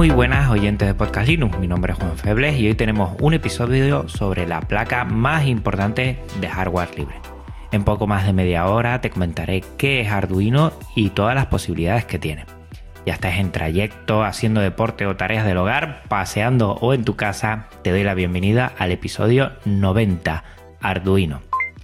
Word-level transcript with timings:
Muy 0.00 0.08
buenas 0.08 0.48
oyentes 0.48 0.88
de 0.88 0.94
Podcast 0.94 1.28
Linux, 1.28 1.58
mi 1.58 1.66
nombre 1.66 1.92
es 1.92 1.98
Juan 1.98 2.16
Febles 2.16 2.58
y 2.58 2.66
hoy 2.66 2.74
tenemos 2.74 3.20
un 3.20 3.34
episodio 3.34 4.08
sobre 4.08 4.46
la 4.46 4.62
placa 4.62 5.04
más 5.04 5.44
importante 5.44 6.18
de 6.40 6.48
hardware 6.48 6.96
libre. 6.96 7.16
En 7.70 7.84
poco 7.84 8.06
más 8.06 8.24
de 8.24 8.32
media 8.32 8.64
hora 8.64 9.02
te 9.02 9.10
comentaré 9.10 9.62
qué 9.76 10.00
es 10.00 10.10
Arduino 10.10 10.72
y 10.96 11.10
todas 11.10 11.34
las 11.34 11.48
posibilidades 11.48 12.06
que 12.06 12.18
tiene. 12.18 12.46
Ya 13.04 13.12
estás 13.12 13.34
en 13.34 13.52
trayecto, 13.52 14.24
haciendo 14.24 14.62
deporte 14.62 15.04
o 15.04 15.16
tareas 15.16 15.44
del 15.44 15.58
hogar, 15.58 16.04
paseando 16.08 16.76
o 16.80 16.94
en 16.94 17.04
tu 17.04 17.16
casa, 17.16 17.66
te 17.82 17.90
doy 17.90 18.02
la 18.02 18.14
bienvenida 18.14 18.72
al 18.78 18.92
episodio 18.92 19.52
90, 19.66 20.44
Arduino. 20.80 21.42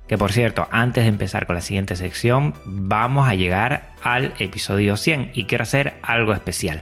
Que 0.09 0.17
por 0.17 0.33
cierto, 0.33 0.69
antes 0.71 1.05
de 1.05 1.11
empezar 1.11 1.45
con 1.45 1.57
la 1.57 1.61
siguiente 1.61 1.97
sección, 1.97 2.55
vamos 2.65 3.29
a 3.29 3.35
llegar 3.35 3.91
al 4.03 4.33
episodio 4.39 4.97
100 4.97 5.33
y 5.35 5.45
quiero 5.45 5.65
hacer 5.65 5.99
algo 6.01 6.33
especial. 6.33 6.81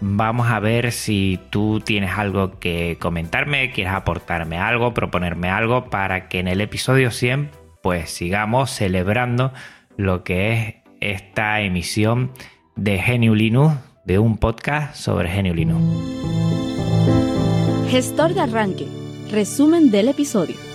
Vamos 0.00 0.48
a 0.48 0.60
ver 0.60 0.92
si 0.92 1.40
tú 1.50 1.80
tienes 1.80 2.10
algo 2.16 2.58
que 2.58 2.98
comentarme, 3.00 3.72
quieres 3.72 3.94
aportarme 3.94 4.58
algo, 4.58 4.92
proponerme 4.92 5.48
algo 5.48 5.88
para 5.88 6.28
que 6.28 6.38
en 6.38 6.48
el 6.48 6.60
episodio 6.60 7.10
100 7.10 7.50
pues 7.82 8.10
sigamos 8.10 8.70
celebrando 8.70 9.52
lo 9.96 10.24
que 10.24 10.52
es 10.52 10.74
esta 11.00 11.60
emisión 11.60 12.32
de 12.74 12.98
Genio 12.98 13.34
Linux, 13.34 13.74
de 14.04 14.18
un 14.18 14.38
podcast 14.38 14.96
sobre 14.96 15.28
Genio 15.30 15.54
Linux. 15.54 15.82
Gestor 17.88 18.34
de 18.34 18.40
arranque. 18.40 18.86
Resumen 19.30 19.90
del 19.90 20.08
episodio. 20.08 20.65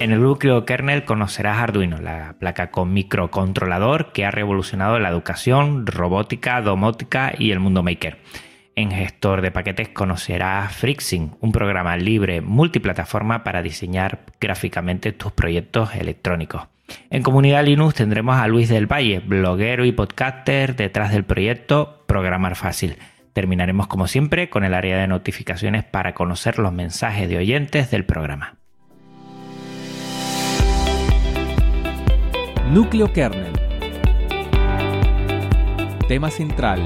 En 0.00 0.12
el 0.12 0.22
núcleo 0.22 0.64
kernel 0.64 1.04
conocerás 1.04 1.58
Arduino, 1.58 2.00
la 2.00 2.36
placa 2.38 2.70
con 2.70 2.92
microcontrolador 2.92 4.12
que 4.12 4.24
ha 4.24 4.30
revolucionado 4.30 5.00
la 5.00 5.08
educación, 5.08 5.86
robótica, 5.88 6.60
domótica 6.62 7.32
y 7.36 7.50
el 7.50 7.58
mundo 7.58 7.82
maker. 7.82 8.18
En 8.76 8.92
gestor 8.92 9.42
de 9.42 9.50
paquetes 9.50 9.88
conocerás 9.88 10.72
Frixing, 10.72 11.36
un 11.40 11.50
programa 11.50 11.96
libre 11.96 12.40
multiplataforma 12.40 13.42
para 13.42 13.60
diseñar 13.60 14.20
gráficamente 14.40 15.10
tus 15.10 15.32
proyectos 15.32 15.92
electrónicos. 15.96 16.68
En 17.10 17.24
comunidad 17.24 17.64
Linux 17.64 17.96
tendremos 17.96 18.36
a 18.36 18.46
Luis 18.46 18.68
del 18.68 18.86
Valle, 18.86 19.18
bloguero 19.18 19.84
y 19.84 19.90
podcaster 19.90 20.76
detrás 20.76 21.10
del 21.10 21.24
proyecto 21.24 22.04
Programar 22.06 22.54
Fácil. 22.54 22.98
Terminaremos 23.32 23.88
como 23.88 24.06
siempre 24.06 24.48
con 24.48 24.62
el 24.62 24.74
área 24.74 24.96
de 24.96 25.08
notificaciones 25.08 25.82
para 25.82 26.14
conocer 26.14 26.60
los 26.60 26.72
mensajes 26.72 27.28
de 27.28 27.38
oyentes 27.38 27.90
del 27.90 28.04
programa. 28.04 28.57
Núcleo 32.70 33.10
kernel. 33.10 33.52
Tema 36.06 36.30
central. 36.30 36.82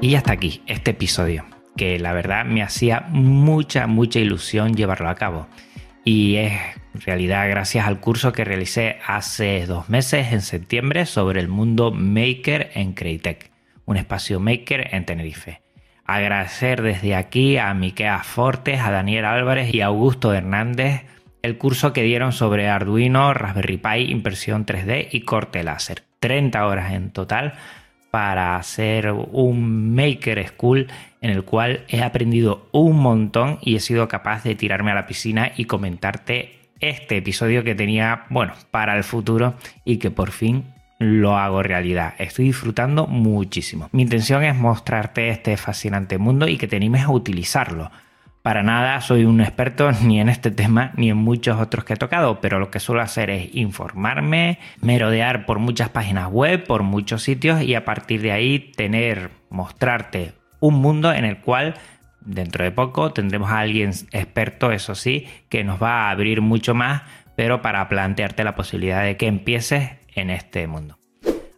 Y 0.00 0.14
hasta 0.14 0.32
aquí 0.32 0.62
este 0.68 0.92
episodio, 0.92 1.44
que 1.76 1.98
la 1.98 2.12
verdad 2.12 2.44
me 2.44 2.62
hacía 2.62 3.00
mucha, 3.10 3.88
mucha 3.88 4.20
ilusión 4.20 4.74
llevarlo 4.74 5.08
a 5.08 5.16
cabo. 5.16 5.48
Y 6.04 6.36
es 6.36 6.52
en 6.94 7.00
realidad 7.00 7.50
gracias 7.50 7.88
al 7.88 7.98
curso 7.98 8.32
que 8.32 8.44
realicé 8.44 8.98
hace 9.04 9.66
dos 9.66 9.88
meses, 9.88 10.32
en 10.32 10.42
septiembre, 10.42 11.06
sobre 11.06 11.40
el 11.40 11.48
mundo 11.48 11.90
maker 11.90 12.70
en 12.74 12.92
Creitec, 12.92 13.50
un 13.84 13.96
espacio 13.96 14.38
maker 14.38 14.94
en 14.94 15.06
Tenerife. 15.06 15.60
Agradecer 16.04 16.82
desde 16.82 17.14
aquí 17.14 17.56
a 17.56 17.72
Miquea 17.74 18.22
Fortes, 18.22 18.80
a 18.80 18.90
Daniel 18.90 19.24
Álvarez 19.24 19.72
y 19.72 19.80
a 19.80 19.86
Augusto 19.86 20.34
Hernández 20.34 21.04
el 21.42 21.58
curso 21.58 21.92
que 21.92 22.04
dieron 22.04 22.32
sobre 22.32 22.68
Arduino, 22.68 23.34
Raspberry 23.34 23.76
Pi, 23.76 24.10
impresión 24.10 24.64
3D 24.64 25.08
y 25.10 25.22
corte 25.22 25.64
láser. 25.64 26.04
30 26.20 26.66
horas 26.66 26.92
en 26.92 27.10
total 27.10 27.54
para 28.12 28.56
hacer 28.56 29.10
un 29.10 29.94
Maker 29.94 30.46
School 30.48 30.86
en 31.20 31.30
el 31.30 31.44
cual 31.44 31.84
he 31.88 32.02
aprendido 32.02 32.68
un 32.70 32.98
montón 32.98 33.58
y 33.60 33.74
he 33.74 33.80
sido 33.80 34.06
capaz 34.06 34.44
de 34.44 34.54
tirarme 34.54 34.92
a 34.92 34.94
la 34.94 35.06
piscina 35.06 35.52
y 35.56 35.64
comentarte 35.64 36.60
este 36.78 37.16
episodio 37.16 37.64
que 37.64 37.74
tenía, 37.74 38.26
bueno, 38.28 38.52
para 38.70 38.96
el 38.96 39.02
futuro 39.02 39.54
y 39.84 39.96
que 39.96 40.10
por 40.10 40.30
fin 40.30 40.64
lo 41.02 41.36
hago 41.36 41.62
realidad. 41.62 42.14
Estoy 42.18 42.46
disfrutando 42.46 43.06
muchísimo. 43.06 43.88
Mi 43.92 44.02
intención 44.02 44.42
es 44.44 44.56
mostrarte 44.56 45.28
este 45.28 45.56
fascinante 45.56 46.18
mundo 46.18 46.48
y 46.48 46.56
que 46.56 46.68
te 46.68 46.76
animes 46.76 47.02
a 47.02 47.10
utilizarlo. 47.10 47.90
Para 48.42 48.64
nada 48.64 49.00
soy 49.00 49.24
un 49.24 49.40
experto 49.40 49.92
ni 50.02 50.20
en 50.20 50.28
este 50.28 50.50
tema 50.50 50.92
ni 50.96 51.10
en 51.10 51.16
muchos 51.16 51.60
otros 51.60 51.84
que 51.84 51.94
he 51.94 51.96
tocado, 51.96 52.40
pero 52.40 52.58
lo 52.58 52.70
que 52.70 52.80
suelo 52.80 53.02
hacer 53.02 53.30
es 53.30 53.54
informarme, 53.54 54.58
merodear 54.80 55.46
por 55.46 55.58
muchas 55.58 55.88
páginas 55.90 56.28
web, 56.28 56.64
por 56.64 56.82
muchos 56.82 57.22
sitios 57.22 57.62
y 57.62 57.74
a 57.74 57.84
partir 57.84 58.20
de 58.22 58.32
ahí 58.32 58.72
tener, 58.76 59.30
mostrarte 59.50 60.32
un 60.60 60.74
mundo 60.74 61.12
en 61.12 61.24
el 61.24 61.38
cual 61.38 61.74
dentro 62.20 62.64
de 62.64 62.70
poco 62.70 63.12
tendremos 63.12 63.50
a 63.50 63.60
alguien 63.60 63.90
experto, 64.12 64.72
eso 64.72 64.94
sí, 64.94 65.26
que 65.48 65.64
nos 65.64 65.82
va 65.82 66.06
a 66.06 66.10
abrir 66.10 66.40
mucho 66.40 66.74
más, 66.74 67.02
pero 67.36 67.62
para 67.62 67.88
plantearte 67.88 68.44
la 68.44 68.54
posibilidad 68.54 69.02
de 69.02 69.16
que 69.16 69.26
empieces 69.26 69.90
en 70.14 70.30
este 70.30 70.66
mundo. 70.66 70.98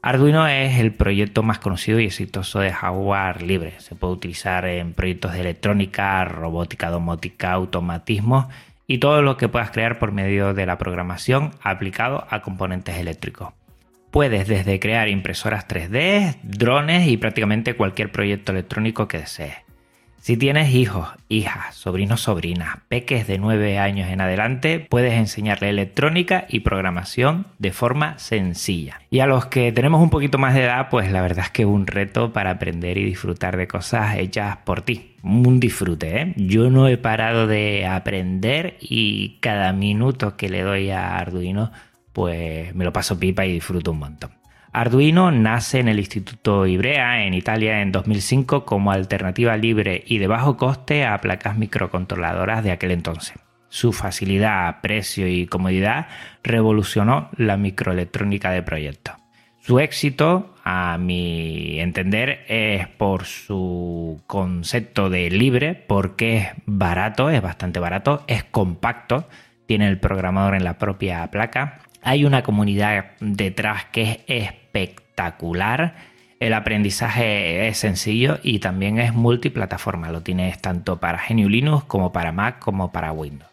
Arduino 0.02 0.46
es 0.46 0.78
el 0.80 0.92
proyecto 0.92 1.42
más 1.42 1.58
conocido 1.58 1.98
y 1.98 2.04
exitoso 2.04 2.60
de 2.60 2.72
hardware 2.72 3.40
libre. 3.40 3.80
Se 3.80 3.94
puede 3.94 4.12
utilizar 4.12 4.66
en 4.66 4.92
proyectos 4.92 5.32
de 5.32 5.40
electrónica, 5.40 6.22
robótica, 6.26 6.90
domótica, 6.90 7.52
automatismo 7.52 8.50
y 8.86 8.98
todo 8.98 9.22
lo 9.22 9.38
que 9.38 9.48
puedas 9.48 9.70
crear 9.70 9.98
por 9.98 10.12
medio 10.12 10.52
de 10.52 10.66
la 10.66 10.76
programación 10.76 11.52
aplicado 11.62 12.26
a 12.28 12.42
componentes 12.42 12.96
eléctricos. 12.98 13.54
Puedes 14.10 14.46
desde 14.46 14.78
crear 14.78 15.08
impresoras 15.08 15.66
3D, 15.66 16.36
drones 16.42 17.08
y 17.08 17.16
prácticamente 17.16 17.74
cualquier 17.74 18.12
proyecto 18.12 18.52
electrónico 18.52 19.08
que 19.08 19.20
desees. 19.20 19.63
Si 20.24 20.38
tienes 20.38 20.74
hijos, 20.74 21.06
hijas, 21.28 21.74
sobrinos, 21.74 22.22
sobrinas, 22.22 22.78
peques 22.88 23.26
de 23.26 23.36
9 23.36 23.78
años 23.78 24.08
en 24.08 24.22
adelante, 24.22 24.80
puedes 24.80 25.12
enseñarle 25.12 25.68
electrónica 25.68 26.46
y 26.48 26.60
programación 26.60 27.46
de 27.58 27.72
forma 27.72 28.18
sencilla. 28.18 29.02
Y 29.10 29.20
a 29.20 29.26
los 29.26 29.44
que 29.44 29.70
tenemos 29.70 30.00
un 30.00 30.08
poquito 30.08 30.38
más 30.38 30.54
de 30.54 30.62
edad, 30.62 30.88
pues 30.88 31.12
la 31.12 31.20
verdad 31.20 31.44
es 31.44 31.50
que 31.50 31.64
es 31.64 31.68
un 31.68 31.86
reto 31.86 32.32
para 32.32 32.52
aprender 32.52 32.96
y 32.96 33.04
disfrutar 33.04 33.58
de 33.58 33.68
cosas 33.68 34.16
hechas 34.16 34.56
por 34.64 34.80
ti. 34.80 35.14
Un 35.22 35.60
disfrute, 35.60 36.22
¿eh? 36.22 36.32
Yo 36.36 36.70
no 36.70 36.88
he 36.88 36.96
parado 36.96 37.46
de 37.46 37.84
aprender 37.84 38.78
y 38.80 39.36
cada 39.40 39.74
minuto 39.74 40.38
que 40.38 40.48
le 40.48 40.62
doy 40.62 40.88
a 40.88 41.18
Arduino, 41.18 41.70
pues 42.14 42.74
me 42.74 42.86
lo 42.86 42.94
paso 42.94 43.20
pipa 43.20 43.44
y 43.44 43.52
disfruto 43.52 43.90
un 43.90 43.98
montón. 43.98 44.30
Arduino 44.74 45.30
nace 45.30 45.78
en 45.78 45.86
el 45.86 46.00
Instituto 46.00 46.66
Ibrea, 46.66 47.24
en 47.24 47.32
Italia, 47.32 47.80
en 47.80 47.92
2005 47.92 48.64
como 48.64 48.90
alternativa 48.90 49.56
libre 49.56 50.02
y 50.04 50.18
de 50.18 50.26
bajo 50.26 50.56
coste 50.56 51.06
a 51.06 51.16
placas 51.20 51.56
microcontroladoras 51.56 52.64
de 52.64 52.72
aquel 52.72 52.90
entonces. 52.90 53.38
Su 53.68 53.92
facilidad, 53.92 54.80
precio 54.80 55.28
y 55.28 55.46
comodidad 55.46 56.08
revolucionó 56.42 57.30
la 57.36 57.56
microelectrónica 57.56 58.50
de 58.50 58.64
proyecto. 58.64 59.12
Su 59.60 59.78
éxito, 59.78 60.56
a 60.64 60.98
mi 60.98 61.78
entender, 61.78 62.44
es 62.48 62.88
por 62.88 63.26
su 63.26 64.22
concepto 64.26 65.08
de 65.08 65.30
libre, 65.30 65.76
porque 65.86 66.36
es 66.36 66.48
barato, 66.66 67.30
es 67.30 67.40
bastante 67.40 67.78
barato, 67.78 68.24
es 68.26 68.42
compacto, 68.42 69.28
tiene 69.66 69.86
el 69.86 70.00
programador 70.00 70.56
en 70.56 70.64
la 70.64 70.78
propia 70.78 71.30
placa, 71.30 71.78
hay 72.04 72.24
una 72.24 72.42
comunidad 72.42 73.06
detrás 73.20 73.86
que 73.86 74.24
es 74.26 74.48
espectacular. 74.48 75.94
El 76.38 76.52
aprendizaje 76.52 77.66
es 77.66 77.78
sencillo 77.78 78.38
y 78.42 78.58
también 78.58 78.98
es 78.98 79.14
multiplataforma. 79.14 80.12
Lo 80.12 80.20
tienes 80.20 80.60
tanto 80.60 81.00
para 81.00 81.22
GNU 81.26 81.48
Linux 81.48 81.84
como 81.84 82.12
para 82.12 82.30
Mac 82.30 82.58
como 82.58 82.92
para 82.92 83.12
Windows. 83.12 83.50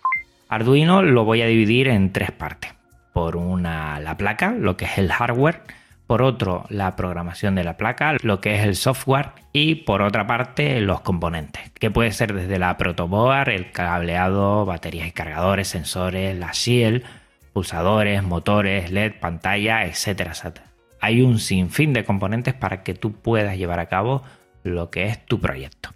Arduino 0.49 1.01
lo 1.01 1.23
voy 1.23 1.41
a 1.41 1.45
dividir 1.45 1.87
en 1.87 2.11
tres 2.11 2.31
partes. 2.31 2.73
Por 3.13 3.37
una 3.37 3.99
la 4.01 4.17
placa, 4.17 4.51
lo 4.51 4.75
que 4.75 4.85
es 4.85 4.97
el 4.97 5.11
hardware. 5.11 5.61
por 6.05 6.21
otro 6.21 6.65
la 6.67 6.97
programación 6.97 7.55
de 7.55 7.63
la 7.63 7.77
placa, 7.77 8.17
lo 8.21 8.41
que 8.41 8.55
es 8.55 8.65
el 8.65 8.75
software 8.75 9.29
y 9.53 9.75
por 9.75 10.01
otra 10.01 10.27
parte 10.27 10.81
los 10.81 10.99
componentes, 10.99 11.71
que 11.79 11.89
puede 11.89 12.11
ser 12.11 12.33
desde 12.33 12.59
la 12.59 12.75
protoboard, 12.75 13.47
el 13.47 13.71
cableado, 13.71 14.65
baterías 14.65 15.07
y 15.07 15.11
cargadores, 15.11 15.69
sensores, 15.69 16.37
la 16.37 16.51
shield, 16.51 17.05
pulsadores, 17.53 18.23
motores, 18.23 18.91
LED, 18.91 19.13
pantalla, 19.19 19.85
etcétera, 19.85 20.31
etcétera. 20.31 20.67
Hay 20.99 21.21
un 21.21 21.39
sinfín 21.39 21.93
de 21.93 22.05
componentes 22.05 22.53
para 22.53 22.83
que 22.83 22.93
tú 22.93 23.13
puedas 23.13 23.57
llevar 23.57 23.79
a 23.79 23.87
cabo 23.87 24.23
lo 24.63 24.89
que 24.89 25.05
es 25.05 25.25
tu 25.25 25.39
proyecto. 25.39 25.89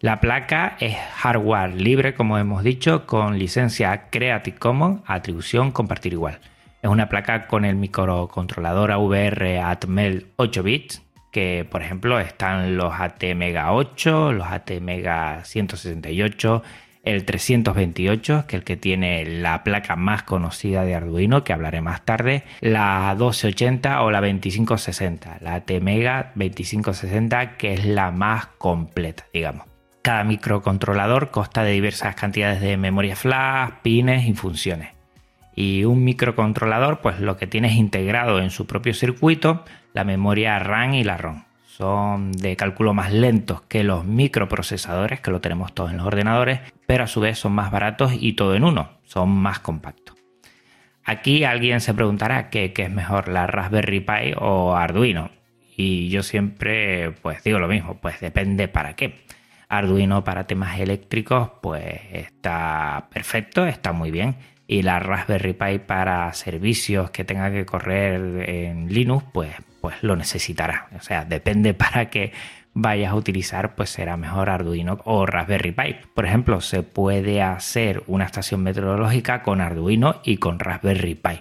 La 0.00 0.20
placa 0.20 0.76
es 0.80 0.96
hardware 0.96 1.74
libre, 1.80 2.14
como 2.14 2.36
hemos 2.36 2.64
dicho, 2.64 3.06
con 3.06 3.38
licencia 3.38 4.10
Creative 4.10 4.58
Commons, 4.58 5.02
atribución 5.06 5.70
compartir 5.70 6.12
igual. 6.12 6.40
Es 6.82 6.90
una 6.90 7.08
placa 7.08 7.46
con 7.46 7.64
el 7.64 7.76
microcontrolador 7.76 8.90
AVR 8.90 9.60
Atmel 9.60 10.26
8 10.36 10.62
bits, 10.64 11.02
que 11.30 11.66
por 11.70 11.82
ejemplo 11.82 12.18
están 12.18 12.76
los 12.76 12.92
ATmega 12.92 13.72
8, 13.72 14.32
los 14.32 14.48
ATmega 14.48 15.44
168, 15.44 16.62
el 17.02 17.24
328, 17.24 18.44
que 18.46 18.56
es 18.56 18.60
el 18.60 18.64
que 18.64 18.76
tiene 18.76 19.24
la 19.24 19.64
placa 19.64 19.96
más 19.96 20.22
conocida 20.22 20.84
de 20.84 20.94
Arduino, 20.94 21.44
que 21.44 21.52
hablaré 21.52 21.80
más 21.80 22.04
tarde, 22.04 22.44
la 22.60 23.14
1280 23.16 24.02
o 24.02 24.10
la 24.10 24.20
2560, 24.20 25.38
la 25.40 25.54
ATmega 25.54 26.32
2560, 26.34 27.56
que 27.56 27.74
es 27.74 27.84
la 27.84 28.10
más 28.10 28.46
completa, 28.58 29.26
digamos. 29.32 29.66
Cada 30.02 30.24
microcontrolador 30.24 31.30
consta 31.30 31.62
de 31.62 31.72
diversas 31.72 32.14
cantidades 32.16 32.60
de 32.60 32.76
memoria 32.76 33.16
flash, 33.16 33.70
pines 33.82 34.26
y 34.26 34.34
funciones 34.34 34.90
y 35.54 35.84
un 35.84 36.02
microcontrolador 36.04 37.00
pues 37.00 37.20
lo 37.20 37.36
que 37.36 37.46
tienes 37.46 37.74
integrado 37.74 38.40
en 38.40 38.50
su 38.50 38.66
propio 38.66 38.94
circuito 38.94 39.64
la 39.92 40.04
memoria 40.04 40.58
RAM 40.58 40.94
y 40.94 41.04
la 41.04 41.18
ROM. 41.18 41.44
Son 41.76 42.32
de 42.32 42.54
cálculo 42.54 42.92
más 42.92 43.14
lentos 43.14 43.62
que 43.62 43.82
los 43.82 44.04
microprocesadores 44.04 45.22
que 45.22 45.30
lo 45.30 45.40
tenemos 45.40 45.72
todos 45.72 45.90
en 45.90 45.96
los 45.96 46.06
ordenadores, 46.06 46.60
pero 46.86 47.04
a 47.04 47.06
su 47.06 47.20
vez 47.20 47.38
son 47.38 47.52
más 47.52 47.70
baratos 47.70 48.12
y 48.14 48.34
todo 48.34 48.54
en 48.54 48.64
uno, 48.64 48.98
son 49.04 49.30
más 49.30 49.58
compactos. 49.60 50.14
Aquí 51.02 51.44
alguien 51.44 51.80
se 51.80 51.94
preguntará 51.94 52.50
qué, 52.50 52.74
qué 52.74 52.82
es 52.82 52.90
mejor, 52.90 53.28
la 53.28 53.46
Raspberry 53.46 54.00
Pi 54.00 54.34
o 54.36 54.74
Arduino. 54.76 55.30
Y 55.74 56.10
yo 56.10 56.22
siempre 56.22 57.12
pues 57.22 57.42
digo 57.42 57.58
lo 57.58 57.68
mismo, 57.68 57.98
pues 58.02 58.20
depende 58.20 58.68
para 58.68 58.94
qué. 58.94 59.24
Arduino 59.70 60.24
para 60.24 60.46
temas 60.46 60.78
eléctricos 60.78 61.52
pues 61.62 62.00
está 62.12 63.08
perfecto, 63.10 63.66
está 63.66 63.92
muy 63.92 64.10
bien 64.10 64.36
y 64.66 64.82
la 64.82 64.98
Raspberry 64.98 65.54
Pi 65.54 65.78
para 65.78 66.32
servicios 66.34 67.10
que 67.10 67.24
tenga 67.24 67.50
que 67.50 67.64
correr 67.64 68.48
en 68.48 68.92
Linux, 68.92 69.24
pues, 69.32 69.54
pues 69.82 70.02
lo 70.02 70.16
necesitará. 70.16 70.88
O 70.96 71.02
sea, 71.02 71.26
depende 71.26 71.74
para 71.74 72.08
qué 72.08 72.32
vayas 72.72 73.12
a 73.12 73.16
utilizar, 73.16 73.74
pues 73.74 73.90
será 73.90 74.16
mejor 74.16 74.48
Arduino 74.48 74.98
o 75.04 75.26
Raspberry 75.26 75.72
Pi. 75.72 75.96
Por 76.14 76.24
ejemplo, 76.24 76.62
se 76.62 76.82
puede 76.82 77.42
hacer 77.42 78.02
una 78.06 78.24
estación 78.24 78.62
meteorológica 78.62 79.42
con 79.42 79.60
Arduino 79.60 80.20
y 80.24 80.38
con 80.38 80.58
Raspberry 80.58 81.16
Pi. 81.16 81.40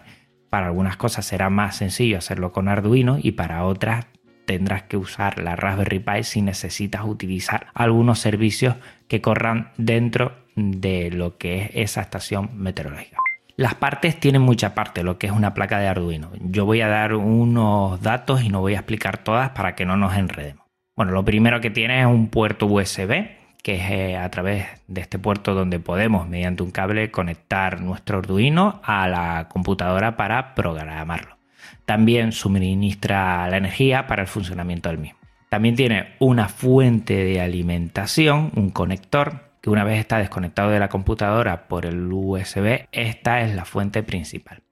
Para 0.49 0.65
algunas 0.67 0.97
cosas 0.97 1.25
será 1.25 1.49
más 1.49 1.77
sencillo 1.77 2.17
hacerlo 2.17 2.51
con 2.51 2.67
Arduino 2.67 3.17
y 3.21 3.31
para 3.31 3.63
otras 3.63 4.07
tendrás 4.45 4.83
que 4.83 4.97
usar 4.97 5.39
la 5.39 5.55
Raspberry 5.55 5.99
Pi 5.99 6.23
si 6.23 6.41
necesitas 6.41 7.05
utilizar 7.05 7.67
algunos 7.73 8.19
servicios 8.19 8.75
que 9.07 9.21
corran 9.21 9.71
dentro 9.77 10.35
de 10.55 11.11
lo 11.11 11.37
que 11.37 11.63
es 11.63 11.69
esa 11.91 12.01
estación 12.01 12.49
meteorológica. 12.55 13.17
Las 13.61 13.75
partes 13.75 14.19
tienen 14.19 14.41
mucha 14.41 14.73
parte, 14.73 15.03
lo 15.03 15.19
que 15.19 15.27
es 15.27 15.33
una 15.33 15.53
placa 15.53 15.77
de 15.77 15.87
Arduino. 15.87 16.31
Yo 16.39 16.65
voy 16.65 16.81
a 16.81 16.87
dar 16.87 17.13
unos 17.13 18.01
datos 18.01 18.41
y 18.41 18.49
no 18.49 18.59
voy 18.59 18.73
a 18.73 18.77
explicar 18.77 19.19
todas 19.19 19.51
para 19.51 19.75
que 19.75 19.85
no 19.85 19.97
nos 19.97 20.17
enredemos. 20.17 20.65
Bueno, 20.95 21.11
lo 21.11 21.23
primero 21.23 21.61
que 21.61 21.69
tiene 21.69 21.99
es 21.99 22.07
un 22.07 22.29
puerto 22.29 22.65
USB, 22.65 23.27
que 23.61 23.75
es 23.75 23.91
eh, 23.91 24.17
a 24.17 24.27
través 24.31 24.65
de 24.87 25.01
este 25.01 25.19
puerto 25.19 25.53
donde 25.53 25.77
podemos, 25.77 26.27
mediante 26.27 26.63
un 26.63 26.71
cable, 26.71 27.11
conectar 27.11 27.81
nuestro 27.81 28.17
Arduino 28.17 28.81
a 28.83 29.07
la 29.07 29.47
computadora 29.47 30.17
para 30.17 30.55
programarlo. 30.55 31.37
También 31.85 32.31
suministra 32.31 33.47
la 33.47 33.57
energía 33.57 34.07
para 34.07 34.23
el 34.23 34.27
funcionamiento 34.27 34.89
del 34.89 34.97
mismo. 34.97 35.19
También 35.49 35.75
tiene 35.75 36.15
una 36.17 36.47
fuente 36.49 37.13
de 37.13 37.39
alimentación, 37.41 38.51
un 38.55 38.71
conector 38.71 39.50
que 39.61 39.69
una 39.69 39.83
vez 39.83 39.99
está 39.99 40.17
desconectado 40.17 40.71
de 40.71 40.79
la 40.79 40.89
computadora 40.89 41.67
por 41.67 41.85
el 41.85 42.11
USB, 42.11 42.87
esta 42.91 43.41
es 43.41 43.55
la 43.55 43.65
fuente 43.65 44.03
principal. 44.03 44.63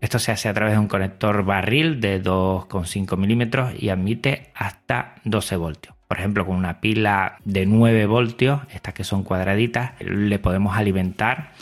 Esto 0.00 0.18
se 0.18 0.30
hace 0.30 0.48
a 0.48 0.54
través 0.54 0.74
de 0.74 0.78
un 0.78 0.86
conector 0.86 1.44
barril 1.44 2.00
de 2.00 2.22
2,5 2.22 3.16
milímetros 3.16 3.72
y 3.76 3.88
admite 3.88 4.50
hasta 4.54 5.16
12 5.24 5.56
voltios. 5.56 5.96
Por 6.06 6.18
ejemplo, 6.18 6.46
con 6.46 6.56
una 6.56 6.80
pila 6.80 7.38
de 7.44 7.66
9 7.66 8.06
voltios, 8.06 8.60
estas 8.72 8.94
que 8.94 9.02
son 9.02 9.24
cuadraditas, 9.24 9.92
le 10.00 10.38
podemos 10.38 10.76
alimentar. 10.76 11.52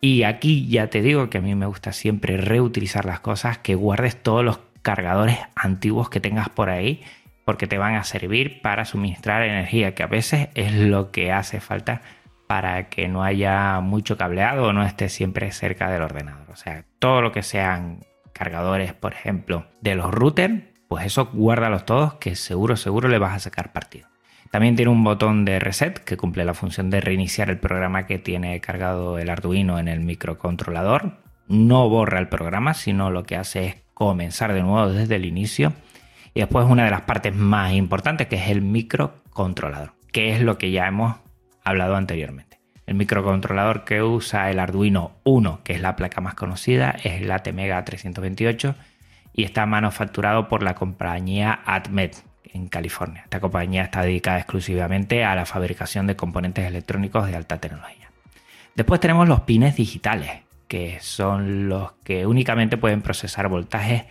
Y 0.00 0.22
aquí 0.22 0.66
ya 0.68 0.88
te 0.88 1.02
digo 1.02 1.28
que 1.30 1.38
a 1.38 1.40
mí 1.42 1.54
me 1.54 1.66
gusta 1.66 1.92
siempre 1.92 2.36
reutilizar 2.36 3.04
las 3.04 3.20
cosas, 3.20 3.58
que 3.58 3.74
guardes 3.74 4.20
todos 4.20 4.44
los 4.44 4.60
cargadores 4.82 5.38
antiguos 5.54 6.10
que 6.10 6.20
tengas 6.20 6.48
por 6.48 6.70
ahí 6.70 7.02
porque 7.44 7.66
te 7.66 7.78
van 7.78 7.94
a 7.94 8.04
servir 8.04 8.60
para 8.62 8.84
suministrar 8.84 9.42
energía, 9.42 9.94
que 9.94 10.02
a 10.02 10.08
veces 10.08 10.48
es 10.54 10.72
lo 10.72 11.10
que 11.10 11.32
hace 11.32 11.60
falta 11.60 12.00
para 12.46 12.88
que 12.88 13.08
no 13.08 13.22
haya 13.22 13.80
mucho 13.80 14.16
cableado 14.16 14.68
o 14.68 14.72
no 14.72 14.84
esté 14.84 15.08
siempre 15.08 15.50
cerca 15.52 15.90
del 15.90 16.02
ordenador. 16.02 16.50
O 16.50 16.56
sea, 16.56 16.84
todo 16.98 17.20
lo 17.20 17.32
que 17.32 17.42
sean 17.42 18.00
cargadores, 18.32 18.92
por 18.92 19.12
ejemplo, 19.12 19.66
de 19.80 19.94
los 19.94 20.12
routers, 20.12 20.62
pues 20.88 21.06
eso 21.06 21.30
guárdalos 21.32 21.86
todos 21.86 22.14
que 22.14 22.36
seguro, 22.36 22.76
seguro 22.76 23.08
le 23.08 23.18
vas 23.18 23.34
a 23.34 23.38
sacar 23.40 23.72
partido. 23.72 24.08
También 24.50 24.76
tiene 24.76 24.92
un 24.92 25.02
botón 25.02 25.44
de 25.44 25.58
reset 25.58 25.98
que 25.98 26.16
cumple 26.16 26.44
la 26.44 26.54
función 26.54 26.88
de 26.90 27.00
reiniciar 27.00 27.50
el 27.50 27.58
programa 27.58 28.06
que 28.06 28.18
tiene 28.18 28.60
cargado 28.60 29.18
el 29.18 29.28
Arduino 29.28 29.78
en 29.78 29.88
el 29.88 30.00
microcontrolador. 30.00 31.18
No 31.48 31.88
borra 31.88 32.20
el 32.20 32.28
programa, 32.28 32.74
sino 32.74 33.10
lo 33.10 33.24
que 33.24 33.36
hace 33.36 33.66
es 33.66 33.76
comenzar 33.94 34.52
de 34.52 34.62
nuevo 34.62 34.92
desde 34.92 35.16
el 35.16 35.24
inicio 35.24 35.72
y 36.34 36.40
después 36.40 36.66
una 36.68 36.84
de 36.84 36.90
las 36.90 37.02
partes 37.02 37.34
más 37.34 37.72
importantes, 37.72 38.26
que 38.26 38.36
es 38.36 38.48
el 38.48 38.60
microcontrolador, 38.60 39.94
que 40.12 40.32
es 40.32 40.40
lo 40.40 40.58
que 40.58 40.72
ya 40.72 40.88
hemos 40.88 41.16
hablado 41.62 41.96
anteriormente. 41.96 42.58
El 42.86 42.96
microcontrolador 42.96 43.84
que 43.84 44.02
usa 44.02 44.50
el 44.50 44.58
Arduino 44.58 45.12
1, 45.24 45.60
que 45.64 45.72
es 45.72 45.80
la 45.80 45.96
placa 45.96 46.20
más 46.20 46.34
conocida, 46.34 46.90
es 47.02 47.22
el 47.22 47.30
ATmega 47.30 47.82
328 47.84 48.74
y 49.32 49.44
está 49.44 49.64
manufacturado 49.64 50.48
por 50.48 50.62
la 50.62 50.74
compañía 50.74 51.60
Atmet 51.64 52.22
en 52.44 52.68
California. 52.68 53.22
Esta 53.24 53.40
compañía 53.40 53.84
está 53.84 54.02
dedicada 54.02 54.38
exclusivamente 54.38 55.24
a 55.24 55.34
la 55.34 55.46
fabricación 55.46 56.06
de 56.06 56.16
componentes 56.16 56.66
electrónicos 56.66 57.26
de 57.26 57.36
alta 57.36 57.58
tecnología. 57.58 58.10
Después 58.74 59.00
tenemos 59.00 59.28
los 59.28 59.40
pines 59.40 59.76
digitales, 59.76 60.42
que 60.68 60.98
son 61.00 61.68
los 61.68 61.92
que 62.04 62.26
únicamente 62.26 62.76
pueden 62.76 63.02
procesar 63.02 63.48
voltajes 63.48 64.04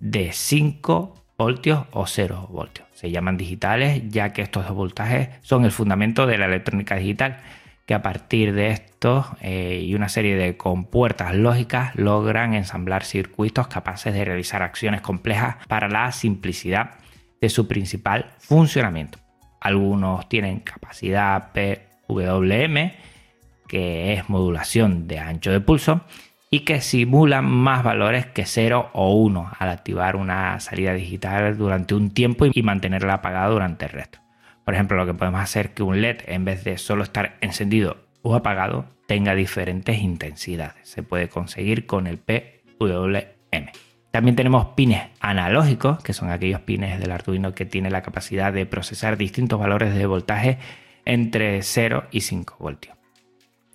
de 0.00 0.32
5 0.32 1.23
voltios 1.36 1.86
o 1.92 2.06
0 2.06 2.48
voltios. 2.50 2.86
Se 2.92 3.10
llaman 3.10 3.36
digitales 3.36 4.02
ya 4.08 4.32
que 4.32 4.42
estos 4.42 4.66
dos 4.66 4.74
voltajes 4.74 5.30
son 5.42 5.64
el 5.64 5.72
fundamento 5.72 6.26
de 6.26 6.38
la 6.38 6.46
electrónica 6.46 6.96
digital, 6.96 7.40
que 7.86 7.94
a 7.94 8.02
partir 8.02 8.54
de 8.54 8.70
estos 8.70 9.26
eh, 9.40 9.82
y 9.84 9.94
una 9.94 10.08
serie 10.08 10.36
de 10.36 10.56
compuertas 10.56 11.34
lógicas 11.34 11.94
logran 11.96 12.54
ensamblar 12.54 13.04
circuitos 13.04 13.68
capaces 13.68 14.14
de 14.14 14.24
realizar 14.24 14.62
acciones 14.62 15.00
complejas 15.00 15.56
para 15.68 15.88
la 15.88 16.10
simplicidad 16.12 16.92
de 17.40 17.50
su 17.50 17.68
principal 17.68 18.30
funcionamiento. 18.38 19.18
Algunos 19.60 20.28
tienen 20.28 20.60
capacidad 20.60 21.52
PWM, 21.52 22.92
que 23.68 24.14
es 24.14 24.28
modulación 24.28 25.06
de 25.06 25.18
ancho 25.18 25.50
de 25.50 25.60
pulso, 25.60 26.02
y 26.54 26.60
que 26.60 26.80
simulan 26.80 27.46
más 27.46 27.82
valores 27.82 28.26
que 28.26 28.46
0 28.46 28.90
o 28.92 29.12
1 29.12 29.54
al 29.58 29.70
activar 29.70 30.14
una 30.14 30.60
salida 30.60 30.94
digital 30.94 31.58
durante 31.58 31.96
un 31.96 32.10
tiempo 32.10 32.46
y 32.46 32.62
mantenerla 32.62 33.14
apagada 33.14 33.48
durante 33.48 33.86
el 33.86 33.90
resto. 33.90 34.20
Por 34.64 34.74
ejemplo, 34.74 34.96
lo 34.96 35.04
que 35.04 35.14
podemos 35.14 35.40
hacer 35.40 35.66
es 35.66 35.72
que 35.72 35.82
un 35.82 36.00
LED, 36.00 36.18
en 36.26 36.44
vez 36.44 36.62
de 36.62 36.78
solo 36.78 37.02
estar 37.02 37.38
encendido 37.40 37.96
o 38.22 38.36
apagado, 38.36 38.86
tenga 39.08 39.34
diferentes 39.34 39.98
intensidades. 39.98 40.88
Se 40.88 41.02
puede 41.02 41.28
conseguir 41.28 41.86
con 41.86 42.06
el 42.06 42.18
PWM. 42.18 43.72
También 44.12 44.36
tenemos 44.36 44.66
pines 44.76 45.08
analógicos, 45.18 46.04
que 46.04 46.12
son 46.12 46.30
aquellos 46.30 46.60
pines 46.60 47.00
del 47.00 47.10
Arduino 47.10 47.52
que 47.52 47.64
tienen 47.64 47.90
la 47.90 48.02
capacidad 48.02 48.52
de 48.52 48.64
procesar 48.64 49.16
distintos 49.16 49.58
valores 49.58 49.92
de 49.92 50.06
voltaje 50.06 50.58
entre 51.04 51.60
0 51.64 52.04
y 52.12 52.20
5 52.20 52.58
voltios 52.60 52.94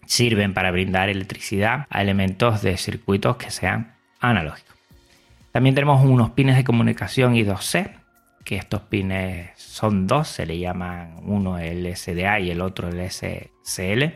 sirven 0.09 0.55
para 0.55 0.71
brindar 0.71 1.07
electricidad 1.07 1.85
a 1.91 2.01
elementos 2.01 2.63
de 2.63 2.77
circuitos 2.77 3.37
que 3.37 3.51
sean 3.51 3.93
analógicos. 4.19 4.75
También 5.51 5.75
tenemos 5.75 6.03
unos 6.03 6.31
pines 6.31 6.57
de 6.57 6.63
comunicación 6.63 7.35
I2C, 7.35 7.91
que 8.43 8.55
estos 8.55 8.81
pines 8.81 9.51
son 9.55 10.07
dos, 10.07 10.27
se 10.27 10.47
le 10.47 10.57
llaman 10.57 11.17
uno 11.25 11.59
el 11.59 11.95
SDA 11.95 12.39
y 12.39 12.49
el 12.49 12.61
otro 12.61 12.89
el 12.89 13.07
SCL, 13.07 14.15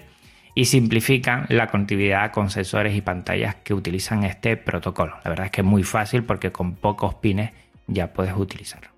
y 0.55 0.65
simplifican 0.65 1.45
la 1.49 1.67
conectividad 1.67 2.31
con 2.31 2.49
sensores 2.49 2.95
y 2.95 3.01
pantallas 3.01 3.55
que 3.63 3.75
utilizan 3.75 4.23
este 4.23 4.57
protocolo. 4.57 5.13
La 5.23 5.29
verdad 5.29 5.45
es 5.45 5.51
que 5.51 5.61
es 5.61 5.67
muy 5.67 5.83
fácil 5.83 6.23
porque 6.23 6.51
con 6.51 6.73
pocos 6.73 7.13
pines 7.15 7.51
ya 7.85 8.13
puedes 8.13 8.35
utilizarlo. 8.35 8.89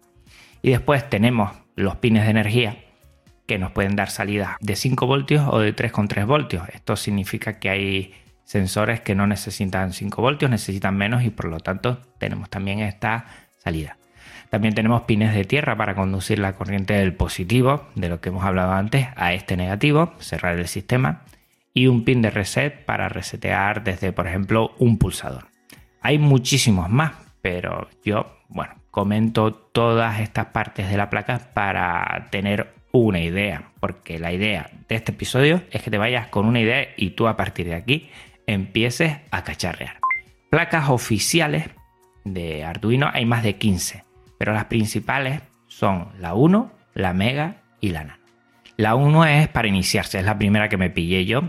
Y 0.61 0.69
después 0.69 1.09
tenemos 1.09 1.51
los 1.75 1.97
pines 1.97 2.23
de 2.23 2.31
energía 2.31 2.77
que 3.47 3.59
nos 3.59 3.71
pueden 3.71 3.95
dar 3.95 4.09
salidas 4.09 4.51
de 4.59 4.75
5 4.75 5.05
voltios 5.05 5.47
o 5.49 5.59
de 5.59 5.75
3,3 5.75 6.25
voltios. 6.25 6.67
Esto 6.73 6.95
significa 6.95 7.59
que 7.59 7.69
hay 7.69 8.13
sensores 8.43 9.01
que 9.01 9.15
no 9.15 9.27
necesitan 9.27 9.93
5 9.93 10.21
voltios, 10.21 10.51
necesitan 10.51 10.95
menos 10.95 11.23
y 11.23 11.29
por 11.29 11.45
lo 11.45 11.59
tanto 11.59 11.99
tenemos 12.19 12.49
también 12.49 12.79
esta 12.79 13.25
salida. 13.57 13.97
También 14.49 14.75
tenemos 14.75 15.01
pines 15.03 15.33
de 15.33 15.43
tierra 15.43 15.75
para 15.75 15.95
conducir 15.95 16.39
la 16.39 16.53
corriente 16.53 16.93
del 16.93 17.13
positivo, 17.13 17.87
de 17.95 18.09
lo 18.09 18.21
que 18.21 18.29
hemos 18.29 18.45
hablado 18.45 18.73
antes, 18.73 19.07
a 19.15 19.33
este 19.33 19.57
negativo, 19.57 20.13
cerrar 20.19 20.57
el 20.57 20.67
sistema, 20.67 21.23
y 21.73 21.87
un 21.87 22.05
pin 22.05 22.21
de 22.21 22.29
reset 22.29 22.85
para 22.85 23.09
resetear 23.09 23.83
desde, 23.83 24.13
por 24.13 24.27
ejemplo, 24.27 24.73
un 24.77 24.97
pulsador. 24.97 25.47
Hay 26.01 26.19
muchísimos 26.19 26.89
más, 26.89 27.13
pero 27.41 27.89
yo, 28.03 28.37
bueno, 28.47 28.75
comento 28.91 29.51
todas 29.53 30.21
estas 30.21 30.47
partes 30.47 30.89
de 30.89 30.97
la 30.97 31.09
placa 31.09 31.49
para 31.53 32.27
tener 32.29 32.74
una 32.99 33.19
idea, 33.19 33.71
porque 33.79 34.19
la 34.19 34.31
idea 34.31 34.69
de 34.87 34.95
este 34.95 35.11
episodio 35.11 35.61
es 35.71 35.81
que 35.81 35.91
te 35.91 35.97
vayas 35.97 36.27
con 36.27 36.45
una 36.45 36.59
idea 36.59 36.87
y 36.97 37.11
tú 37.11 37.27
a 37.27 37.37
partir 37.37 37.67
de 37.67 37.75
aquí 37.75 38.09
empieces 38.47 39.17
a 39.31 39.43
cacharrear. 39.43 39.99
Placas 40.49 40.89
oficiales 40.89 41.69
de 42.23 42.63
Arduino 42.63 43.09
hay 43.13 43.25
más 43.25 43.43
de 43.43 43.55
15, 43.55 44.03
pero 44.37 44.53
las 44.53 44.65
principales 44.65 45.41
son 45.67 46.09
la 46.19 46.33
1, 46.33 46.71
la 46.93 47.13
Mega 47.13 47.57
y 47.81 47.89
la 47.89 48.03
Nano. 48.03 48.23
La 48.77 48.95
1 48.95 49.25
es 49.25 49.47
para 49.47 49.67
iniciarse, 49.67 50.19
es 50.19 50.25
la 50.25 50.37
primera 50.37 50.69
que 50.69 50.77
me 50.77 50.89
pillé 50.89 51.25
yo, 51.25 51.43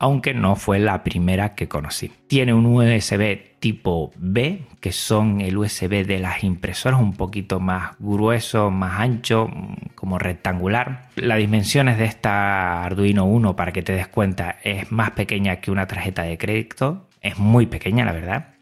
aunque 0.00 0.34
no 0.34 0.56
fue 0.56 0.78
la 0.78 1.04
primera 1.04 1.54
que 1.54 1.68
conocí. 1.68 2.10
Tiene 2.26 2.54
un 2.54 2.66
USB 2.66 3.58
tipo 3.60 4.10
B, 4.16 4.62
que 4.80 4.92
son 4.92 5.42
el 5.42 5.58
USB 5.58 6.06
de 6.06 6.18
las 6.18 6.42
impresoras, 6.42 6.98
un 6.98 7.12
poquito 7.12 7.60
más 7.60 7.92
grueso, 7.98 8.70
más 8.70 8.98
ancho, 8.98 9.48
como 9.94 10.18
rectangular. 10.18 11.10
Las 11.16 11.38
dimensiones 11.38 11.98
de 11.98 12.06
esta 12.06 12.82
Arduino 12.82 13.26
1, 13.26 13.54
para 13.54 13.72
que 13.72 13.82
te 13.82 13.92
des 13.92 14.08
cuenta, 14.08 14.56
es 14.64 14.90
más 14.90 15.10
pequeña 15.10 15.56
que 15.56 15.70
una 15.70 15.86
tarjeta 15.86 16.22
de 16.22 16.38
crédito, 16.38 17.06
es 17.20 17.38
muy 17.38 17.66
pequeña 17.66 18.06
la 18.06 18.12
verdad 18.12 18.54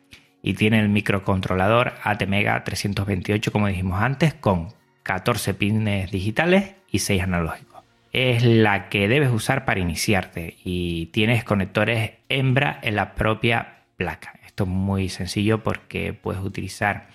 y 0.43 0.55
tiene 0.55 0.81
el 0.81 0.89
microcontrolador 0.89 1.95
ATmega 2.03 2.65
328 2.65 3.53
como 3.53 3.69
dijimos 3.69 4.01
antes 4.01 4.35
con 4.35 4.69
14 5.03 5.55
pines 5.55 6.11
digitales 6.11 6.75
y 6.91 6.99
6 7.01 7.23
analógicos. 7.23 7.68
Es 8.13 8.43
la 8.43 8.89
que 8.89 9.09
debes 9.09 9.31
usar 9.31 9.65
para 9.65 9.81
iniciarte 9.81 10.57
y 10.65 11.07
tienes 11.07 11.45
conectores 11.45 12.13
hembra 12.29 12.79
en 12.83 12.97
la 12.97 13.15
propia 13.15 13.85
placa. 13.97 14.39
Esto 14.47 14.65
es 14.65 14.71
muy 14.71 15.09
sencillo 15.09 15.63
porque 15.63 16.13
puedes 16.13 16.43
utilizar 16.43 17.09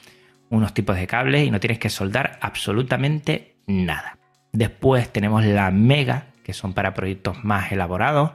unos 0.50 0.74
tipos 0.74 0.96
de 0.96 1.08
cables 1.08 1.48
y 1.48 1.52
no 1.52 1.60
tienes 1.60 1.80
que 1.80 1.90
soldar 1.90 2.38
absolutamente 2.42 3.56
nada. 3.66 4.18
Después 4.52 5.12
tenemos 5.12 5.44
la 5.44 5.72
Mega, 5.72 6.28
que 6.44 6.54
son 6.54 6.74
para 6.74 6.94
proyectos 6.94 7.44
más 7.44 7.72
elaborados 7.72 8.32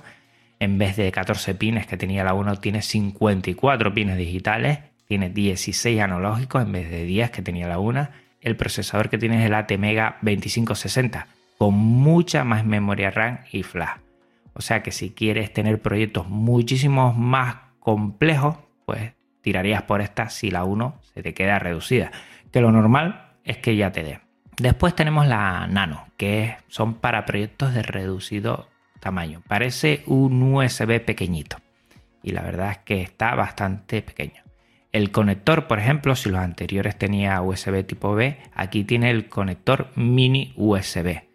en 0.61 0.79
vez 0.79 0.97
de 0.97 1.11
14 1.13 1.55
pines 1.55 1.87
que 1.87 1.97
tenía 1.97 2.25
la 2.25 2.35
1, 2.35 2.57
tiene 2.57 2.83
54 2.83 3.95
pines 3.95 4.17
digitales, 4.17 4.81
tiene 5.07 5.31
16 5.31 6.01
analógicos 6.01 6.63
en 6.63 6.73
vez 6.73 6.91
de 6.91 7.05
10 7.05 7.31
que 7.31 7.43
tenía 7.43 7.69
la 7.69 7.79
1. 7.79 8.09
El 8.41 8.57
procesador 8.57 9.09
que 9.09 9.19
tiene 9.19 9.41
es 9.41 9.47
el 9.47 9.55
ATmega 9.55 10.19
2560, 10.23 11.27
con 11.59 11.75
mucha 11.75 12.45
más 12.45 12.65
memoria 12.65 13.11
RAM 13.11 13.41
y 13.53 13.65
flash. 13.65 13.99
O 14.55 14.61
sea 14.61 14.83
que 14.83 14.93
si 14.93 15.11
quieres 15.11 15.53
tener 15.53 15.81
proyectos 15.83 16.29
muchísimos 16.29 17.17
más 17.17 17.57
complejos, 17.81 18.57
pues 18.87 19.13
tirarías 19.43 19.83
por 19.83 20.01
esta 20.01 20.31
si 20.31 20.51
la 20.51 20.65
1 20.65 21.01
se 21.15 21.23
te 21.23 21.35
queda 21.35 21.59
reducida. 21.59 22.11
Que 22.53 22.61
lo 22.61 22.73
normal 22.73 23.33
es 23.45 23.59
que 23.59 23.77
ya 23.77 23.93
te 23.93 24.03
dé. 24.03 24.21
Después 24.57 24.95
tenemos 24.95 25.27
la 25.27 25.67
Nano, 25.69 26.07
que 26.17 26.57
son 26.69 26.95
para 26.95 27.25
proyectos 27.25 27.75
de 27.75 27.83
reducido 27.83 28.69
tamaño. 29.01 29.43
Parece 29.47 30.03
un 30.07 30.43
USB 30.43 31.01
pequeñito 31.05 31.59
y 32.23 32.33
la 32.33 32.43
verdad 32.43 32.73
es 32.73 32.79
que 32.79 33.03
está 33.03 33.35
bastante 33.35 34.03
pequeño. 34.03 34.43
El 34.91 35.13
conector, 35.13 35.67
por 35.67 35.79
ejemplo, 35.79 36.17
si 36.17 36.31
los 36.31 36.41
anteriores 36.41 36.97
tenía 36.97 37.41
USB 37.43 37.85
tipo 37.87 38.15
B, 38.15 38.39
aquí 38.55 38.85
tiene 38.85 39.11
el 39.11 39.29
conector 39.29 39.91
mini 39.95 40.53
USB. 40.57 41.28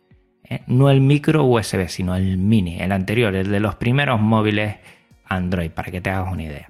¿Eh? 0.50 0.62
No 0.68 0.90
el 0.90 1.02
micro 1.02 1.44
USB, 1.44 1.88
sino 1.88 2.16
el 2.16 2.38
mini, 2.38 2.80
el 2.80 2.92
anterior, 2.92 3.36
el 3.36 3.50
de 3.50 3.60
los 3.60 3.76
primeros 3.76 4.20
móviles 4.20 4.78
Android, 5.26 5.72
para 5.72 5.92
que 5.92 6.02
te 6.02 6.10
hagas 6.10 6.32
una 6.32 6.44
idea. 6.44 6.70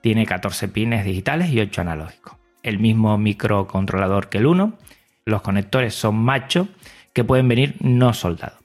Tiene 0.00 0.26
14 0.26 0.68
pines 0.68 1.04
digitales 1.04 1.50
y 1.50 1.60
8 1.60 1.80
analógicos. 1.80 2.36
El 2.62 2.78
mismo 2.78 3.16
microcontrolador 3.18 4.28
que 4.28 4.38
el 4.38 4.46
1. 4.46 4.74
Los 5.24 5.42
conectores 5.42 5.94
son 5.94 6.16
macho 6.16 6.68
que 7.12 7.24
pueden 7.24 7.48
venir 7.48 7.76
no 7.80 8.12
soldados. 8.12 8.58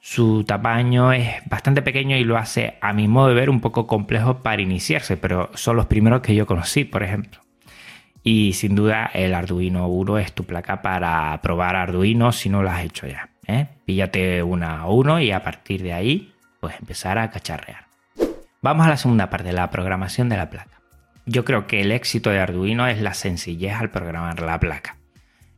Su 0.00 0.44
tamaño 0.44 1.12
es 1.12 1.28
bastante 1.50 1.82
pequeño 1.82 2.16
y 2.16 2.24
lo 2.24 2.38
hace, 2.38 2.78
a 2.80 2.92
mi 2.92 3.08
modo 3.08 3.28
de 3.28 3.34
ver, 3.34 3.50
un 3.50 3.60
poco 3.60 3.86
complejo 3.86 4.38
para 4.38 4.62
iniciarse, 4.62 5.16
pero 5.16 5.50
son 5.54 5.76
los 5.76 5.86
primeros 5.86 6.20
que 6.20 6.34
yo 6.34 6.46
conocí, 6.46 6.84
por 6.84 7.02
ejemplo. 7.02 7.40
Y 8.22 8.52
sin 8.52 8.74
duda 8.74 9.10
el 9.12 9.34
Arduino 9.34 9.88
1 9.88 10.18
es 10.18 10.32
tu 10.32 10.44
placa 10.44 10.82
para 10.82 11.38
probar 11.42 11.76
Arduino 11.76 12.32
si 12.32 12.48
no 12.48 12.62
lo 12.62 12.70
has 12.70 12.84
hecho 12.84 13.06
ya. 13.06 13.28
¿Eh? 13.48 13.66
Píllate 13.84 14.42
una 14.44 14.86
o 14.86 14.94
uno 14.94 15.20
y 15.20 15.32
a 15.32 15.42
partir 15.42 15.82
de 15.82 15.92
ahí, 15.92 16.32
pues 16.60 16.76
empezar 16.78 17.18
a 17.18 17.30
cacharrear. 17.30 17.86
Vamos 18.62 18.86
a 18.86 18.90
la 18.90 18.96
segunda 18.96 19.30
parte, 19.30 19.52
la 19.52 19.70
programación 19.70 20.28
de 20.28 20.36
la 20.36 20.50
placa. 20.50 20.80
Yo 21.26 21.44
creo 21.44 21.66
que 21.66 21.80
el 21.80 21.90
éxito 21.90 22.30
de 22.30 22.38
Arduino 22.38 22.86
es 22.86 23.00
la 23.00 23.14
sencillez 23.14 23.74
al 23.74 23.90
programar 23.90 24.40
la 24.40 24.60
placa 24.60 24.98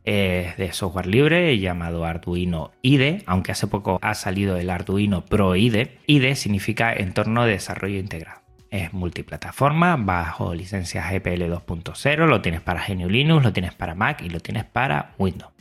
es 0.03 0.57
de 0.57 0.73
software 0.73 1.07
libre 1.07 1.57
llamado 1.59 2.05
Arduino 2.05 2.71
IDE, 2.81 3.23
aunque 3.25 3.51
hace 3.51 3.67
poco 3.67 3.99
ha 4.01 4.13
salido 4.13 4.57
el 4.57 4.69
Arduino 4.69 5.25
Pro 5.25 5.55
IDE. 5.55 5.99
IDE 6.07 6.35
significa 6.35 6.93
entorno 6.93 7.45
de 7.45 7.53
desarrollo 7.53 7.99
integrado. 7.99 8.41
Es 8.69 8.93
multiplataforma 8.93 9.97
bajo 9.97 10.53
licencia 10.53 11.03
GPL 11.03 11.43
2.0, 11.43 12.25
lo 12.25 12.41
tienes 12.41 12.61
para 12.61 12.85
GNU 12.87 13.09
Linux, 13.09 13.43
lo 13.43 13.53
tienes 13.53 13.73
para 13.73 13.95
Mac 13.95 14.21
y 14.21 14.29
lo 14.29 14.39
tienes 14.39 14.63
para 14.63 15.13
Windows. 15.17 15.51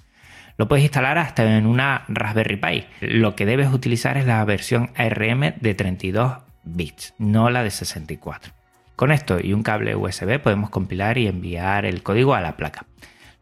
Lo 0.57 0.69
puedes 0.69 0.85
instalar 0.85 1.19
hasta 1.19 1.57
en 1.57 1.66
una 1.66 2.04
Raspberry 2.09 2.57
Pi. 2.57 2.85
Lo 3.00 3.35
que 3.35 3.47
debes 3.47 3.73
utilizar 3.73 4.16
es 4.16 4.26
la 4.26 4.45
versión 4.45 4.90
ARM 4.97 5.54
de 5.61 5.75
32 5.75 6.38
bits, 6.64 7.14
no 7.19 7.50
la 7.50 7.62
de 7.62 7.71
64. 7.71 8.52
Con 8.97 9.12
esto 9.12 9.38
y 9.42 9.54
un 9.54 9.62
cable 9.62 9.97
USB 9.97 10.38
podemos 10.40 10.71
compilar 10.71 11.16
y 11.16 11.26
enviar 11.26 11.87
el 11.87 12.02
código 12.02 12.35
a 12.35 12.40
la 12.40 12.57
placa. 12.57 12.85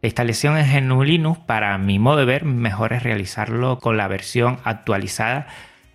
La 0.01 0.07
instalación 0.07 0.57
en 0.57 0.87
GNU 0.87 1.03
Linux, 1.03 1.39
para 1.39 1.77
mi 1.77 1.99
modo 1.99 2.17
de 2.17 2.25
ver, 2.25 2.45
mejor 2.45 2.93
es 2.93 3.03
realizarlo 3.03 3.79
con 3.79 3.97
la 3.97 4.07
versión 4.07 4.59
actualizada 4.63 5.47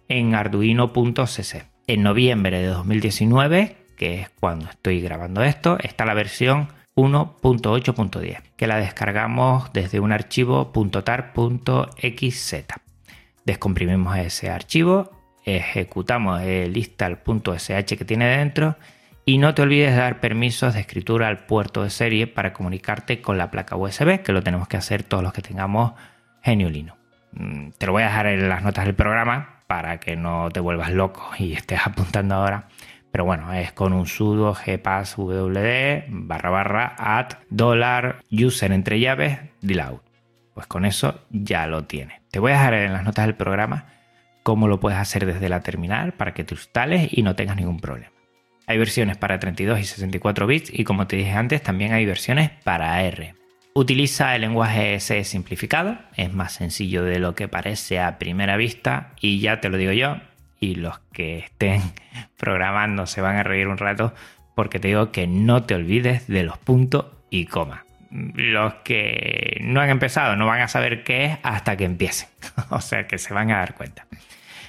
en 0.09 0.35
arduino.cc. 0.35 1.65
En 1.87 2.03
noviembre 2.03 2.59
de 2.59 2.67
2019, 2.67 3.77
que 3.97 4.21
es 4.21 4.29
cuando 4.41 4.69
estoy 4.69 5.01
grabando 5.01 5.43
esto, 5.43 5.79
está 5.81 6.05
la 6.05 6.13
versión 6.13 6.69
1.8.10, 6.97 8.43
que 8.57 8.67
la 8.67 8.77
descargamos 8.77 9.73
desde 9.73 10.01
un 10.01 10.13
archivo 10.13 10.73
.tar.xz. 11.05 12.55
Descomprimimos 13.45 14.17
ese 14.17 14.51
archivo, 14.51 15.11
ejecutamos 15.45 16.43
el 16.43 16.77
install.sh 16.77 17.97
que 17.97 18.05
tiene 18.05 18.39
dentro 18.39 18.77
y 19.27 19.39
no 19.39 19.55
te 19.55 19.63
olvides 19.63 19.93
de 19.93 19.99
dar 19.99 20.21
permisos 20.21 20.75
de 20.75 20.81
escritura 20.81 21.29
al 21.29 21.47
puerto 21.47 21.83
de 21.83 21.91
serie 21.91 22.27
para 22.27 22.53
comunicarte 22.53 23.21
con 23.21 23.39
la 23.39 23.51
placa 23.51 23.77
USB, 23.77 24.23
que 24.23 24.33
lo 24.33 24.43
tenemos 24.43 24.69
que 24.69 24.77
hacer 24.77 25.03
todos 25.03 25.23
los 25.23 25.33
que 25.33 25.43
tengamos 25.43 25.93
GNU 26.45 26.69
Linux. 26.69 26.99
Mm, 27.33 27.71
te 27.77 27.87
lo 27.87 27.93
voy 27.93 28.03
a 28.03 28.07
dejar 28.07 28.27
en 28.27 28.49
las 28.49 28.63
notas 28.63 28.85
del 28.85 28.95
programa 28.95 29.63
para 29.67 29.99
que 29.99 30.15
no 30.15 30.51
te 30.51 30.61
vuelvas 30.61 30.93
loco 30.93 31.31
y 31.39 31.55
estés 31.55 31.81
apuntando 31.87 32.35
ahora. 32.35 32.69
Pero 33.15 33.27
bueno, 33.27 33.53
es 33.53 33.71
con 33.71 33.93
un 33.93 34.09
sudo 34.09 34.55
gpasswd 34.55 36.03
barra 36.09 36.51
barra 36.51 36.97
add 36.99 37.35
dólar 37.49 38.17
user 38.29 38.73
entre 38.73 38.99
llaves 38.99 39.39
dilout. 39.61 40.03
Pues 40.53 40.67
con 40.67 40.85
eso 40.85 41.21
ya 41.31 41.69
lo 41.69 41.85
tienes. 41.85 42.23
Te 42.33 42.41
voy 42.41 42.51
a 42.51 42.55
dejar 42.55 42.75
en 42.75 42.93
las 42.93 43.05
notas 43.05 43.27
del 43.27 43.37
programa 43.37 43.87
cómo 44.43 44.67
lo 44.67 44.81
puedes 44.81 44.99
hacer 44.99 45.27
desde 45.27 45.49
la 45.49 45.61
terminal 45.61 46.15
para 46.15 46.35
que 46.35 46.43
te 46.43 46.57
instales 46.57 47.09
y 47.13 47.23
no 47.23 47.37
tengas 47.37 47.55
ningún 47.55 47.79
problema. 47.79 48.11
Hay 48.67 48.79
versiones 48.79 49.17
para 49.17 49.39
32 49.39 49.79
y 49.79 49.85
64 49.85 50.49
bits 50.49 50.77
y 50.77 50.83
como 50.83 51.07
te 51.07 51.15
dije 51.15 51.35
antes, 51.35 51.63
también 51.63 51.93
hay 51.93 52.07
versiones 52.07 52.51
para 52.65 53.01
R. 53.01 53.37
Utiliza 53.75 54.35
el 54.35 54.41
lenguaje 54.41 54.97
S 54.97 55.23
simplificado, 55.23 55.99
es 56.17 56.33
más 56.33 56.55
sencillo 56.55 57.05
de 57.05 57.21
lo 57.21 57.37
que 57.37 57.47
parece 57.47 58.01
a 58.01 58.19
primera 58.19 58.57
vista 58.57 59.13
y 59.21 59.39
ya 59.39 59.61
te 59.61 59.69
lo 59.69 59.77
digo 59.77 59.93
yo, 59.93 60.17
y 60.61 60.77
los 60.77 60.99
que 61.13 61.39
estén 61.39 61.83
programando 62.37 63.07
se 63.07 63.21
van 63.21 63.37
a 63.37 63.43
reír 63.43 63.69
un 63.69 63.79
rato 63.79 64.15
porque 64.55 64.79
te 64.79 64.89
digo 64.89 65.11
que 65.11 65.27
no 65.27 65.65
te 65.65 65.75
olvides 65.75 66.27
de 66.27 66.45
los 66.45 66.59
puntos 66.59 67.07
y 67.31 67.47
coma. 67.47 67.85
Los 68.11 68.75
que 68.85 69.59
no 69.63 69.81
han 69.81 69.91
empezado 69.91 70.37
no 70.37 70.47
van 70.47 70.61
a 70.61 70.69
saber 70.69 71.03
qué 71.03 71.25
es 71.25 71.39
hasta 71.43 71.77
que 71.77 71.85
empiecen, 71.85 72.29
o 72.71 72.81
sea 72.81 73.07
que 73.07 73.19
se 73.19 73.35
van 73.35 73.51
a 73.51 73.59
dar 73.59 73.75
cuenta. 73.75 74.07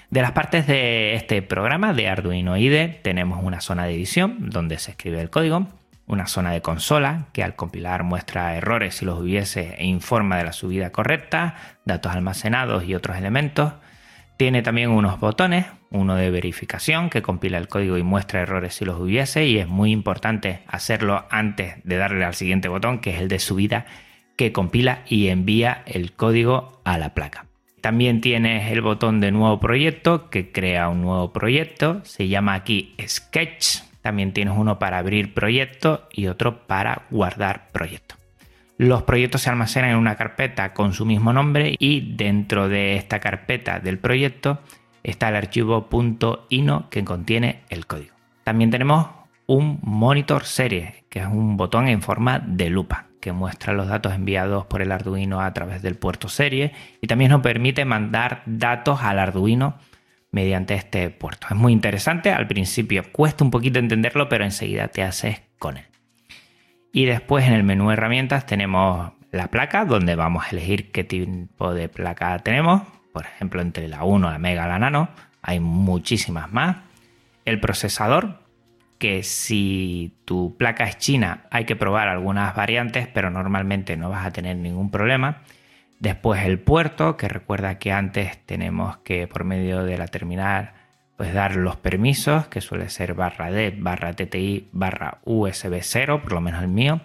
De 0.09 0.21
las 0.21 0.31
partes 0.31 0.65
de 0.67 1.15
este 1.15 1.41
programa 1.41 1.93
de 1.93 2.07
Arduino 2.07 2.57
IDE 2.57 2.87
tenemos 2.87 3.43
una 3.43 3.61
zona 3.61 3.85
de 3.85 3.95
edición 3.95 4.49
donde 4.49 4.79
se 4.79 4.91
escribe 4.91 5.21
el 5.21 5.29
código, 5.29 5.67
una 6.07 6.27
zona 6.27 6.51
de 6.51 6.61
consola 6.61 7.25
que 7.33 7.43
al 7.43 7.55
compilar 7.55 8.03
muestra 8.03 8.55
errores 8.55 8.95
si 8.95 9.05
los 9.05 9.19
hubiese 9.19 9.75
e 9.77 9.85
informa 9.85 10.37
de 10.37 10.43
la 10.43 10.53
subida 10.53 10.91
correcta, 10.91 11.55
datos 11.85 12.13
almacenados 12.13 12.85
y 12.85 12.95
otros 12.95 13.17
elementos. 13.17 13.73
Tiene 14.37 14.61
también 14.61 14.89
unos 14.89 15.19
botones, 15.19 15.65
uno 15.91 16.15
de 16.15 16.29
verificación 16.29 17.09
que 17.09 17.21
compila 17.21 17.57
el 17.57 17.69
código 17.69 17.97
y 17.97 18.03
muestra 18.03 18.41
errores 18.41 18.75
si 18.75 18.85
los 18.85 18.99
hubiese 18.99 19.45
y 19.45 19.59
es 19.59 19.67
muy 19.67 19.91
importante 19.91 20.59
hacerlo 20.67 21.25
antes 21.29 21.75
de 21.85 21.95
darle 21.95 22.25
al 22.25 22.33
siguiente 22.33 22.67
botón 22.67 22.99
que 22.99 23.11
es 23.11 23.21
el 23.21 23.29
de 23.29 23.39
subida 23.39 23.85
que 24.35 24.51
compila 24.51 25.03
y 25.07 25.27
envía 25.27 25.83
el 25.85 26.11
código 26.11 26.81
a 26.83 26.97
la 26.97 27.13
placa. 27.13 27.45
También 27.79 28.19
tienes 28.19 28.71
el 28.71 28.81
botón 28.81 29.21
de 29.21 29.31
nuevo 29.31 29.59
proyecto 29.59 30.29
que 30.29 30.51
crea 30.51 30.89
un 30.89 31.01
nuevo 31.01 31.31
proyecto, 31.31 32.01
se 32.03 32.27
llama 32.27 32.55
aquí 32.55 32.93
Sketch. 33.07 33.83
También 34.01 34.33
tienes 34.33 34.55
uno 34.57 34.79
para 34.79 34.97
abrir 34.97 35.33
proyecto 35.33 36.09
y 36.11 36.27
otro 36.27 36.67
para 36.67 37.03
guardar 37.09 37.69
proyecto. 37.71 38.15
Los 38.77 39.03
proyectos 39.03 39.41
se 39.41 39.49
almacenan 39.49 39.91
en 39.91 39.97
una 39.97 40.15
carpeta 40.15 40.73
con 40.73 40.93
su 40.93 41.05
mismo 41.05 41.31
nombre 41.31 41.75
y 41.79 42.15
dentro 42.15 42.67
de 42.67 42.97
esta 42.97 43.21
carpeta 43.21 43.79
del 43.79 43.99
proyecto 43.99 44.59
está 45.01 45.29
el 45.29 45.37
archivo 45.37 45.87
.ino 46.49 46.89
que 46.89 47.05
contiene 47.05 47.61
el 47.69 47.87
código. 47.87 48.15
También 48.43 48.71
tenemos 48.71 49.07
un 49.47 49.79
monitor 49.81 50.43
serie, 50.43 51.05
que 51.09 51.19
es 51.19 51.25
un 51.25 51.55
botón 51.55 51.87
en 51.87 52.01
forma 52.01 52.39
de 52.39 52.69
lupa 52.69 53.05
que 53.21 53.31
muestra 53.31 53.73
los 53.73 53.87
datos 53.87 54.13
enviados 54.13 54.65
por 54.65 54.81
el 54.81 54.91
Arduino 54.91 55.41
a 55.41 55.53
través 55.53 55.81
del 55.81 55.95
puerto 55.95 56.27
serie 56.27 56.73
y 57.01 57.07
también 57.07 57.31
nos 57.31 57.41
permite 57.41 57.85
mandar 57.85 58.43
datos 58.45 59.01
al 59.01 59.19
Arduino 59.19 59.79
mediante 60.31 60.75
este 60.75 61.09
puerto. 61.09 61.47
Es 61.49 61.55
muy 61.55 61.71
interesante, 61.71 62.31
al 62.31 62.45
principio 62.45 63.03
cuesta 63.11 63.43
un 63.43 63.51
poquito 63.51 63.79
entenderlo, 63.79 64.27
pero 64.27 64.43
enseguida 64.43 64.89
te 64.89 65.01
haces 65.01 65.41
con 65.57 65.77
él. 65.77 65.85
Y 66.95 67.03
después 67.03 67.45
en 67.45 67.51
el 67.51 67.63
menú 67.63 67.91
herramientas 67.91 68.45
tenemos 68.45 69.11
la 69.29 69.49
placa, 69.49 69.83
donde 69.83 70.15
vamos 70.15 70.45
a 70.45 70.51
elegir 70.51 70.93
qué 70.93 71.03
tipo 71.03 71.73
de 71.73 71.89
placa 71.89 72.39
tenemos. 72.39 72.83
Por 73.11 73.25
ejemplo, 73.25 73.61
entre 73.61 73.89
la 73.89 74.05
1, 74.05 74.31
la 74.31 74.39
Mega, 74.39 74.65
la 74.65 74.79
Nano. 74.79 75.09
Hay 75.41 75.59
muchísimas 75.59 76.53
más. 76.53 76.77
El 77.43 77.59
procesador, 77.59 78.39
que 78.97 79.23
si 79.23 80.15
tu 80.23 80.55
placa 80.55 80.85
es 80.85 80.97
china 80.97 81.47
hay 81.51 81.65
que 81.65 81.75
probar 81.75 82.07
algunas 82.07 82.55
variantes, 82.55 83.09
pero 83.09 83.29
normalmente 83.29 83.97
no 83.97 84.09
vas 84.09 84.25
a 84.25 84.31
tener 84.31 84.55
ningún 84.55 84.89
problema. 84.89 85.41
Después 85.99 86.45
el 86.45 86.59
puerto, 86.59 87.17
que 87.17 87.27
recuerda 87.27 87.77
que 87.77 87.91
antes 87.91 88.37
tenemos 88.45 88.99
que 88.99 89.27
por 89.27 89.43
medio 89.43 89.83
de 89.83 89.97
la 89.97 90.07
terminal 90.07 90.71
pues 91.17 91.33
dar 91.33 91.55
los 91.55 91.77
permisos, 91.77 92.47
que 92.47 92.61
suele 92.61 92.89
ser 92.89 93.13
barra 93.13 93.51
D, 93.51 93.73
barra 93.77 94.13
TTI, 94.13 94.69
barra 94.71 95.19
USB 95.23 95.79
0, 95.81 96.21
por 96.21 96.33
lo 96.33 96.41
menos 96.41 96.61
el 96.61 96.69
mío, 96.69 97.01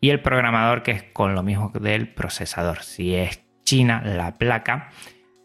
y 0.00 0.10
el 0.10 0.20
programador 0.20 0.82
que 0.82 0.92
es 0.92 1.02
con 1.02 1.34
lo 1.34 1.42
mismo 1.42 1.72
del 1.80 2.08
procesador. 2.08 2.82
Si 2.82 3.14
es 3.14 3.42
China 3.64 4.02
la 4.04 4.38
placa, 4.38 4.90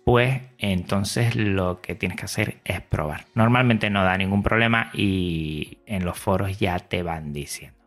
pues 0.06 0.42
entonces 0.60 1.36
lo 1.36 1.82
que 1.82 1.96
tienes 1.96 2.18
que 2.18 2.26
hacer 2.26 2.58
es 2.66 2.82
probar. 2.82 3.26
Normalmente 3.34 3.90
no 3.90 4.04
da 4.04 4.18
ningún 4.18 4.44
problema 4.44 4.92
y 4.94 5.80
en 5.88 6.06
los 6.06 6.18
foros 6.18 6.60
ya 6.60 6.78
te 6.80 7.04
van 7.04 7.34
diciendo. 7.34 7.78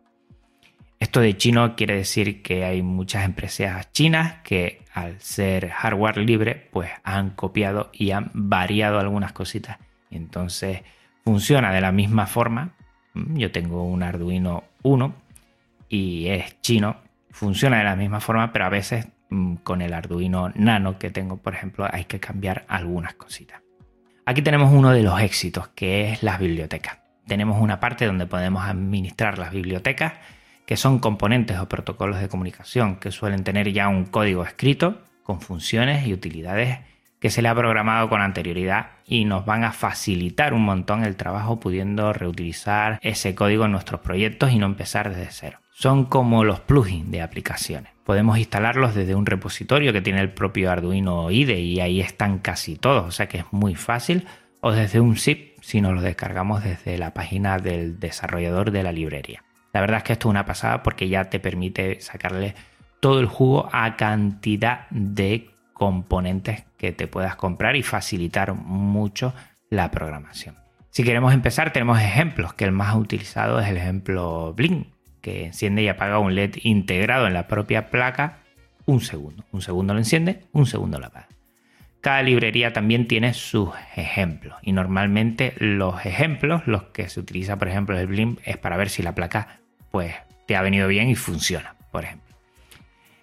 Esto 0.99 1.19
de 1.21 1.37
chino 1.37 1.75
quiere 1.75 1.95
decir 1.95 2.41
que 2.41 2.65
hay 2.65 2.81
muchas 2.81 3.23
empresas 3.23 3.91
chinas 3.93 4.41
que 4.43 4.81
al 4.93 5.21
ser 5.21 5.69
hardware 5.69 6.17
libre 6.17 6.69
pues 6.71 6.89
han 7.03 7.29
copiado 7.29 7.91
y 7.93 8.11
han 8.11 8.31
variado 8.33 8.99
algunas 8.99 9.31
cositas 9.31 9.77
entonces 10.15 10.81
funciona 11.23 11.71
de 11.71 11.81
la 11.81 11.91
misma 11.91 12.25
forma. 12.25 12.71
Mm, 13.13 13.37
yo 13.37 13.51
tengo 13.51 13.83
un 13.83 14.03
Arduino 14.03 14.63
1 14.83 15.13
y 15.89 16.27
es 16.27 16.61
chino. 16.61 16.97
Funciona 17.31 17.79
de 17.79 17.83
la 17.83 17.95
misma 17.95 18.19
forma, 18.19 18.51
pero 18.51 18.65
a 18.65 18.69
veces 18.69 19.07
mm, 19.29 19.55
con 19.57 19.81
el 19.81 19.93
Arduino 19.93 20.49
Nano 20.55 20.97
que 20.97 21.09
tengo, 21.09 21.37
por 21.37 21.53
ejemplo, 21.53 21.87
hay 21.91 22.05
que 22.05 22.19
cambiar 22.19 22.65
algunas 22.67 23.15
cositas. 23.15 23.61
Aquí 24.25 24.41
tenemos 24.41 24.73
uno 24.73 24.91
de 24.91 25.03
los 25.03 25.19
éxitos, 25.21 25.69
que 25.69 26.11
es 26.11 26.23
las 26.23 26.39
bibliotecas. 26.39 26.99
Tenemos 27.27 27.61
una 27.61 27.79
parte 27.79 28.05
donde 28.05 28.25
podemos 28.25 28.65
administrar 28.65 29.37
las 29.37 29.51
bibliotecas, 29.51 30.13
que 30.65 30.75
son 30.75 30.99
componentes 30.99 31.57
o 31.59 31.69
protocolos 31.69 32.19
de 32.19 32.27
comunicación 32.27 32.97
que 32.97 33.11
suelen 33.11 33.43
tener 33.43 33.71
ya 33.71 33.87
un 33.87 34.05
código 34.05 34.43
escrito 34.43 35.01
con 35.23 35.39
funciones 35.39 36.07
y 36.07 36.13
utilidades 36.13 36.79
que 37.27 37.31
se 37.31 37.41
le 37.41 37.49
ha 37.49 37.55
programado 37.55 38.07
con 38.07 38.21
anterioridad 38.21 38.91
y 39.05 39.25
nos 39.25 39.45
van 39.45 39.65
a 39.65 39.73
facilitar 39.73 40.53
un 40.53 40.63
montón 40.63 41.03
el 41.03 41.17
trabajo 41.17 41.59
pudiendo 41.59 42.13
reutilizar 42.13 42.99
ese 43.01 43.35
código 43.35 43.65
en 43.65 43.73
nuestros 43.73 43.99
proyectos 43.99 44.53
y 44.53 44.59
no 44.59 44.65
empezar 44.65 45.09
desde 45.09 45.27
cero. 45.31 45.59
Son 45.73 46.05
como 46.05 46.45
los 46.45 46.61
plugins 46.61 47.11
de 47.11 47.21
aplicaciones. 47.21 47.91
Podemos 48.05 48.37
instalarlos 48.37 48.95
desde 48.95 49.13
un 49.13 49.25
repositorio 49.25 49.91
que 49.91 49.99
tiene 49.99 50.21
el 50.21 50.31
propio 50.31 50.71
Arduino 50.71 51.29
IDE 51.29 51.59
y 51.59 51.81
ahí 51.81 51.99
están 51.99 52.39
casi 52.39 52.77
todos, 52.77 53.05
o 53.05 53.11
sea 53.11 53.27
que 53.27 53.39
es 53.39 53.45
muy 53.51 53.75
fácil, 53.75 54.25
o 54.61 54.71
desde 54.71 55.01
un 55.01 55.17
zip 55.17 55.57
si 55.59 55.81
nos 55.81 55.95
lo 55.95 55.99
descargamos 55.99 56.63
desde 56.63 56.97
la 56.97 57.13
página 57.13 57.59
del 57.59 57.99
desarrollador 57.99 58.71
de 58.71 58.83
la 58.83 58.93
librería. 58.93 59.43
La 59.73 59.81
verdad 59.81 59.97
es 59.97 60.03
que 60.03 60.13
esto 60.13 60.29
es 60.29 60.31
una 60.31 60.45
pasada 60.45 60.81
porque 60.81 61.09
ya 61.09 61.25
te 61.25 61.41
permite 61.41 61.99
sacarle 61.99 62.55
todo 63.01 63.19
el 63.19 63.25
jugo 63.25 63.67
a 63.73 63.97
cantidad 63.97 64.87
de 64.91 65.56
componentes 65.77 66.63
que 66.77 66.91
te 66.91 67.07
puedas 67.07 67.35
comprar 67.35 67.75
y 67.75 67.83
facilitar 67.83 68.53
mucho 68.53 69.33
la 69.69 69.91
programación. 69.91 70.55
Si 70.89 71.03
queremos 71.03 71.33
empezar, 71.33 71.71
tenemos 71.71 71.99
ejemplos, 72.01 72.53
que 72.53 72.65
el 72.65 72.71
más 72.71 72.95
utilizado 72.95 73.59
es 73.59 73.69
el 73.69 73.77
ejemplo 73.77 74.53
Blink, 74.55 74.87
que 75.21 75.45
enciende 75.45 75.83
y 75.83 75.87
apaga 75.87 76.17
un 76.17 76.33
LED 76.33 76.55
integrado 76.63 77.27
en 77.27 77.33
la 77.33 77.47
propia 77.47 77.91
placa 77.91 78.39
un 78.85 79.01
segundo. 79.01 79.45
Un 79.51 79.61
segundo 79.61 79.93
lo 79.93 79.99
enciende, 79.99 80.45
un 80.53 80.65
segundo 80.65 80.99
lo 80.99 81.07
apaga. 81.07 81.27
Cada 82.01 82.23
librería 82.23 82.73
también 82.73 83.07
tiene 83.07 83.33
sus 83.33 83.69
ejemplos 83.95 84.57
y 84.61 84.71
normalmente 84.71 85.53
los 85.57 86.05
ejemplos, 86.05 86.65
los 86.65 86.83
que 86.83 87.09
se 87.09 87.19
utiliza 87.19 87.57
por 87.57 87.67
ejemplo 87.67 87.99
el 87.99 88.07
Blink, 88.07 88.39
es 88.45 88.57
para 88.57 88.77
ver 88.77 88.89
si 88.89 89.03
la 89.03 89.13
placa 89.13 89.59
pues 89.91 90.15
te 90.47 90.55
ha 90.55 90.61
venido 90.61 90.87
bien 90.87 91.09
y 91.09 91.15
funciona, 91.15 91.75
por 91.91 92.05
ejemplo. 92.05 92.35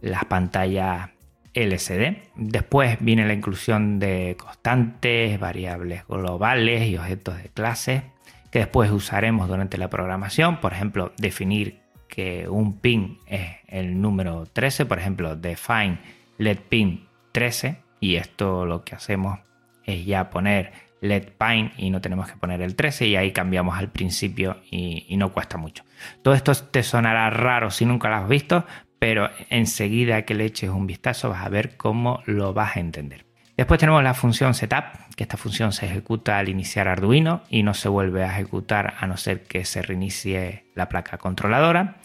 las 0.00 0.24
pantallas 0.24 1.10
LCD. 1.54 2.16
Después 2.36 2.96
viene 3.00 3.26
la 3.26 3.34
inclusión 3.34 3.98
de 3.98 4.36
constantes, 4.38 5.38
variables 5.38 6.06
globales 6.06 6.88
y 6.88 6.96
objetos 6.96 7.36
de 7.42 7.50
clase 7.50 8.04
que 8.50 8.60
después 8.60 8.90
usaremos 8.90 9.48
durante 9.48 9.76
la 9.78 9.90
programación. 9.90 10.60
Por 10.60 10.72
ejemplo, 10.72 11.12
definir 11.18 11.81
que 12.12 12.46
un 12.46 12.78
pin 12.78 13.20
es 13.26 13.56
el 13.68 13.98
número 13.98 14.44
13, 14.44 14.84
por 14.84 14.98
ejemplo, 14.98 15.34
define 15.34 15.98
let 16.36 16.58
pin 16.68 17.06
13 17.32 17.78
y 18.00 18.16
esto 18.16 18.66
lo 18.66 18.84
que 18.84 18.94
hacemos 18.94 19.38
es 19.86 20.04
ya 20.04 20.28
poner 20.28 20.72
let 21.00 21.32
pin 21.38 21.72
y 21.78 21.88
no 21.88 22.02
tenemos 22.02 22.30
que 22.30 22.36
poner 22.36 22.60
el 22.60 22.76
13 22.76 23.06
y 23.06 23.16
ahí 23.16 23.32
cambiamos 23.32 23.78
al 23.78 23.88
principio 23.88 24.58
y, 24.70 25.06
y 25.08 25.16
no 25.16 25.32
cuesta 25.32 25.56
mucho. 25.56 25.84
Todo 26.20 26.34
esto 26.34 26.52
te 26.54 26.82
sonará 26.82 27.30
raro 27.30 27.70
si 27.70 27.86
nunca 27.86 28.10
lo 28.10 28.16
has 28.16 28.28
visto, 28.28 28.66
pero 28.98 29.30
enseguida 29.48 30.26
que 30.26 30.34
le 30.34 30.44
eches 30.44 30.68
un 30.68 30.86
vistazo 30.86 31.30
vas 31.30 31.46
a 31.46 31.48
ver 31.48 31.78
cómo 31.78 32.22
lo 32.26 32.52
vas 32.52 32.76
a 32.76 32.80
entender. 32.80 33.24
Después 33.62 33.78
tenemos 33.78 34.02
la 34.02 34.12
función 34.12 34.54
setup, 34.54 35.14
que 35.14 35.22
esta 35.22 35.36
función 35.36 35.72
se 35.72 35.86
ejecuta 35.86 36.36
al 36.36 36.48
iniciar 36.48 36.88
Arduino 36.88 37.44
y 37.48 37.62
no 37.62 37.74
se 37.74 37.88
vuelve 37.88 38.24
a 38.24 38.32
ejecutar 38.32 38.94
a 38.98 39.06
no 39.06 39.16
ser 39.16 39.44
que 39.44 39.64
se 39.64 39.82
reinicie 39.82 40.64
la 40.74 40.88
placa 40.88 41.16
controladora 41.16 41.98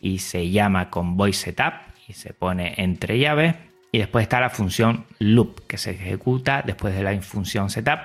y 0.00 0.20
se 0.20 0.48
llama 0.48 0.88
con 0.88 1.18
voice 1.18 1.38
setup 1.38 1.74
y 2.08 2.14
se 2.14 2.32
pone 2.32 2.72
entre 2.78 3.18
llaves 3.18 3.56
y 3.92 3.98
después 3.98 4.22
está 4.22 4.40
la 4.40 4.48
función 4.48 5.04
loop 5.18 5.66
que 5.66 5.76
se 5.76 5.90
ejecuta 5.90 6.62
después 6.64 6.94
de 6.94 7.02
la 7.02 7.20
función 7.20 7.68
setup 7.68 7.98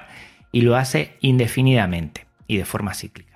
y 0.52 0.60
lo 0.60 0.76
hace 0.76 1.15
indefinidamente 1.22 2.26
y 2.46 2.58
de 2.58 2.65
forma 2.65 2.93
cíclica. 2.93 3.26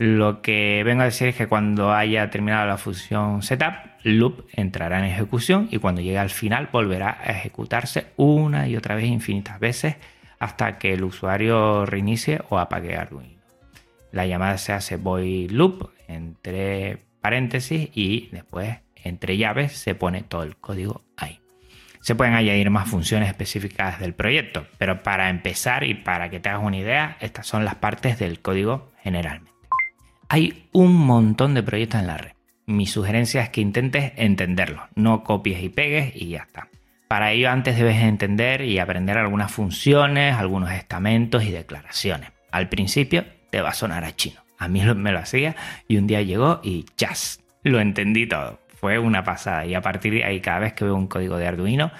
Lo 0.00 0.40
que 0.40 0.82
vengo 0.82 1.02
a 1.02 1.04
decir 1.04 1.28
es 1.28 1.36
que 1.36 1.46
cuando 1.46 1.92
haya 1.92 2.30
terminado 2.30 2.66
la 2.66 2.78
función 2.78 3.42
setup, 3.42 3.74
loop 4.02 4.46
entrará 4.50 4.98
en 4.98 5.04
ejecución 5.04 5.68
y 5.70 5.76
cuando 5.76 6.00
llegue 6.00 6.16
al 6.16 6.30
final 6.30 6.70
volverá 6.72 7.18
a 7.20 7.32
ejecutarse 7.32 8.06
una 8.16 8.66
y 8.66 8.78
otra 8.78 8.94
vez 8.94 9.04
infinitas 9.04 9.60
veces 9.60 9.96
hasta 10.38 10.78
que 10.78 10.94
el 10.94 11.04
usuario 11.04 11.84
reinicie 11.84 12.40
o 12.48 12.58
apague 12.58 12.96
Arduino. 12.96 13.42
La 14.10 14.24
llamada 14.24 14.56
se 14.56 14.72
hace 14.72 14.96
void 14.96 15.50
loop 15.50 15.90
entre 16.08 17.04
paréntesis 17.20 17.90
y 17.92 18.30
después 18.32 18.78
entre 19.04 19.36
llaves 19.36 19.72
se 19.72 19.94
pone 19.94 20.22
todo 20.22 20.44
el 20.44 20.56
código 20.56 21.04
ahí. 21.18 21.40
Se 22.00 22.14
pueden 22.14 22.32
añadir 22.32 22.70
más 22.70 22.88
funciones 22.88 23.28
específicas 23.28 24.00
del 24.00 24.14
proyecto, 24.14 24.66
pero 24.78 25.02
para 25.02 25.28
empezar 25.28 25.84
y 25.84 25.92
para 25.92 26.30
que 26.30 26.40
te 26.40 26.48
hagas 26.48 26.64
una 26.64 26.78
idea, 26.78 27.18
estas 27.20 27.46
son 27.46 27.66
las 27.66 27.74
partes 27.74 28.18
del 28.18 28.40
código 28.40 28.90
generalmente. 29.02 29.49
Hay 30.32 30.68
un 30.70 30.94
montón 30.94 31.54
de 31.54 31.62
proyectos 31.64 31.98
en 31.98 32.06
la 32.06 32.16
red. 32.16 32.30
Mi 32.64 32.86
sugerencia 32.86 33.42
es 33.42 33.48
que 33.48 33.60
intentes 33.60 34.12
entenderlos, 34.14 34.84
no 34.94 35.24
copies 35.24 35.60
y 35.60 35.70
pegues 35.70 36.12
y 36.14 36.28
ya 36.28 36.42
está. 36.42 36.68
Para 37.08 37.32
ello 37.32 37.50
antes 37.50 37.76
debes 37.76 37.96
entender 37.96 38.60
y 38.62 38.78
aprender 38.78 39.18
algunas 39.18 39.50
funciones, 39.50 40.36
algunos 40.36 40.70
estamentos 40.70 41.42
y 41.42 41.50
declaraciones. 41.50 42.30
Al 42.52 42.68
principio 42.68 43.24
te 43.50 43.60
va 43.60 43.70
a 43.70 43.74
sonar 43.74 44.04
a 44.04 44.14
chino. 44.14 44.40
A 44.56 44.68
mí 44.68 44.80
me 44.94 45.10
lo 45.10 45.18
hacía 45.18 45.56
y 45.88 45.96
un 45.96 46.06
día 46.06 46.22
llegó 46.22 46.60
y 46.62 46.84
chas, 46.96 47.40
lo 47.64 47.80
entendí 47.80 48.28
todo. 48.28 48.60
Fue 48.76 49.00
una 49.00 49.24
pasada 49.24 49.66
y 49.66 49.74
a 49.74 49.82
partir 49.82 50.12
de 50.12 50.24
ahí 50.24 50.40
cada 50.40 50.60
vez 50.60 50.74
que 50.74 50.84
veo 50.84 50.94
un 50.94 51.08
código 51.08 51.38
de 51.38 51.48
Arduino, 51.48 51.90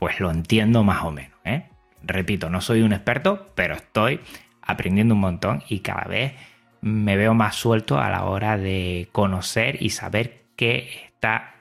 pues 0.00 0.18
lo 0.18 0.32
entiendo 0.32 0.82
más 0.82 1.04
o 1.04 1.12
menos. 1.12 1.38
¿eh? 1.44 1.68
Repito, 2.02 2.50
no 2.50 2.60
soy 2.60 2.82
un 2.82 2.92
experto, 2.92 3.52
pero 3.54 3.76
estoy 3.76 4.18
aprendiendo 4.62 5.14
un 5.14 5.20
montón 5.20 5.62
y 5.68 5.78
cada 5.78 6.06
vez 6.06 6.32
me 6.80 7.16
veo 7.16 7.34
más 7.34 7.56
suelto 7.56 7.98
a 7.98 8.10
la 8.10 8.24
hora 8.24 8.56
de 8.56 9.08
conocer 9.12 9.82
y 9.82 9.90
saber 9.90 10.44
qué 10.56 10.88
está 11.06 11.54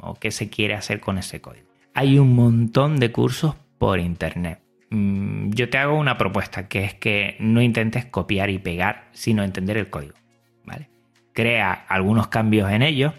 o 0.00 0.14
qué 0.14 0.30
se 0.30 0.48
quiere 0.48 0.74
hacer 0.74 1.00
con 1.00 1.18
ese 1.18 1.40
código. 1.40 1.66
Hay 1.94 2.18
un 2.18 2.34
montón 2.34 2.98
de 2.98 3.12
cursos 3.12 3.54
por 3.78 3.98
internet. 3.98 4.60
Mm, 4.90 5.50
yo 5.50 5.68
te 5.68 5.78
hago 5.78 5.96
una 5.96 6.18
propuesta 6.18 6.68
que 6.68 6.84
es 6.84 6.94
que 6.94 7.36
no 7.40 7.60
intentes 7.62 8.04
copiar 8.06 8.50
y 8.50 8.58
pegar, 8.58 9.08
sino 9.12 9.42
entender 9.42 9.76
el 9.76 9.90
código. 9.90 10.14
¿vale? 10.64 10.88
Crea 11.32 11.72
algunos 11.72 12.28
cambios 12.28 12.70
en 12.70 12.82
ellos 12.82 13.12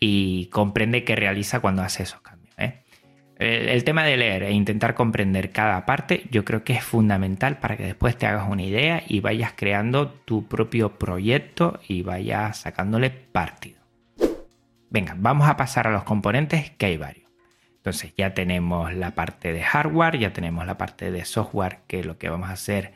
y 0.00 0.46
comprende 0.46 1.04
qué 1.04 1.16
realiza 1.16 1.60
cuando 1.60 1.82
hace 1.82 2.02
esos 2.02 2.20
cambios. 2.20 2.27
El, 3.38 3.84
tema 3.84 4.02
de 4.02 4.16
leer 4.16 4.42
e 4.42 4.50
intentar 4.50 4.94
comprender 4.94 5.52
cada 5.52 5.86
parte 5.86 6.24
yo 6.30 6.44
creo 6.44 6.64
que 6.64 6.72
es 6.72 6.82
fundamental 6.82 7.58
para 7.58 7.76
que 7.76 7.84
después 7.84 8.16
te 8.16 8.26
hagas 8.26 8.48
una 8.50 8.64
idea 8.64 9.04
y 9.06 9.20
vayas 9.20 9.52
creando 9.54 10.08
tu 10.08 10.48
propio 10.48 10.98
proyecto 10.98 11.78
y 11.86 12.02
vayas 12.02 12.58
sacándole 12.58 13.10
partido. 13.10 13.78
Venga, 14.90 15.14
vamos 15.16 15.48
a 15.48 15.56
pasar 15.56 15.86
a 15.86 15.92
los 15.92 16.02
componentes 16.02 16.70
que 16.70 16.86
hay 16.86 16.96
varios. 16.96 17.30
Entonces 17.76 18.12
ya 18.16 18.34
tenemos 18.34 18.92
la 18.92 19.14
parte 19.14 19.52
de 19.52 19.62
hardware, 19.62 20.18
ya 20.18 20.32
tenemos 20.32 20.66
la 20.66 20.76
parte 20.76 21.12
de 21.12 21.24
software 21.24 21.78
que 21.86 22.02
lo 22.02 22.18
que 22.18 22.30
vamos 22.30 22.50
a 22.50 22.54
hacer 22.54 22.94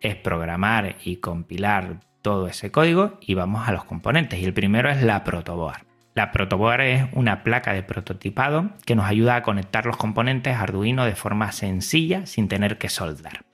es 0.00 0.16
programar 0.16 0.96
y 1.02 1.16
compilar 1.16 2.00
todo 2.20 2.46
ese 2.46 2.70
código 2.70 3.18
y 3.22 3.34
vamos 3.34 3.66
a 3.66 3.72
los 3.72 3.84
componentes. 3.84 4.38
Y 4.38 4.44
el 4.44 4.52
primero 4.52 4.90
es 4.90 5.02
la 5.02 5.24
protoboard. 5.24 5.87
La 6.14 6.32
protoboard 6.32 6.80
es 6.80 7.04
una 7.12 7.44
placa 7.44 7.72
de 7.72 7.82
prototipado 7.82 8.70
que 8.84 8.96
nos 8.96 9.06
ayuda 9.06 9.36
a 9.36 9.42
conectar 9.42 9.86
los 9.86 9.96
componentes 9.96 10.56
Arduino 10.56 11.04
de 11.04 11.14
forma 11.14 11.52
sencilla 11.52 12.26
sin 12.26 12.48
tener 12.48 12.78
que 12.78 12.88
soldar. 12.88 13.44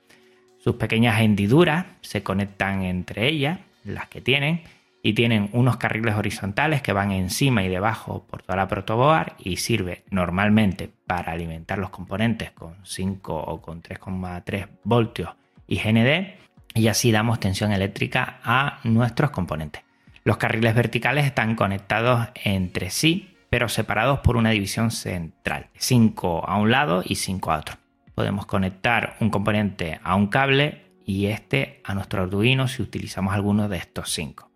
Sus 0.57 0.75
pequeñas 0.75 1.21
hendiduras 1.21 1.85
se 2.01 2.23
conectan 2.23 2.83
entre 2.83 3.27
ellas, 3.27 3.59
las 3.83 4.07
que 4.07 4.21
tienen, 4.21 4.63
y 5.05 5.13
tienen 5.13 5.49
unos 5.53 5.77
carriles 5.77 6.15
horizontales 6.15 6.81
que 6.81 6.91
van 6.91 7.11
encima 7.11 7.61
y 7.61 7.69
debajo 7.69 8.25
por 8.27 8.41
toda 8.41 8.55
la 8.55 8.67
protoboard 8.67 9.33
y 9.37 9.57
sirve 9.57 10.03
normalmente 10.09 10.89
para 11.05 11.33
alimentar 11.33 11.77
los 11.77 11.91
componentes 11.91 12.49
con 12.49 12.77
5 12.83 13.35
o 13.35 13.61
con 13.61 13.83
3,3 13.83 14.67
voltios 14.83 15.29
y 15.67 15.77
GND 15.77 16.33
y 16.73 16.87
así 16.87 17.11
damos 17.11 17.39
tensión 17.39 17.71
eléctrica 17.71 18.39
a 18.43 18.79
nuestros 18.83 19.29
componentes. 19.29 19.84
Los 20.27 20.37
carriles 20.37 20.73
verticales 20.73 21.27
están 21.27 21.55
conectados 21.55 22.29
entre 22.43 22.89
sí, 22.89 23.37
pero 23.51 23.69
separados 23.69 24.21
por 24.21 24.37
una 24.37 24.49
división 24.49 24.89
central, 24.89 25.69
5 25.77 26.49
a 26.49 26.57
un 26.57 26.71
lado 26.71 27.03
y 27.05 27.13
5 27.13 27.51
a 27.51 27.59
otro. 27.59 27.75
Podemos 28.15 28.47
conectar 28.47 29.17
un 29.19 29.29
componente 29.29 29.99
a 30.03 30.15
un 30.15 30.25
cable 30.25 30.81
y 31.05 31.27
este 31.27 31.79
a 31.83 31.93
nuestro 31.93 32.23
Arduino 32.23 32.67
si 32.67 32.81
utilizamos 32.81 33.35
alguno 33.35 33.69
de 33.69 33.77
estos 33.77 34.09
5. 34.13 34.51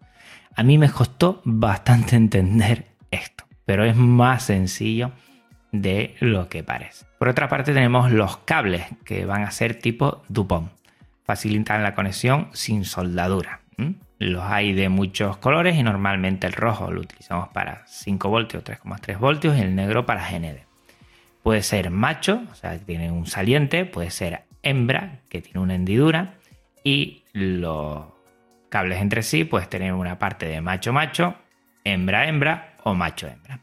A 0.56 0.64
mí 0.64 0.80
me 0.80 0.90
costó 0.90 1.44
bastante 1.46 2.16
entender 2.16 2.88
esto, 3.12 3.44
pero 3.64 3.86
es 3.86 3.96
más 3.96 4.42
sencillo 4.42 5.12
de 5.72 6.16
lo 6.20 6.50
que 6.50 6.64
parece. 6.64 7.06
Por 7.20 7.30
otra 7.30 7.48
parte 7.48 7.76
tenemos 7.76 8.12
los 8.12 8.38
cables 8.38 8.88
que 9.06 9.24
van 9.24 9.44
a 9.44 9.52
ser 9.52 9.76
tipo 9.76 10.24
Dupont. 10.30 10.72
Facilitan 11.26 11.84
la 11.84 11.94
conexión 11.94 12.50
sin 12.54 12.86
soldadura. 12.86 13.62
Los 14.20 14.44
hay 14.44 14.74
de 14.74 14.90
muchos 14.90 15.38
colores 15.38 15.78
y 15.78 15.84
normalmente 15.84 16.46
el 16.46 16.52
rojo 16.52 16.92
lo 16.92 17.00
utilizamos 17.00 17.48
para 17.50 17.84
5 17.88 18.28
voltios, 18.28 18.66
3,3 18.66 19.18
voltios 19.18 19.58
y 19.58 19.62
el 19.62 19.76
negro 19.76 20.06
para 20.06 20.30
GND. 20.30 20.66
Puede 21.42 21.64
ser 21.64 21.90
macho, 21.90 22.42
o 22.52 22.56
sea, 22.56 22.78
que 22.78 22.84
tiene 22.84 23.12
un 23.12 23.28
saliente, 23.28 23.86
puede 23.86 24.12
ser 24.12 24.44
hembra, 24.62 25.22
que 25.30 25.42
tiene 25.42 25.62
una 25.62 25.76
hendidura 25.76 26.34
y 26.84 27.24
los 27.32 28.08
cables 28.68 29.00
entre 29.00 29.24
sí 29.24 29.46
puedes 29.46 29.70
tener 29.70 29.94
una 29.94 30.20
parte 30.20 30.48
de 30.48 30.60
macho-macho, 30.60 31.36
hembra-hembra 31.86 32.74
o 32.84 32.96
macho-hembra. 32.96 33.62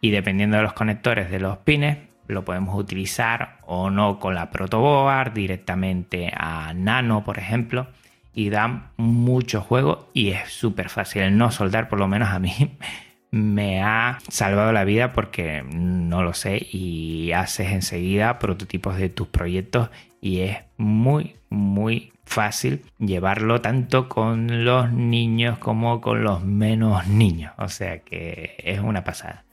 Y 0.00 0.10
dependiendo 0.10 0.56
de 0.56 0.64
los 0.64 0.72
conectores 0.72 1.30
de 1.30 1.38
los 1.38 1.58
pines, 1.58 1.98
lo 2.26 2.44
podemos 2.44 2.74
utilizar 2.74 3.58
o 3.62 3.88
no 3.88 4.18
con 4.18 4.34
la 4.34 4.50
protoboard, 4.50 5.32
directamente 5.32 6.32
a 6.36 6.74
nano, 6.74 7.22
por 7.22 7.38
ejemplo 7.38 7.86
y 8.34 8.50
dan 8.50 8.90
mucho 8.96 9.60
juego 9.60 10.08
y 10.14 10.30
es 10.30 10.50
súper 10.50 10.88
fácil. 10.88 11.36
No 11.36 11.50
soldar, 11.50 11.88
por 11.88 11.98
lo 11.98 12.08
menos 12.08 12.30
a 12.30 12.38
mí, 12.38 12.76
me 13.30 13.82
ha 13.82 14.18
salvado 14.28 14.72
la 14.72 14.84
vida 14.84 15.12
porque 15.12 15.62
no 15.62 16.22
lo 16.22 16.34
sé 16.34 16.66
y 16.70 17.32
haces 17.32 17.72
enseguida 17.72 18.38
prototipos 18.38 18.96
de 18.96 19.08
tus 19.08 19.28
proyectos 19.28 19.90
y 20.20 20.40
es 20.40 20.58
muy, 20.76 21.36
muy 21.48 22.12
fácil 22.24 22.82
llevarlo 22.98 23.60
tanto 23.60 24.08
con 24.08 24.64
los 24.64 24.92
niños 24.92 25.58
como 25.58 26.00
con 26.00 26.22
los 26.22 26.44
menos 26.44 27.06
niños. 27.06 27.52
O 27.58 27.68
sea 27.68 28.00
que 28.00 28.56
es 28.58 28.80
una 28.80 29.04
pasada. 29.04 29.44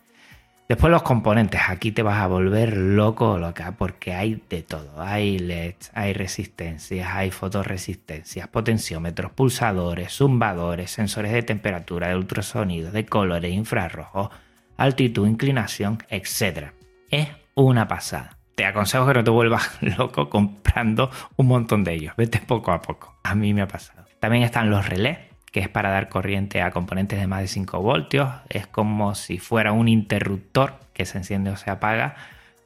Después 0.70 0.92
los 0.92 1.02
componentes, 1.02 1.62
aquí 1.68 1.92
te 1.92 2.04
vas 2.04 2.20
a 2.20 2.28
volver 2.28 2.78
loco 2.78 3.40
loca 3.40 3.74
porque 3.76 4.14
hay 4.14 4.44
de 4.52 4.62
todo. 4.62 5.02
Hay 5.02 5.40
LEDs, 5.40 5.90
hay 5.96 6.14
resistencias, 6.14 7.10
hay 7.12 7.32
fotoresistencias, 7.32 8.48
potenciómetros, 8.50 9.32
pulsadores, 9.32 10.14
zumbadores, 10.14 10.92
sensores 10.92 11.32
de 11.32 11.42
temperatura, 11.42 12.10
de 12.10 12.18
ultrasonido, 12.18 12.92
de 12.92 13.04
colores, 13.08 13.52
infrarrojos, 13.52 14.30
altitud, 14.78 15.28
inclinación, 15.28 16.04
etc. 16.08 16.68
Es 17.10 17.30
una 17.56 17.88
pasada. 17.88 18.38
Te 18.54 18.64
aconsejo 18.66 19.08
que 19.08 19.14
no 19.16 19.24
te 19.24 19.32
vuelvas 19.32 19.82
loco 19.98 20.30
comprando 20.30 21.10
un 21.36 21.48
montón 21.48 21.84
de 21.84 21.96
ellos. 21.96 22.14
Vete 22.16 22.42
poco 22.42 22.72
a 22.72 22.80
poco. 22.84 23.18
A 23.24 23.34
mí 23.34 23.56
me 23.56 23.64
ha 23.64 23.68
pasado. 23.68 24.06
También 24.20 24.44
están 24.44 24.70
los 24.70 24.88
relés 24.88 25.18
que 25.52 25.60
es 25.60 25.70
para 25.70 25.90
dar 25.90 26.10
corriente 26.10 26.62
a 26.62 26.72
componentes 26.72 27.20
de 27.20 27.28
más 27.28 27.42
de 27.42 27.48
5 27.48 27.82
voltios. 27.82 28.30
Es 28.50 28.68
como 28.68 29.16
si 29.16 29.40
fuera 29.40 29.72
un 29.72 29.88
interruptor 29.88 30.76
que 30.94 31.06
se 31.06 31.18
enciende 31.18 31.52
o 31.52 31.58
se 31.58 31.70
apaga 31.70 32.16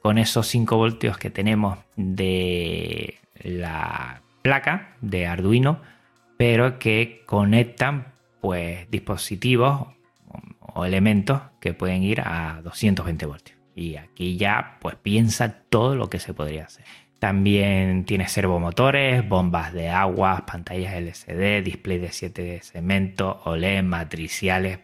con 0.02 0.18
esos 0.18 0.46
5 0.48 0.76
voltios 0.76 1.18
que 1.18 1.30
tenemos 1.30 1.78
de 1.96 3.18
la 3.42 4.22
placa 4.42 4.96
de 5.00 5.26
Arduino, 5.26 5.80
pero 6.36 6.78
que 6.78 7.22
conectan 7.26 8.12
pues 8.40 8.90
dispositivos 8.90 9.88
o 10.60 10.84
elementos 10.84 11.40
que 11.60 11.72
pueden 11.72 12.02
ir 12.02 12.20
a 12.20 12.60
220 12.62 13.26
voltios. 13.26 13.58
Y 13.74 13.96
aquí 13.96 14.36
ya 14.36 14.76
pues 14.80 14.96
piensa 14.96 15.62
todo 15.68 15.96
lo 15.96 16.10
que 16.10 16.18
se 16.18 16.34
podría 16.34 16.64
hacer. 16.64 16.84
También 17.24 18.04
tiene 18.04 18.28
servomotores, 18.28 19.26
bombas 19.26 19.72
de 19.72 19.88
agua, 19.88 20.44
pantallas 20.44 20.92
LCD, 20.92 21.64
display 21.64 21.96
de 21.96 22.12
7 22.12 22.42
de 22.42 22.60
cemento, 22.60 23.40
OLED, 23.46 23.82
matriciales. 23.82 24.80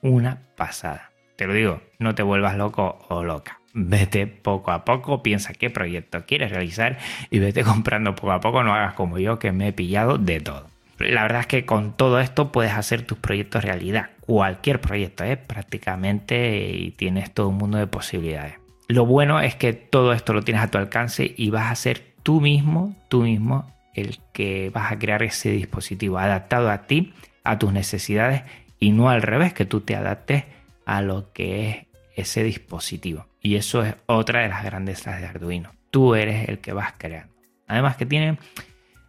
Una 0.00 0.40
pasada. 0.56 1.10
Te 1.36 1.46
lo 1.46 1.52
digo, 1.52 1.82
no 1.98 2.14
te 2.14 2.22
vuelvas 2.22 2.56
loco 2.56 3.04
o 3.10 3.22
loca. 3.22 3.60
Vete 3.74 4.26
poco 4.26 4.70
a 4.70 4.86
poco, 4.86 5.22
piensa 5.22 5.52
qué 5.52 5.68
proyecto 5.68 6.24
quieres 6.24 6.50
realizar 6.50 6.96
y 7.30 7.40
vete 7.40 7.62
comprando 7.62 8.14
poco 8.14 8.32
a 8.32 8.40
poco. 8.40 8.62
No 8.62 8.72
hagas 8.72 8.94
como 8.94 9.18
yo 9.18 9.38
que 9.38 9.52
me 9.52 9.68
he 9.68 9.72
pillado 9.74 10.16
de 10.16 10.40
todo. 10.40 10.68
La 10.98 11.24
verdad 11.24 11.40
es 11.40 11.46
que 11.46 11.66
con 11.66 11.94
todo 11.94 12.20
esto 12.20 12.52
puedes 12.52 12.72
hacer 12.72 13.02
tus 13.02 13.18
proyectos 13.18 13.64
realidad. 13.64 14.12
Cualquier 14.20 14.80
proyecto, 14.80 15.24
¿eh? 15.24 15.36
prácticamente, 15.36 16.70
y 16.70 16.92
tienes 16.92 17.34
todo 17.34 17.50
un 17.50 17.58
mundo 17.58 17.76
de 17.76 17.86
posibilidades. 17.86 18.65
Lo 18.88 19.04
bueno 19.04 19.40
es 19.40 19.56
que 19.56 19.72
todo 19.72 20.12
esto 20.12 20.32
lo 20.32 20.42
tienes 20.42 20.62
a 20.62 20.70
tu 20.70 20.78
alcance 20.78 21.34
y 21.36 21.50
vas 21.50 21.72
a 21.72 21.74
ser 21.74 22.02
tú 22.22 22.40
mismo, 22.40 22.94
tú 23.08 23.22
mismo, 23.22 23.72
el 23.94 24.18
que 24.32 24.70
vas 24.70 24.92
a 24.92 24.98
crear 24.98 25.22
ese 25.22 25.50
dispositivo 25.50 26.18
adaptado 26.18 26.70
a 26.70 26.86
ti, 26.86 27.12
a 27.42 27.58
tus 27.58 27.72
necesidades 27.72 28.42
y 28.78 28.92
no 28.92 29.08
al 29.08 29.22
revés, 29.22 29.54
que 29.54 29.64
tú 29.64 29.80
te 29.80 29.96
adaptes 29.96 30.44
a 30.84 31.02
lo 31.02 31.32
que 31.32 31.70
es 31.70 31.86
ese 32.14 32.44
dispositivo. 32.44 33.26
Y 33.40 33.56
eso 33.56 33.84
es 33.84 33.94
otra 34.06 34.42
de 34.42 34.48
las 34.48 34.64
grandezas 34.64 35.20
de 35.20 35.26
Arduino. 35.26 35.72
Tú 35.90 36.14
eres 36.14 36.48
el 36.48 36.58
que 36.58 36.72
vas 36.72 36.94
creando. 36.96 37.34
Además 37.66 37.96
que 37.96 38.06
tiene 38.06 38.38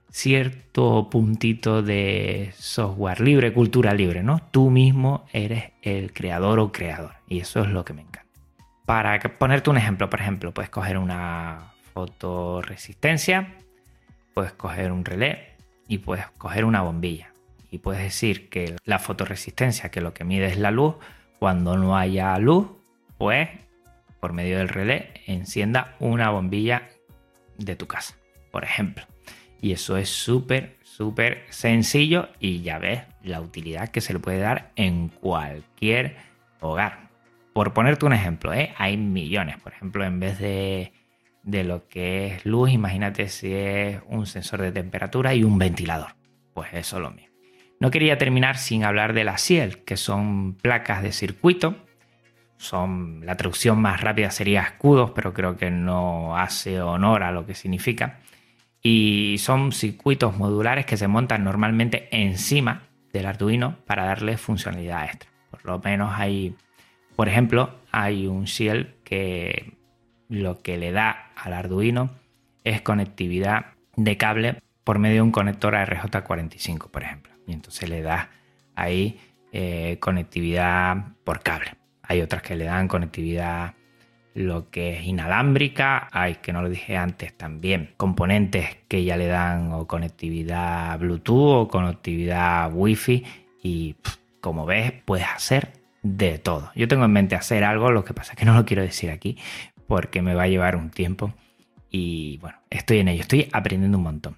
cierto 0.09 1.09
puntito 1.09 1.83
de 1.83 2.51
software 2.57 3.21
libre, 3.21 3.53
cultura 3.53 3.93
libre, 3.93 4.23
¿no? 4.23 4.41
Tú 4.51 4.69
mismo 4.71 5.25
eres 5.31 5.71
el 5.81 6.13
creador 6.13 6.59
o 6.59 6.71
creador. 6.71 7.13
Y 7.27 7.39
eso 7.39 7.61
es 7.61 7.69
lo 7.69 7.85
que 7.85 7.93
me 7.93 8.01
encanta. 8.01 8.26
Para 8.87 9.19
ponerte 9.19 9.69
un 9.69 9.75
ejemplo, 9.75 10.09
por 10.09 10.21
ejemplo, 10.21 10.53
puedes 10.53 10.69
coger 10.69 10.97
una 10.97 11.73
fotoresistencia, 11.93 13.57
puedes 14.33 14.53
coger 14.53 14.93
un 14.93 15.03
relé 15.03 15.57
y 15.89 15.97
puedes 15.97 16.25
coger 16.37 16.63
una 16.63 16.81
bombilla. 16.81 17.33
y 17.69 17.79
puedes 17.79 18.01
decir 18.01 18.47
que 18.47 18.77
la 18.85 18.97
fotoresistencia, 18.97 19.91
que 19.91 19.99
lo 19.99 20.13
que 20.13 20.23
mide 20.23 20.45
es 20.45 20.57
la 20.57 20.71
luz, 20.71 20.95
cuando 21.37 21.75
no 21.75 21.97
haya 21.97 22.37
luz, 22.37 22.69
pues 23.17 23.49
por 24.21 24.31
medio 24.31 24.57
del 24.57 24.69
relé 24.69 25.11
encienda 25.25 25.97
una 25.99 26.29
bombilla 26.29 26.87
de 27.57 27.75
tu 27.75 27.87
casa, 27.87 28.15
por 28.51 28.63
ejemplo. 28.63 29.03
Y 29.59 29.73
eso 29.73 29.97
es 29.97 30.07
súper, 30.07 30.77
súper 30.81 31.43
sencillo 31.49 32.29
y 32.39 32.61
ya 32.61 32.79
ves 32.79 33.01
la 33.21 33.41
utilidad 33.41 33.89
que 33.89 33.99
se 33.99 34.13
le 34.13 34.19
puede 34.19 34.39
dar 34.39 34.71
en 34.77 35.09
cualquier 35.09 36.15
hogar. 36.61 37.06
Por 37.57 37.73
ponerte 37.73 38.05
un 38.05 38.13
ejemplo, 38.13 38.53
¿eh? 38.53 38.75
hay 38.77 38.97
millones. 38.97 39.57
Por 39.57 39.73
ejemplo, 39.73 40.05
en 40.05 40.19
vez 40.19 40.37
de, 40.37 40.93
de 41.41 41.63
lo 41.63 41.87
que 41.87 42.27
es 42.27 42.45
luz, 42.45 42.69
imagínate 42.69 43.29
si 43.29 43.51
es 43.51 43.99
un 44.05 44.27
sensor 44.27 44.61
de 44.61 44.71
temperatura 44.71 45.33
y 45.33 45.43
un 45.43 45.57
ventilador. 45.57 46.13
Pues 46.53 46.71
eso 46.73 46.97
es 46.97 47.01
lo 47.01 47.09
mismo. 47.09 47.33
No 47.79 47.89
quería 47.89 48.19
terminar 48.19 48.59
sin 48.59 48.83
hablar 48.83 49.13
de 49.13 49.23
las 49.23 49.43
CIEL, 49.43 49.83
que 49.85 49.97
son 49.97 50.53
placas 50.53 51.01
de 51.01 51.11
circuito. 51.11 51.77
Son, 52.57 53.25
la 53.25 53.37
traducción 53.37 53.81
más 53.81 54.01
rápida 54.01 54.29
sería 54.29 54.61
escudos, 54.61 55.09
pero 55.15 55.33
creo 55.33 55.57
que 55.57 55.71
no 55.71 56.37
hace 56.37 56.79
honor 56.79 57.23
a 57.23 57.31
lo 57.31 57.47
que 57.47 57.55
significa. 57.55 58.19
Y 58.83 59.37
son 59.39 59.71
circuitos 59.71 60.37
modulares 60.37 60.85
que 60.85 60.95
se 60.95 61.07
montan 61.07 61.43
normalmente 61.43 62.07
encima 62.11 62.83
del 63.11 63.25
Arduino 63.25 63.77
para 63.87 64.05
darle 64.05 64.37
funcionalidad 64.37 65.05
extra. 65.05 65.31
Por 65.49 65.65
lo 65.65 65.79
menos 65.79 66.13
hay, 66.15 66.55
por 67.17 67.27
ejemplo, 67.27 67.71
hay 67.91 68.27
un 68.27 68.45
Shield 68.45 68.93
que 69.03 69.73
lo 70.29 70.61
que 70.61 70.77
le 70.77 70.91
da 70.91 71.31
al 71.35 71.53
Arduino 71.53 72.11
es 72.63 72.81
conectividad 72.81 73.73
de 73.95 74.17
cable 74.17 74.61
por 74.83 74.99
medio 74.99 75.15
de 75.15 75.21
un 75.23 75.31
conector 75.31 75.73
RJ45, 75.73 76.91
por 76.91 77.01
ejemplo. 77.01 77.33
Y 77.47 77.53
entonces 77.53 77.89
le 77.89 78.03
da 78.03 78.29
ahí 78.75 79.19
eh, 79.51 79.97
conectividad 79.99 81.15
por 81.23 81.41
cable. 81.41 81.71
Hay 82.03 82.21
otras 82.21 82.43
que 82.43 82.55
le 82.55 82.65
dan 82.65 82.87
conectividad 82.87 83.73
lo 84.35 84.69
que 84.69 84.99
es 84.99 85.05
inalámbrica, 85.07 86.09
hay 86.11 86.35
que 86.35 86.53
no 86.53 86.61
lo 86.61 86.69
dije 86.69 86.97
antes 86.97 87.35
también, 87.35 87.95
componentes 87.97 88.77
que 88.87 89.03
ya 89.03 89.17
le 89.17 89.25
dan 89.25 89.73
o 89.73 89.87
conectividad 89.87 90.99
Bluetooth 90.99 91.63
o 91.63 91.67
conectividad 91.67 92.71
Wi-Fi. 92.71 93.25
Y 93.63 93.95
como 94.39 94.67
ves 94.67 94.93
puedes 95.03 95.25
hacer 95.25 95.76
de 96.15 96.39
todo. 96.39 96.71
Yo 96.75 96.87
tengo 96.87 97.05
en 97.05 97.11
mente 97.11 97.35
hacer 97.35 97.63
algo, 97.63 97.91
lo 97.91 98.05
que 98.05 98.13
pasa 98.13 98.33
es 98.33 98.39
que 98.39 98.45
no 98.45 98.53
lo 98.53 98.65
quiero 98.65 98.83
decir 98.83 99.09
aquí 99.11 99.37
porque 99.87 100.21
me 100.21 100.35
va 100.35 100.43
a 100.43 100.47
llevar 100.47 100.75
un 100.75 100.89
tiempo 100.89 101.33
y 101.89 102.37
bueno, 102.39 102.57
estoy 102.69 102.99
en 102.99 103.07
ello, 103.07 103.21
estoy 103.21 103.49
aprendiendo 103.51 103.97
un 103.97 104.03
montón. 104.03 104.37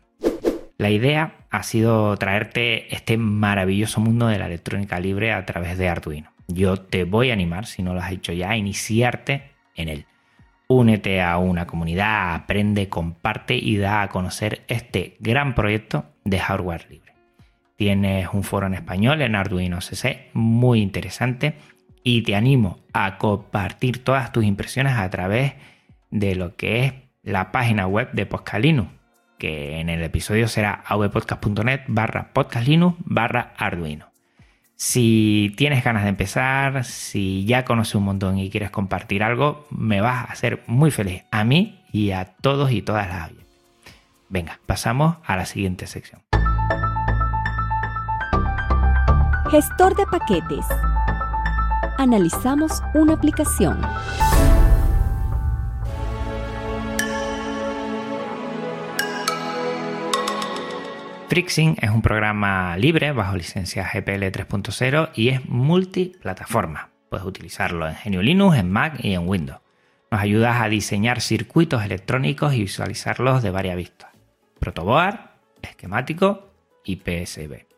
La 0.77 0.89
idea 0.89 1.35
ha 1.49 1.63
sido 1.63 2.15
traerte 2.17 2.93
este 2.95 3.17
maravilloso 3.17 3.99
mundo 3.99 4.27
de 4.27 4.39
la 4.39 4.45
electrónica 4.45 4.99
libre 4.99 5.33
a 5.33 5.45
través 5.45 5.77
de 5.77 5.89
Arduino. 5.89 6.31
Yo 6.47 6.77
te 6.77 7.03
voy 7.03 7.31
a 7.31 7.33
animar, 7.33 7.65
si 7.65 7.83
no 7.83 7.93
lo 7.93 7.99
has 7.99 8.11
hecho 8.11 8.31
ya, 8.31 8.51
a 8.51 8.57
iniciarte 8.57 9.51
en 9.75 9.89
él. 9.89 10.05
Únete 10.67 11.21
a 11.21 11.37
una 11.37 11.67
comunidad, 11.67 12.33
aprende, 12.33 12.89
comparte 12.89 13.55
y 13.55 13.77
da 13.77 14.03
a 14.03 14.09
conocer 14.09 14.63
este 14.67 15.17
gran 15.19 15.53
proyecto 15.53 16.05
de 16.23 16.39
hardware 16.39 16.87
libre. 16.89 17.08
Tienes 17.79 18.27
un 18.33 18.43
foro 18.43 18.67
en 18.67 18.73
español 18.73 19.21
en 19.21 19.35
Arduino 19.35 19.79
CC 19.79 20.31
muy 20.33 20.81
interesante 20.81 21.53
y 22.03 22.23
te 22.23 22.35
animo 22.35 22.79
a 22.91 23.17
compartir 23.17 24.03
todas 24.03 24.33
tus 24.33 24.43
impresiones 24.43 24.97
a 24.97 25.09
través 25.09 25.53
de 26.11 26.35
lo 26.35 26.57
que 26.57 26.83
es 26.83 26.93
la 27.23 27.53
página 27.53 27.87
web 27.87 28.11
de 28.11 28.25
Poscalino 28.25 28.91
que 29.37 29.79
en 29.79 29.87
el 29.87 30.03
episodio 30.03 30.49
será 30.49 30.83
avpodcast.net 30.85 31.83
barra 31.87 32.33
podcastlinux 32.33 32.97
barra 32.99 33.53
arduino. 33.55 34.11
Si 34.75 35.53
tienes 35.55 35.81
ganas 35.81 36.03
de 36.03 36.09
empezar, 36.09 36.83
si 36.83 37.45
ya 37.45 37.63
conoces 37.63 37.95
un 37.95 38.03
montón 38.03 38.39
y 38.39 38.49
quieres 38.49 38.71
compartir 38.71 39.23
algo, 39.23 39.67
me 39.71 40.01
vas 40.01 40.27
a 40.27 40.33
hacer 40.33 40.63
muy 40.67 40.91
feliz 40.91 41.23
a 41.31 41.45
mí 41.45 41.81
y 41.93 42.11
a 42.11 42.25
todos 42.25 42.73
y 42.73 42.81
todas 42.81 43.07
las 43.07 43.31
Venga, 44.27 44.59
pasamos 44.65 45.15
a 45.23 45.37
la 45.37 45.45
siguiente 45.45 45.87
sección. 45.87 46.28
Gestor 49.51 49.95
de 49.95 50.05
paquetes. 50.05 50.63
Analizamos 51.97 52.83
una 52.93 53.13
aplicación. 53.15 53.81
Frixing 61.29 61.77
es 61.81 61.89
un 61.89 62.03
programa 62.03 62.77
libre 62.77 63.11
bajo 63.11 63.35
licencia 63.35 63.89
GPL 63.91 64.25
3.0 64.25 65.09
y 65.15 65.29
es 65.29 65.43
multiplataforma. 65.49 66.89
Puedes 67.09 67.25
utilizarlo 67.25 67.87
en 67.87 67.95
GNU 68.05 68.21
Linux, 68.21 68.55
en 68.55 68.71
Mac 68.71 68.99
y 69.03 69.13
en 69.13 69.27
Windows. 69.27 69.61
Nos 70.11 70.21
ayuda 70.21 70.61
a 70.61 70.69
diseñar 70.69 71.21
circuitos 71.21 71.83
electrónicos 71.83 72.53
y 72.53 72.61
visualizarlos 72.61 73.41
de 73.41 73.49
varias 73.49 73.77
vistas. 73.77 74.11
Protoboard, 74.59 75.21
esquemático 75.63 76.51
y 76.85 76.97
PSB. 76.97 77.68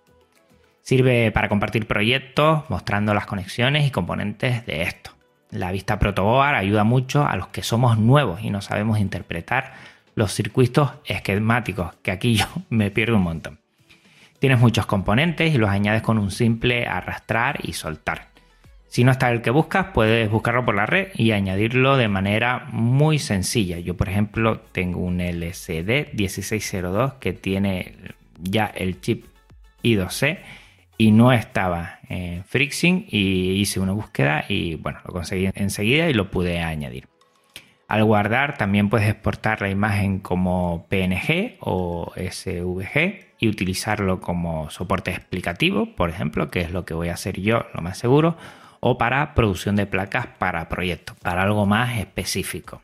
Sirve 0.82 1.32
para 1.32 1.50
compartir 1.50 1.88
proyectos 1.88 2.64
mostrando 2.70 3.14
las 3.14 3.26
conexiones 3.26 3.88
y 3.88 3.92
componentes 3.92 4.66
de 4.66 4.84
esto. 4.84 5.12
La 5.52 5.72
vista 5.72 6.00
Protoboard 6.00 6.56
ayuda 6.56 6.84
mucho 6.84 7.26
a 7.26 7.36
los 7.36 7.48
que 7.48 7.62
somos 7.62 7.98
nuevos 7.98 8.42
y 8.42 8.50
no 8.50 8.62
sabemos 8.62 9.00
interpretar 9.00 9.74
los 10.16 10.34
circuitos 10.34 10.92
esquemáticos, 11.06 11.94
que 12.02 12.12
aquí 12.12 12.36
yo 12.36 12.46
me 12.70 12.90
pierdo 12.92 13.18
un 13.18 13.24
montón. 13.24 13.60
Tienes 14.40 14.60
muchos 14.60 14.88
componentes 14.88 15.54
y 15.54 15.58
los 15.58 15.70
añades 15.70 16.02
con 16.02 16.18
un 16.18 16.32
simple 16.32 16.88
arrastrar 16.88 17.60
y 17.64 17.74
soltar. 17.74 18.30
Si 18.88 19.04
no 19.04 19.12
está 19.12 19.32
el 19.32 19.42
que 19.42 19.52
buscas, 19.52 19.88
puedes 19.94 20.30
buscarlo 20.30 20.66
por 20.66 20.76
la 20.76 20.86
red 20.86 21.10
y 21.14 21.32
añadirlo 21.32 21.96
de 21.96 22.08
manera 22.08 22.68
muy 22.72 23.20
sencilla. 23.20 23.80
Yo, 23.80 23.96
por 23.96 24.10
ejemplo, 24.10 24.60
tengo 24.72 25.00
un 25.00 25.22
LCD 25.22 26.14
1602 26.14 27.14
que 27.14 27.34
tiene 27.34 27.96
ya 28.38 28.66
el 28.66 29.00
chip 29.00 29.28
I2C 29.84 30.40
y 31.02 31.12
no 31.12 31.34
estaba 31.34 31.98
en 32.10 32.44
Frixing 32.44 33.08
y 33.10 33.54
hice 33.54 33.80
una 33.80 33.92
búsqueda 33.92 34.46
y 34.48 34.76
bueno, 34.76 35.00
lo 35.04 35.12
conseguí 35.12 35.50
enseguida 35.56 36.08
y 36.08 36.14
lo 36.14 36.30
pude 36.30 36.60
añadir. 36.60 37.08
Al 37.88 38.04
guardar 38.04 38.56
también 38.56 38.88
puedes 38.88 39.10
exportar 39.10 39.64
la 39.64 39.72
imagen 39.72 40.20
como 40.20 40.86
PNG 40.90 41.58
o 41.60 42.14
SVG 42.16 43.32
y 43.40 43.48
utilizarlo 43.48 44.22
como 44.22 44.70
soporte 44.70 45.10
explicativo, 45.10 45.88
por 45.96 46.12
ejemplo, 46.12 46.52
que 46.52 46.62
es 46.62 46.70
lo 46.70 46.86
que 46.86 46.94
voy 46.94 47.10
a 47.10 47.16
hacer 47.16 47.42
yo, 47.42 47.66
lo 47.74 47.82
más 47.82 47.98
seguro, 47.98 48.38
o 48.80 49.00
para 49.00 49.34
producción 49.34 49.78
de 49.78 49.88
placas 49.88 50.28
para 50.28 50.70
proyectos, 50.70 51.18
para 51.18 51.42
algo 51.42 51.66
más 51.66 51.98
específico. 51.98 52.84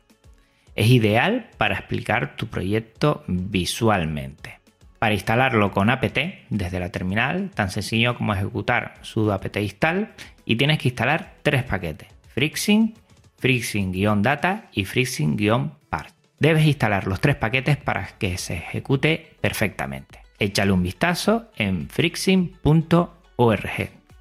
Es 0.74 0.88
ideal 0.88 1.50
para 1.56 1.76
explicar 1.76 2.34
tu 2.34 2.48
proyecto 2.48 3.22
visualmente. 3.28 4.57
Para 4.98 5.14
instalarlo 5.14 5.70
con 5.70 5.90
apt 5.90 6.18
desde 6.50 6.80
la 6.80 6.90
terminal, 6.90 7.50
tan 7.54 7.70
sencillo 7.70 8.16
como 8.16 8.34
ejecutar 8.34 8.94
sudo 9.02 9.32
apt 9.32 9.56
install 9.56 10.10
y 10.44 10.56
tienes 10.56 10.78
que 10.78 10.88
instalar 10.88 11.34
tres 11.42 11.62
paquetes: 11.62 12.08
Frixing, 12.34 12.94
Frixing-data 13.38 14.70
y 14.72 14.84
Frixing-part. 14.84 16.14
Debes 16.40 16.66
instalar 16.66 17.06
los 17.06 17.20
tres 17.20 17.36
paquetes 17.36 17.76
para 17.76 18.06
que 18.18 18.38
se 18.38 18.54
ejecute 18.54 19.36
perfectamente. 19.40 20.22
Échale 20.38 20.72
un 20.72 20.82
vistazo 20.82 21.50
en 21.56 21.88
frixing.org. 21.88 23.10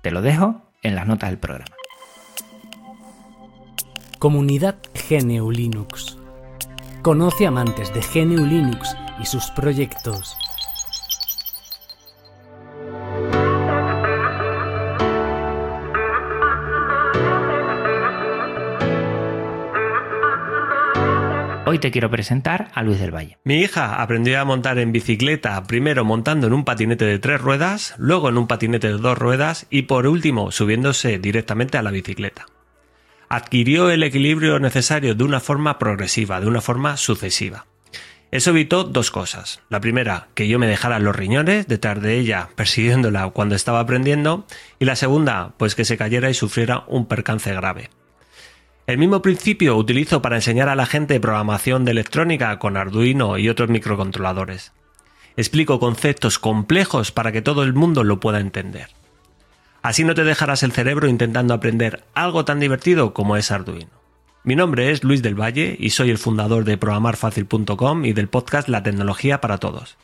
Te 0.01 0.11
lo 0.11 0.21
dejo 0.21 0.63
en 0.81 0.95
las 0.95 1.07
notas 1.07 1.29
del 1.29 1.39
programa. 1.39 1.75
Comunidad 4.17 4.77
GNU 5.09 5.51
Linux. 5.51 6.17
Conoce 7.03 7.45
amantes 7.45 7.93
de 7.93 8.01
GNU 8.01 8.45
Linux 8.45 8.95
y 9.21 9.25
sus 9.25 9.51
proyectos. 9.51 10.35
Hoy 21.69 21.79
te 21.79 21.91
quiero 21.91 22.09
presentar 22.09 22.71
a 22.75 22.81
Luis 22.81 22.97
del 22.97 23.13
Valle. 23.13 23.39
Mi 23.43 23.55
hija 23.55 24.01
aprendió 24.01 24.39
a 24.39 24.45
montar 24.45 24.79
en 24.79 24.93
bicicleta, 24.93 25.61
primero 25.63 26.05
montando 26.05 26.47
en 26.47 26.53
un 26.53 26.63
patinete 26.63 27.03
de 27.03 27.19
tres 27.19 27.41
ruedas, 27.41 27.93
luego 27.97 28.29
en 28.29 28.37
un 28.37 28.47
patinete 28.47 28.87
de 28.87 28.97
dos 28.97 29.17
ruedas 29.17 29.67
y 29.69 29.81
por 29.81 30.07
último 30.07 30.51
subiéndose 30.51 31.19
directamente 31.19 31.77
a 31.77 31.81
la 31.81 31.91
bicicleta. 31.91 32.45
Adquirió 33.27 33.89
el 33.89 34.03
equilibrio 34.03 34.59
necesario 34.59 35.13
de 35.13 35.25
una 35.25 35.41
forma 35.41 35.77
progresiva, 35.77 36.39
de 36.39 36.47
una 36.47 36.61
forma 36.61 36.95
sucesiva. 36.95 37.65
Eso 38.31 38.51
evitó 38.51 38.85
dos 38.85 39.11
cosas. 39.11 39.59
La 39.67 39.81
primera, 39.81 40.29
que 40.35 40.47
yo 40.47 40.59
me 40.59 40.67
dejara 40.67 40.99
los 40.99 41.17
riñones 41.17 41.67
detrás 41.67 42.01
de 42.01 42.17
ella 42.17 42.47
persiguiéndola 42.55 43.31
cuando 43.31 43.55
estaba 43.55 43.81
aprendiendo. 43.81 44.45
Y 44.79 44.85
la 44.85 44.95
segunda, 44.95 45.53
pues 45.57 45.75
que 45.75 45.83
se 45.83 45.97
cayera 45.97 46.29
y 46.29 46.33
sufriera 46.33 46.85
un 46.87 47.07
percance 47.07 47.53
grave. 47.53 47.89
El 48.87 48.97
mismo 48.97 49.21
principio 49.21 49.75
utilizo 49.75 50.21
para 50.21 50.37
enseñar 50.37 50.69
a 50.69 50.75
la 50.75 50.85
gente 50.85 51.19
programación 51.19 51.83
de 51.83 51.91
electrónica 51.91 52.57
con 52.57 52.77
Arduino 52.77 53.37
y 53.37 53.49
otros 53.49 53.67
microcontroladores. 53.67 54.71
Explico 55.35 55.77
conceptos 55.81 56.39
complejos 56.39 57.11
para 57.11 57.33
que 57.33 57.41
todo 57.41 57.63
el 57.63 57.73
mundo 57.73 58.05
lo 58.05 58.21
pueda 58.21 58.39
entender. 58.39 58.87
Así 59.81 60.05
no 60.05 60.15
te 60.15 60.23
dejarás 60.23 60.63
el 60.63 60.71
cerebro 60.71 61.09
intentando 61.09 61.53
aprender 61.53 62.05
algo 62.13 62.45
tan 62.45 62.61
divertido 62.61 63.13
como 63.13 63.35
es 63.35 63.51
Arduino. 63.51 63.91
Mi 64.45 64.55
nombre 64.55 64.89
es 64.91 65.03
Luis 65.03 65.21
del 65.21 65.35
Valle 65.35 65.75
y 65.77 65.89
soy 65.89 66.09
el 66.09 66.17
fundador 66.17 66.63
de 66.63 66.77
programarfacil.com 66.77 68.05
y 68.05 68.13
del 68.13 68.29
podcast 68.29 68.69
La 68.69 68.83
tecnología 68.83 69.41
para 69.41 69.57
todos. 69.57 69.97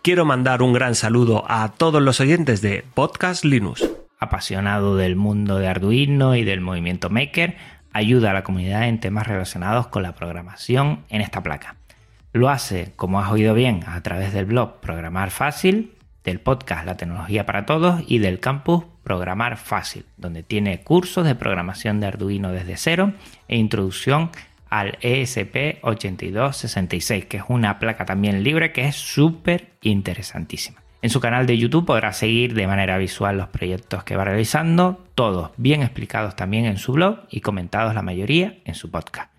Quiero 0.00 0.24
mandar 0.24 0.62
un 0.62 0.72
gran 0.72 0.94
saludo 0.94 1.44
a 1.48 1.72
todos 1.72 2.00
los 2.00 2.20
oyentes 2.20 2.62
de 2.62 2.84
Podcast 2.94 3.44
Linux. 3.44 3.90
Apasionado 4.20 4.94
del 4.94 5.16
mundo 5.16 5.58
de 5.58 5.66
Arduino 5.66 6.36
y 6.36 6.44
del 6.44 6.60
movimiento 6.60 7.10
Maker, 7.10 7.56
ayuda 7.92 8.30
a 8.30 8.34
la 8.34 8.44
comunidad 8.44 8.88
en 8.88 9.00
temas 9.00 9.26
relacionados 9.26 9.88
con 9.88 10.02
la 10.02 10.14
programación 10.14 11.04
en 11.08 11.20
esta 11.20 11.42
placa. 11.42 11.76
Lo 12.32 12.48
hace, 12.48 12.92
como 12.96 13.20
has 13.20 13.30
oído 13.30 13.54
bien, 13.54 13.84
a 13.86 14.02
través 14.02 14.32
del 14.32 14.46
blog 14.46 14.80
Programar 14.80 15.30
Fácil, 15.30 15.92
del 16.24 16.40
podcast 16.40 16.86
La 16.86 16.96
tecnología 16.96 17.46
para 17.46 17.66
todos 17.66 18.02
y 18.06 18.18
del 18.18 18.40
campus 18.40 18.84
Programar 19.02 19.56
Fácil, 19.56 20.04
donde 20.16 20.42
tiene 20.42 20.82
cursos 20.82 21.26
de 21.26 21.34
programación 21.34 22.00
de 22.00 22.06
Arduino 22.06 22.52
desde 22.52 22.76
cero 22.76 23.12
e 23.48 23.56
introducción 23.56 24.30
al 24.70 24.98
ESP8266, 25.00 27.28
que 27.28 27.38
es 27.38 27.44
una 27.48 27.78
placa 27.78 28.06
también 28.06 28.42
libre 28.42 28.72
que 28.72 28.86
es 28.86 28.96
súper 28.96 29.72
interesantísima. 29.82 30.81
En 31.02 31.10
su 31.10 31.18
canal 31.18 31.46
de 31.46 31.58
YouTube 31.58 31.84
podrás 31.84 32.16
seguir 32.16 32.54
de 32.54 32.68
manera 32.68 32.96
visual 32.96 33.36
los 33.36 33.48
proyectos 33.48 34.04
que 34.04 34.14
va 34.14 34.22
realizando, 34.22 35.04
todos 35.16 35.50
bien 35.56 35.82
explicados 35.82 36.36
también 36.36 36.64
en 36.64 36.78
su 36.78 36.92
blog 36.92 37.22
y 37.28 37.40
comentados 37.40 37.92
la 37.92 38.02
mayoría 38.02 38.58
en 38.64 38.76
su 38.76 38.88
podcast. 38.88 39.32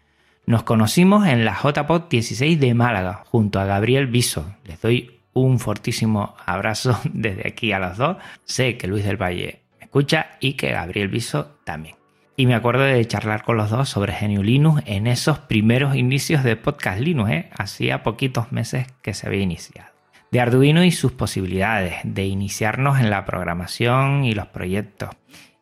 Nos 0.45 0.63
conocimos 0.63 1.25
en 1.25 1.45
la 1.45 1.57
JPod 1.57 2.09
16 2.09 2.59
de 2.59 2.73
Málaga 2.73 3.23
junto 3.27 3.61
a 3.61 3.65
Gabriel 3.65 4.07
Viso. 4.07 4.45
Les 4.65 4.81
doy 4.81 5.21
un 5.31 5.57
fortísimo 5.57 6.35
abrazo 6.45 6.99
desde 7.13 7.47
aquí 7.47 7.71
a 7.71 7.79
los 7.79 7.95
dos. 7.95 8.17
Sé 8.43 8.77
que 8.77 8.87
Luis 8.87 9.05
del 9.05 9.15
Valle 9.15 9.61
me 9.79 9.85
escucha 9.85 10.31
y 10.41 10.55
que 10.55 10.73
Gabriel 10.73 11.07
Viso 11.07 11.59
también. 11.63 11.95
Y 12.35 12.45
me 12.45 12.55
acuerdo 12.55 12.83
de 12.83 13.07
charlar 13.07 13.43
con 13.43 13.55
los 13.55 13.69
dos 13.69 13.87
sobre 13.87 14.13
GNU 14.19 14.43
Linux 14.43 14.83
en 14.85 15.07
esos 15.07 15.39
primeros 15.39 15.95
inicios 15.95 16.43
de 16.43 16.57
Podcast 16.57 16.99
Linux, 16.99 17.31
¿eh? 17.31 17.49
hacía 17.57 18.03
poquitos 18.03 18.51
meses 18.51 18.87
que 19.01 19.13
se 19.13 19.27
había 19.27 19.43
iniciado. 19.43 19.92
De 20.33 20.41
Arduino 20.41 20.83
y 20.83 20.91
sus 20.91 21.11
posibilidades, 21.11 21.97
de 22.03 22.25
iniciarnos 22.25 22.99
en 22.99 23.11
la 23.11 23.23
programación 23.23 24.23
y 24.23 24.33
los 24.33 24.47
proyectos. 24.47 25.11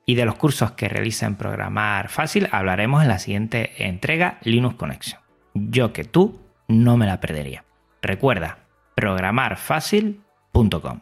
Y 0.05 0.15
de 0.15 0.23
los 0.23 0.35
cursos 0.35 0.71
que 0.71 0.87
realiza 0.87 1.25
en 1.25 1.35
Programar 1.35 2.07
Fácil 2.07 2.47
hablaremos 2.53 3.01
en 3.01 3.09
la 3.09 3.19
siguiente 3.19 3.85
entrega 3.85 4.37
Linux 4.43 4.77
Connection. 4.77 5.19
Yo 5.53 5.91
que 5.91 6.05
tú 6.05 6.39
no 6.69 6.95
me 6.95 7.05
la 7.05 7.19
perdería. 7.19 7.65
Recuerda, 8.01 8.59
programarfácil.com. 8.95 11.01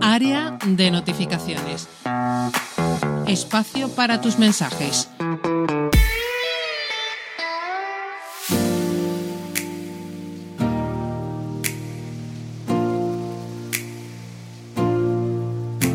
Área 0.00 0.58
de 0.64 0.90
notificaciones. 0.92 1.88
Espacio 3.26 3.92
para 3.96 4.20
tus 4.20 4.38
mensajes. 4.38 5.10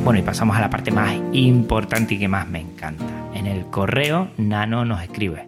Bueno, 0.04 0.20
y 0.20 0.24
pasamos 0.24 0.58
a 0.58 0.60
la 0.60 0.70
parte 0.70 0.92
más 0.92 1.16
importante 1.32 2.16
y 2.16 2.20
que 2.20 2.28
más 2.28 2.46
me 2.46 2.60
encanta. 2.60 3.06
En 3.34 3.48
el 3.48 3.68
correo, 3.68 4.30
Nano 4.36 4.84
nos 4.84 5.02
escribe. 5.02 5.48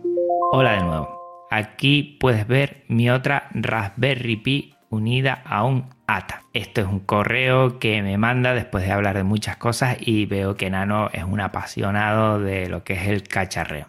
Hola 0.50 0.72
de 0.72 0.82
nuevo. 0.82 1.10
Aquí 1.52 2.18
puedes 2.22 2.48
ver 2.48 2.86
mi 2.88 3.10
otra 3.10 3.50
Raspberry 3.54 4.38
Pi 4.38 4.76
unida 4.90 5.42
a 5.46 5.66
un 5.66 5.90
ATA. 6.08 6.44
Esto 6.54 6.80
es 6.80 6.88
un 6.88 7.02
correo 7.02 7.80
que 7.80 8.02
me 8.02 8.18
manda 8.18 8.54
después 8.54 8.86
de 8.86 8.94
hablar 8.94 9.18
de 9.18 9.26
muchas 9.26 9.58
cosas 9.58 9.98
y 10.00 10.26
veo 10.26 10.56
que 10.56 10.70
Nano 10.70 11.10
es 11.12 11.26
un 11.26 11.42
apasionado 11.42 12.40
de 12.40 12.70
lo 12.70 12.86
que 12.86 12.94
es 12.94 13.08
el 13.10 13.24
cacharreo. 13.24 13.88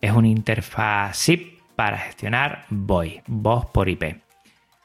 Es 0.00 0.10
una 0.10 0.26
interfaz 0.26 1.16
zip 1.16 1.60
para 1.76 1.98
gestionar 1.98 2.64
VoIP, 2.68 3.22
voz 3.28 3.66
por 3.66 3.88
IP. 3.88 4.23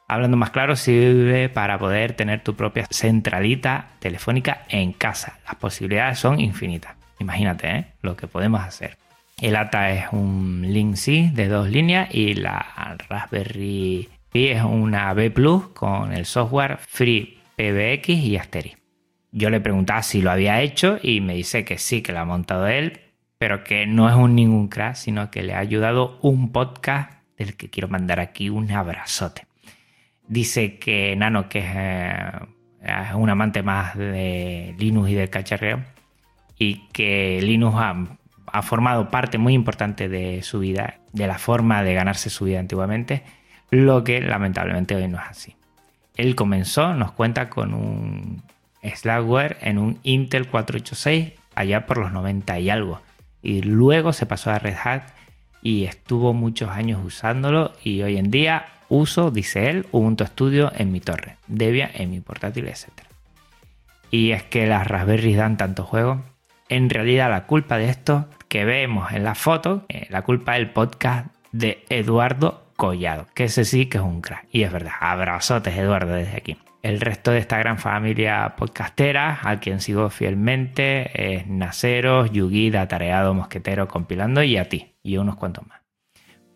Hablando 0.09 0.37
más 0.37 0.49
claro, 0.49 0.75
sirve 0.75 1.49
para 1.49 1.77
poder 1.77 2.13
tener 2.13 2.41
tu 2.41 2.55
propia 2.55 2.87
centralita 2.89 3.89
telefónica 3.99 4.63
en 4.67 4.91
casa. 4.91 5.37
Las 5.45 5.53
posibilidades 5.57 6.17
son 6.17 6.39
infinitas. 6.39 6.95
Imagínate 7.19 7.69
¿eh? 7.69 7.85
lo 8.01 8.17
que 8.17 8.25
podemos 8.25 8.59
hacer. 8.61 8.97
El 9.39 9.55
ATA 9.55 9.91
es 9.91 10.05
un 10.11 10.63
Link 10.65 10.95
de 10.95 11.47
dos 11.47 11.69
líneas 11.69 12.09
y 12.11 12.33
la 12.33 12.97
Raspberry 13.07 14.09
Pi 14.31 14.47
es 14.47 14.63
una 14.63 15.13
B 15.13 15.29
Plus 15.29 15.67
con 15.75 16.11
el 16.11 16.25
software 16.25 16.77
Free 16.79 17.37
PBX 17.55 18.09
y 18.09 18.35
Asterix. 18.35 18.79
Yo 19.31 19.51
le 19.51 19.61
preguntaba 19.61 20.01
si 20.01 20.23
lo 20.23 20.31
había 20.31 20.59
hecho 20.61 20.97
y 21.03 21.21
me 21.21 21.35
dice 21.35 21.63
que 21.63 21.77
sí, 21.77 22.01
que 22.01 22.13
lo 22.13 22.19
ha 22.19 22.25
montado 22.25 22.65
él, 22.65 22.99
pero 23.37 23.63
que 23.63 23.85
no 23.85 24.09
es 24.09 24.15
un 24.15 24.33
ningún 24.33 24.69
crack, 24.69 24.95
sino 24.95 25.29
que 25.29 25.43
le 25.43 25.53
ha 25.53 25.59
ayudado 25.59 26.17
un 26.23 26.51
podcast 26.51 27.11
del 27.37 27.55
que 27.55 27.69
quiero 27.69 27.89
mandar 27.89 28.19
aquí 28.19 28.49
un 28.49 28.71
abrazote. 28.71 29.48
Dice 30.29 30.79
que 30.79 31.13
Nano, 31.17 31.49
que 31.49 31.59
es, 31.59 31.65
eh, 31.75 33.15
un 33.15 33.29
amante 33.29 33.61
más 33.63 33.97
de 33.97 34.73
Linux 34.79 35.09
y 35.09 35.15
del 35.15 35.29
cacharreo, 35.29 35.83
y 36.57 36.87
que 36.93 37.41
Linux 37.41 37.75
ha 37.77 38.19
ha 38.51 38.61
formado 38.61 39.09
parte 39.09 39.37
muy 39.37 39.53
importante 39.53 40.09
de 40.09 40.43
su 40.43 40.59
vida, 40.59 40.99
de 41.13 41.27
la 41.27 41.37
forma 41.37 41.83
de 41.83 41.93
ganarse 41.93 42.29
su 42.29 42.45
vida 42.45 42.59
antiguamente, 42.59 43.23
lo 43.69 44.03
que 44.03 44.21
lamentablemente 44.21 44.95
hoy 44.95 45.07
no 45.07 45.17
es 45.17 45.27
así. 45.29 45.55
Él 46.15 46.35
comenzó, 46.35 46.93
nos 46.93 47.11
cuenta, 47.11 47.49
con 47.49 47.73
un 47.73 48.43
Slackware 48.83 49.57
en 49.61 49.77
un 49.77 49.99
Intel 50.03 50.47
486 50.47 51.33
allá 51.55 51.85
por 51.85 51.97
los 51.97 52.11
90 52.11 52.59
y 52.59 52.69
algo. 52.69 53.01
Y 53.41 53.61
luego 53.61 54.13
se 54.13 54.25
pasó 54.25 54.51
a 54.51 54.59
Red 54.59 54.75
Hat 54.83 55.03
y 55.61 55.85
estuvo 55.85 56.33
muchos 56.33 56.69
años 56.69 57.01
usándolo 57.03 57.73
y 57.83 58.01
hoy 58.01 58.17
en 58.17 58.31
día 58.31 58.65
uso, 58.89 59.31
dice 59.31 59.69
él, 59.69 59.85
Ubuntu 59.91 60.25
Studio 60.25 60.71
en 60.75 60.91
mi 60.91 60.99
torre, 60.99 61.37
Debian 61.47 61.91
en 61.93 62.11
mi 62.11 62.19
portátil, 62.19 62.67
etc. 62.67 62.89
Y 64.11 64.31
es 64.31 64.43
que 64.43 64.67
las 64.67 64.87
Raspberry 64.87 65.35
dan 65.35 65.57
tanto 65.57 65.83
juego. 65.83 66.23
En 66.67 66.89
realidad 66.89 67.29
la 67.29 67.45
culpa 67.45 67.77
de 67.77 67.89
esto 67.89 68.27
que 68.47 68.65
vemos 68.65 69.11
en 69.11 69.23
la 69.23 69.35
foto, 69.35 69.85
eh, 69.89 70.07
la 70.09 70.23
culpa 70.23 70.53
del 70.53 70.71
podcast 70.71 71.27
de 71.51 71.85
Eduardo 71.89 72.65
Collado, 72.75 73.27
que 73.33 73.45
ese 73.45 73.65
sí 73.65 73.85
que 73.85 73.97
es 73.97 74.03
un 74.03 74.21
crack. 74.21 74.47
Y 74.51 74.63
es 74.63 74.71
verdad, 74.71 74.93
abrazotes 74.99 75.77
Eduardo 75.77 76.13
desde 76.13 76.37
aquí. 76.37 76.57
El 76.81 77.01
resto 77.01 77.31
de 77.31 77.39
esta 77.39 77.57
gran 77.57 77.77
familia 77.77 78.55
podcastera, 78.57 79.39
al 79.43 79.59
quien 79.59 79.81
sigo 79.81 80.09
fielmente, 80.09 81.35
es 81.35 81.45
Naceros, 81.45 82.31
Yugi, 82.31 82.71
Tareado, 82.71 83.33
Mosquetero, 83.33 83.87
Compilando 83.87 84.41
y 84.43 84.57
a 84.57 84.69
ti, 84.69 84.95
y 85.03 85.17
unos 85.17 85.35
cuantos 85.35 85.67
más. 85.67 85.81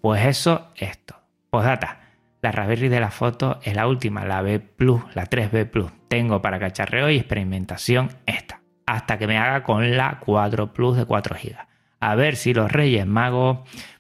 Pues 0.02 0.26
eso 0.26 0.72
es 0.78 0.98
todo. 1.06 1.19
Postdata. 1.50 2.03
La 2.43 2.51
Raspberry 2.51 2.89
de 2.89 2.99
la 2.99 3.10
foto 3.10 3.60
es 3.63 3.73
la 3.73 3.88
última, 3.88 4.23
la 4.25 4.43
B 4.43 4.60
Plus, 4.60 5.01
la 5.15 5.25
3B 5.25 5.67
Plus. 5.67 5.91
Tengo 6.08 6.43
para 6.43 6.60
cacharreo 6.60 7.10
y 7.10 7.17
experimentación 7.17 8.12
esta. 8.27 8.62
Hasta 8.86 9.17
que 9.17 9.25
me 9.25 9.39
haga 9.39 9.63
con 9.63 9.97
la 9.97 10.19
4 10.19 10.73
Plus 10.73 10.97
de 10.97 11.06
4 11.06 11.36
GB 11.41 11.73
a 12.03 12.15
ver 12.15 12.36
si 12.36 12.53
los 12.53 12.69
Reyes 12.69 13.08
Magos, 13.08 13.60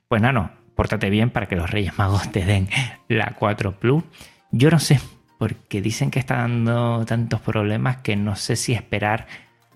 pues 0.09 0.21
nano, 0.21 0.51
pórtate 0.75 1.09
bien 1.09 1.29
para 1.29 1.45
que 1.45 1.55
los 1.55 1.69
Reyes 1.69 1.97
Magos 1.97 2.29
te 2.33 2.43
den 2.43 2.67
la 3.07 3.33
4 3.39 3.79
Plus. 3.79 4.03
Yo 4.51 4.69
no 4.69 4.79
sé, 4.79 4.99
porque 5.39 5.81
dicen 5.81 6.11
que 6.11 6.19
está 6.19 6.35
dando 6.35 7.05
tantos 7.05 7.39
problemas 7.39 7.97
que 7.97 8.17
no 8.17 8.35
sé 8.35 8.57
si 8.57 8.73
esperar 8.73 9.27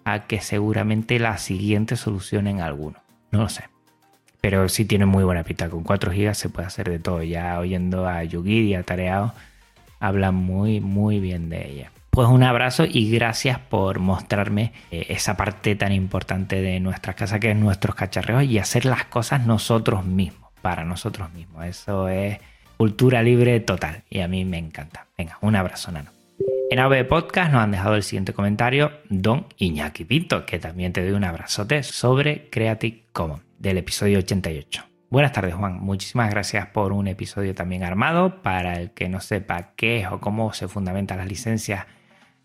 a 0.04 0.28
que 0.28 0.42
seguramente 0.42 1.20
la 1.20 1.38
siguiente 1.38 1.96
solucionen 1.96 2.60
alguno. 2.60 3.02
No 3.32 3.44
lo 3.44 3.50
sé. 3.50 3.64
Pero 4.42 4.70
sí 4.70 4.86
tiene 4.86 5.06
muy 5.06 5.24
buena 5.24 5.44
pinta. 5.44 5.70
Con 5.70 5.84
4 5.84 6.12
GB 6.12 6.36
se 6.36 6.50
puede 6.50 6.68
hacer 6.68 6.90
de 6.90 7.00
todo. 7.00 7.24
Ya 7.24 7.60
oyendo 7.60 8.08
a 8.08 8.24
Yugi 8.24 8.60
y 8.60 8.76
a 8.76 8.84
Tareao, 8.84 9.34
hablan 10.00 10.36
muy, 10.36 10.80
muy 10.80 11.20
bien 11.20 11.50
de 11.50 11.70
ella. 11.70 11.92
Pues 12.18 12.30
un 12.30 12.42
abrazo 12.42 12.86
y 12.90 13.12
gracias 13.12 13.60
por 13.60 14.00
mostrarme 14.00 14.74
eh, 14.90 15.06
esa 15.10 15.38
parte 15.38 15.76
tan 15.76 15.92
importante 15.92 16.62
de 16.62 16.80
nuestra 16.80 17.14
casa 17.14 17.40
que 17.40 17.52
es 17.52 17.58
nuestros 17.58 17.96
cacharreos 17.96 18.44
y 18.44 18.58
hacer 18.58 18.86
las 18.86 19.06
cosas 19.06 19.46
nosotros 19.46 20.04
mismos, 20.04 20.52
para 20.64 20.84
nosotros 20.84 21.32
mismos. 21.32 21.66
Eso 21.66 22.10
es 22.10 22.40
cultura 22.76 23.22
libre 23.22 23.60
total 23.60 24.02
y 24.10 24.22
a 24.22 24.28
mí 24.28 24.46
me 24.46 24.58
encanta. 24.58 25.06
Venga, 25.16 25.38
un 25.42 25.56
abrazo, 25.56 25.92
Nano. 25.92 26.10
En 26.72 26.80
AV 26.80 27.08
Podcast 27.08 27.52
nos 27.52 27.62
han 27.62 27.72
dejado 27.72 27.96
el 27.96 28.02
siguiente 28.04 28.34
comentario 28.34 28.92
Don 29.10 29.46
Iñaki 29.58 30.04
Pinto, 30.04 30.44
que 30.46 30.58
también 30.58 30.94
te 30.94 31.04
doy 31.04 31.12
un 31.12 31.24
abrazote 31.24 31.84
sobre 31.84 32.50
Creative 32.50 33.04
Commons 33.14 33.47
del 33.60 33.78
episodio 33.78 34.20
88. 34.20 34.84
Buenas 35.10 35.32
tardes, 35.32 35.56
Juan. 35.56 35.80
Muchísimas 35.80 36.30
gracias 36.30 36.68
por 36.68 36.92
un 36.92 37.08
episodio 37.08 37.56
también 37.56 37.84
armado. 37.84 38.42
Para 38.42 38.80
el 38.80 38.92
que 38.92 39.08
no 39.08 39.22
sepa 39.22 39.72
qué 39.76 40.02
es 40.02 40.08
o 40.08 40.20
cómo 40.20 40.52
se 40.54 40.68
fundamentan 40.68 41.18
las 41.18 41.28
licencias 41.28 41.86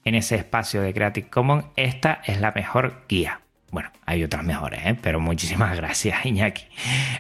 en 0.05 0.15
ese 0.15 0.37
espacio 0.37 0.83
de 0.83 0.95
Creative 0.95 1.29
Commons, 1.29 1.65
esta 1.77 2.21
es 2.25 2.41
la 2.41 2.53
mejor 2.53 3.05
guía. 3.09 3.41
Bueno, 3.71 3.91
hay 4.05 4.23
otras 4.23 4.45
mejores, 4.45 4.81
¿eh? 4.85 4.97
pero 5.01 5.19
muchísimas 5.19 5.77
gracias, 5.77 6.25
Iñaki. 6.27 6.65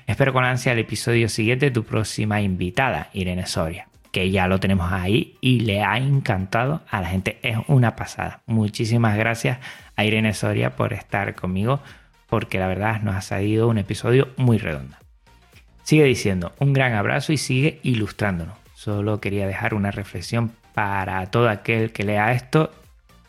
Espero 0.07 0.32
con 0.32 0.45
ansia 0.45 0.72
el 0.72 0.78
episodio 0.78 1.28
siguiente 1.28 1.70
tu 1.70 1.84
próxima 1.84 2.40
invitada, 2.40 3.09
Irene 3.12 3.47
Soria. 3.47 3.88
que 4.12 4.30
ya 4.30 4.47
lo 4.47 4.61
tenemos 4.61 4.93
ahí 4.93 5.38
y 5.40 5.61
le 5.61 5.82
ha 5.82 5.97
encantado 5.97 6.82
a 6.90 7.01
la 7.01 7.09
gente. 7.09 7.38
Es 7.43 7.57
una 7.68 7.97
pasada. 7.97 8.43
Muchísimas 8.47 9.16
gracias 9.16 9.59
a 9.97 10.05
Irene 10.05 10.34
Soria 10.34 10.76
por 10.76 10.93
estar 10.93 11.34
conmigo, 11.34 11.80
porque 12.33 12.59
la 12.59 12.66
verdad 12.66 13.03
nos 13.03 13.14
ha 13.14 13.20
salido 13.20 13.68
un 13.68 13.76
episodio 13.76 14.28
muy 14.39 14.57
redondo. 14.57 14.97
Sigue 15.83 16.05
diciendo 16.05 16.53
un 16.61 16.72
gran 16.72 16.95
abrazo 16.95 17.35
y 17.35 17.37
sigue 17.37 17.78
ilustrándonos. 17.83 18.57
Solo 18.72 19.20
quería 19.20 19.47
dejar 19.47 19.74
una 19.74 19.91
reflexión 19.91 20.51
para 20.72 21.26
todo 21.26 21.51
aquel 21.51 21.93
que 21.93 22.05
lea 22.05 22.33
esto 22.33 22.70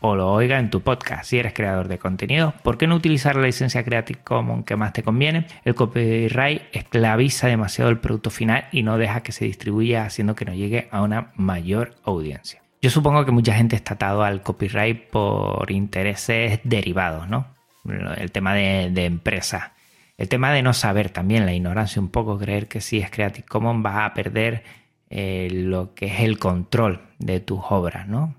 o 0.00 0.16
lo 0.16 0.32
oiga 0.32 0.58
en 0.58 0.70
tu 0.70 0.80
podcast. 0.80 1.26
Si 1.26 1.38
eres 1.38 1.52
creador 1.52 1.88
de 1.88 1.98
contenido, 1.98 2.54
¿por 2.62 2.78
qué 2.78 2.86
no 2.86 2.94
utilizar 2.94 3.36
la 3.36 3.44
licencia 3.44 3.84
Creative 3.84 4.20
Commons 4.24 4.64
que 4.64 4.76
más 4.76 4.94
te 4.94 5.02
conviene? 5.02 5.48
El 5.66 5.74
copyright 5.74 6.62
esclaviza 6.72 7.46
demasiado 7.46 7.90
el 7.90 7.98
producto 7.98 8.30
final 8.30 8.68
y 8.72 8.84
no 8.84 8.96
deja 8.96 9.22
que 9.22 9.32
se 9.32 9.44
distribuya 9.44 10.06
haciendo 10.06 10.34
que 10.34 10.46
no 10.46 10.54
llegue 10.54 10.88
a 10.90 11.02
una 11.02 11.30
mayor 11.36 11.94
audiencia. 12.04 12.62
Yo 12.80 12.88
supongo 12.88 13.26
que 13.26 13.32
mucha 13.32 13.52
gente 13.52 13.76
está 13.76 13.94
atado 13.94 14.24
al 14.24 14.40
copyright 14.40 15.10
por 15.10 15.70
intereses 15.70 16.60
derivados, 16.64 17.28
¿no? 17.28 17.53
El 17.84 18.32
tema 18.32 18.54
de, 18.54 18.90
de 18.90 19.04
empresa. 19.04 19.74
El 20.16 20.28
tema 20.28 20.52
de 20.52 20.62
no 20.62 20.72
saber 20.72 21.10
también, 21.10 21.44
la 21.44 21.52
ignorancia 21.52 22.00
un 22.00 22.08
poco, 22.08 22.38
creer 22.38 22.68
que 22.68 22.80
si 22.80 22.98
es 22.98 23.10
Creative 23.10 23.46
Commons 23.46 23.82
vas 23.82 24.10
a 24.10 24.14
perder 24.14 24.62
eh, 25.10 25.48
lo 25.52 25.94
que 25.94 26.06
es 26.06 26.20
el 26.20 26.38
control 26.38 27.00
de 27.18 27.40
tus 27.40 27.60
obras, 27.70 28.08
¿no? 28.08 28.34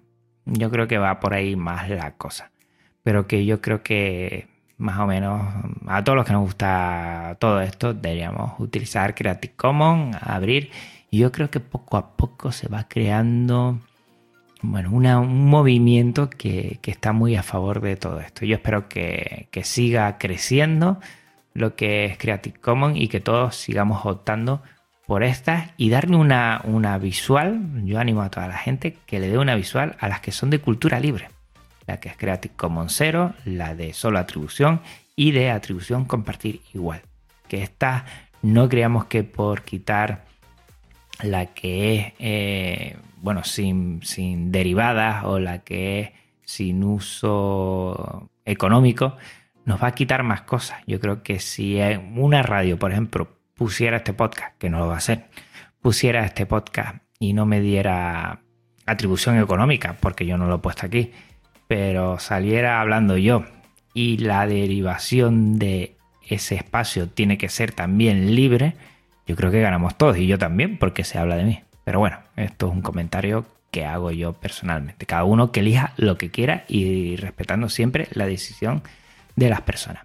Yo 0.46 0.70
creo 0.72 0.88
que 0.88 0.98
va 0.98 1.20
por 1.20 1.34
ahí 1.34 1.56
más 1.56 1.90
la 1.90 2.12
cosa. 2.16 2.52
Pero 3.04 3.28
que 3.28 3.46
yo 3.46 3.62
creo 3.62 3.84
que 3.84 4.48
más 4.78 5.00
o 5.00 5.06
menos 5.06 5.42
a 5.88 6.04
todos 6.04 6.18
los 6.18 6.26
que 6.26 6.34
nos 6.34 6.44
gusta 6.44 7.38
todo 7.40 7.62
esto 7.62 7.94
deberíamos 7.94 8.60
utilizar 8.60 9.16
Creative 9.16 9.54
Commons, 9.56 10.18
abrir. 10.22 10.72
Y 11.10 11.20
yo 11.20 11.32
creo 11.32 11.50
que 11.50 11.60
poco 11.60 11.98
a 11.98 12.18
poco 12.18 12.52
se 12.52 12.68
va 12.68 12.88
creando 12.88 13.80
bueno, 14.72 14.92
un 15.22 15.46
movimiento 15.50 16.30
que, 16.30 16.80
está 16.84 17.14
muy 17.14 17.36
a 17.36 17.44
favor 17.44 17.82
de 17.82 17.96
todo 17.96 18.20
esto. 18.20 18.46
Yo 18.46 18.56
espero 18.56 18.90
que, 18.90 19.48
que 19.52 19.64
siga 19.64 20.18
creciendo 20.18 21.00
lo 21.54 21.76
que 21.76 22.06
es 22.06 22.18
Creative 22.18 22.60
Commons 22.60 22.98
y 22.98 23.08
que 23.08 23.20
todos 23.20 23.56
sigamos 23.56 24.06
optando 24.06 24.62
por 25.06 25.24
estas 25.24 25.72
y 25.78 25.90
darle 25.90 26.18
una, 26.18 26.62
una 26.64 26.98
visual, 26.98 27.60
yo 27.86 28.00
animo 28.00 28.22
a 28.22 28.30
toda 28.30 28.48
la 28.48 28.58
gente 28.58 28.98
que 29.06 29.20
le 29.20 29.30
dé 29.30 29.38
una 29.38 29.56
visual 29.56 29.96
a 30.00 30.10
las 30.10 30.20
que 30.20 30.32
son 30.32 30.50
de 30.50 30.60
cultura 30.60 31.00
libre, 31.00 31.30
la 31.86 32.00
que 32.00 32.10
es 32.10 32.18
Creative 32.18 32.56
Commons 32.56 32.94
0, 32.98 33.34
la 33.46 33.76
de 33.76 33.94
solo 33.94 34.20
atribución 34.20 34.82
y 35.16 35.32
de 35.32 35.52
atribución 35.52 36.06
compartir 36.06 36.62
igual. 36.74 37.02
Que 37.48 37.62
esta 37.62 38.06
no 38.42 38.68
creamos 38.68 39.06
que 39.06 39.24
por 39.24 39.62
quitar 39.62 40.26
la 41.22 41.48
que 41.48 41.96
es, 41.96 42.14
eh, 42.20 42.98
bueno, 43.18 43.44
sin, 43.44 44.02
sin 44.04 44.52
derivadas 44.52 45.24
o 45.26 45.40
la 45.40 45.60
que 45.60 46.00
es 46.00 46.10
sin 46.44 46.84
uso 46.84 48.30
económico, 48.46 49.18
nos 49.66 49.82
va 49.82 49.88
a 49.88 49.96
quitar 49.96 50.24
más 50.24 50.42
cosas. 50.42 50.80
Yo 50.86 51.00
creo 51.00 51.24
que 51.24 51.40
si 51.40 51.80
una 52.16 52.44
radio, 52.44 52.78
por 52.78 52.92
ejemplo, 52.92 53.28
pusiera 53.56 53.98
este 53.98 54.14
podcast, 54.14 54.58
que 54.58 54.70
no 54.70 54.80
lo 54.80 54.88
va 54.88 54.96
a 54.96 54.98
hacer, 54.98 55.26
pusiera 55.82 56.26
este 56.26 56.46
podcast 56.46 56.98
y 57.20 57.34
no 57.34 57.46
me 57.46 57.62
diera 57.62 58.42
atribución 58.86 59.40
económica, 59.40 59.98
porque 60.00 60.26
yo 60.26 60.38
no 60.38 60.48
lo 60.48 60.56
he 60.56 60.60
puesto 60.60 60.86
aquí, 60.86 61.12
pero 61.68 62.20
saliera 62.20 62.82
hablando 62.82 63.18
yo 63.18 63.46
y 63.94 64.18
la 64.18 64.46
derivación 64.46 65.58
de 65.58 65.96
ese 66.28 66.56
espacio 66.56 67.10
tiene 67.10 67.38
que 67.38 67.50
ser 67.50 67.72
también 67.72 68.36
libre, 68.36 68.76
yo 69.28 69.36
creo 69.36 69.52
que 69.52 69.62
ganamos 69.62 69.98
todos 69.98 70.18
y 70.18 70.28
yo 70.28 70.38
también 70.38 70.78
porque 70.78 71.04
se 71.04 71.18
habla 71.18 71.36
de 71.36 71.44
mí. 71.44 71.64
Pero 71.84 72.00
bueno, 72.00 72.18
esto 72.36 72.68
es 72.68 72.74
un 72.74 72.82
comentario 72.82 73.46
que 73.72 73.86
hago 73.86 74.12
yo 74.12 74.34
personalmente. 74.34 75.06
Cada 75.06 75.24
uno 75.24 75.52
que 75.52 75.60
elija 75.60 75.94
lo 75.98 76.18
que 76.18 76.32
quiera 76.32 76.64
y 76.68 77.16
respetando 77.18 77.70
siempre 77.70 78.08
la 78.12 78.26
decisión 78.26 78.84
de 79.36 79.50
las 79.50 79.62
personas. 79.62 80.04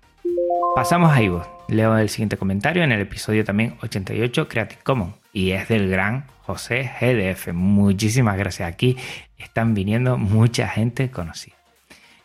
Pasamos 0.74 1.12
a 1.12 1.22
Ivo. 1.22 1.46
Leo 1.68 1.96
el 1.96 2.08
siguiente 2.08 2.36
comentario 2.36 2.82
en 2.82 2.92
el 2.92 3.00
episodio 3.00 3.44
también 3.44 3.76
88 3.82 4.48
Creative 4.48 4.80
Commons 4.82 5.14
y 5.32 5.52
es 5.52 5.68
del 5.68 5.88
gran 5.88 6.24
José 6.42 6.90
GDF. 7.00 7.52
Muchísimas 7.52 8.36
gracias. 8.36 8.68
Aquí 8.68 8.96
están 9.38 9.74
viniendo 9.74 10.18
mucha 10.18 10.68
gente 10.68 11.10
conocida. 11.10 11.54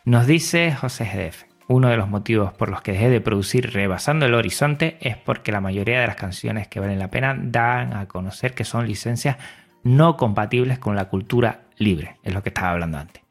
Nos 0.04 0.26
dice 0.26 0.72
José 0.72 1.04
GDF. 1.04 1.55
Uno 1.68 1.88
de 1.88 1.96
los 1.96 2.08
motivos 2.08 2.52
por 2.52 2.70
los 2.70 2.80
que 2.80 2.92
dejé 2.92 3.10
de 3.10 3.20
producir 3.20 3.72
Rebasando 3.72 4.24
el 4.26 4.34
Horizonte 4.34 4.98
es 5.00 5.16
porque 5.16 5.50
la 5.50 5.60
mayoría 5.60 6.00
de 6.00 6.06
las 6.06 6.14
canciones 6.14 6.68
que 6.68 6.78
valen 6.78 7.00
la 7.00 7.10
pena 7.10 7.36
dan 7.36 7.92
a 7.92 8.06
conocer 8.06 8.54
que 8.54 8.64
son 8.64 8.86
licencias 8.86 9.36
no 9.82 10.16
compatibles 10.16 10.78
con 10.78 10.94
la 10.94 11.06
cultura 11.06 11.62
libre. 11.76 12.18
Es 12.22 12.34
lo 12.34 12.42
que 12.44 12.50
estaba 12.50 12.70
hablando 12.70 12.98
antes. 12.98 13.22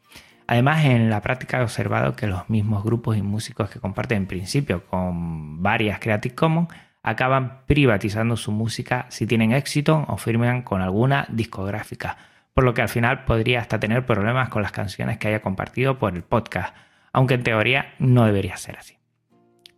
Además, 0.47 0.83
en 0.83 1.09
la 1.09 1.21
práctica 1.21 1.59
he 1.59 1.63
observado 1.63 2.15
que 2.15 2.27
los 2.27 2.49
mismos 2.49 2.83
grupos 2.83 3.15
y 3.15 3.21
músicos 3.21 3.69
que 3.69 3.79
comparten 3.79 4.19
en 4.19 4.27
principio 4.27 4.85
con 4.85 5.63
varias 5.63 5.99
Creative 5.99 6.35
Commons 6.35 6.69
acaban 7.03 7.61
privatizando 7.67 8.35
su 8.35 8.51
música 8.51 9.05
si 9.09 9.25
tienen 9.27 9.53
éxito 9.53 10.05
o 10.07 10.17
firman 10.17 10.61
con 10.61 10.81
alguna 10.81 11.25
discográfica, 11.29 12.17
por 12.53 12.63
lo 12.63 12.73
que 12.73 12.81
al 12.81 12.89
final 12.89 13.23
podría 13.25 13.61
hasta 13.61 13.79
tener 13.79 14.05
problemas 14.05 14.49
con 14.49 14.61
las 14.61 14.71
canciones 14.71 15.17
que 15.17 15.29
haya 15.29 15.41
compartido 15.41 15.97
por 15.97 16.15
el 16.15 16.23
podcast, 16.23 16.75
aunque 17.15 17.35
en 17.35 17.43
teoría 17.43 17.93
no 17.97 18.25
debería 18.25 18.57
ser 18.57 18.77
así. 18.77 18.97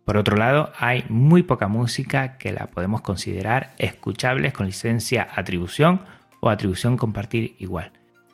Por 0.04 0.16
otro 0.16 0.36
lado, 0.36 0.72
hay 0.76 1.04
muy 1.08 1.44
poca 1.44 1.68
música 1.68 2.36
que 2.36 2.50
la 2.50 2.66
podemos 2.66 3.00
considerar 3.00 3.74
escuchables 3.78 4.52
con 4.52 4.66
licencia 4.66 5.28
atribución 5.34 6.00
o 6.40 6.50
atribución 6.50 6.96
compartir 6.96 7.54
igual. 7.60 7.92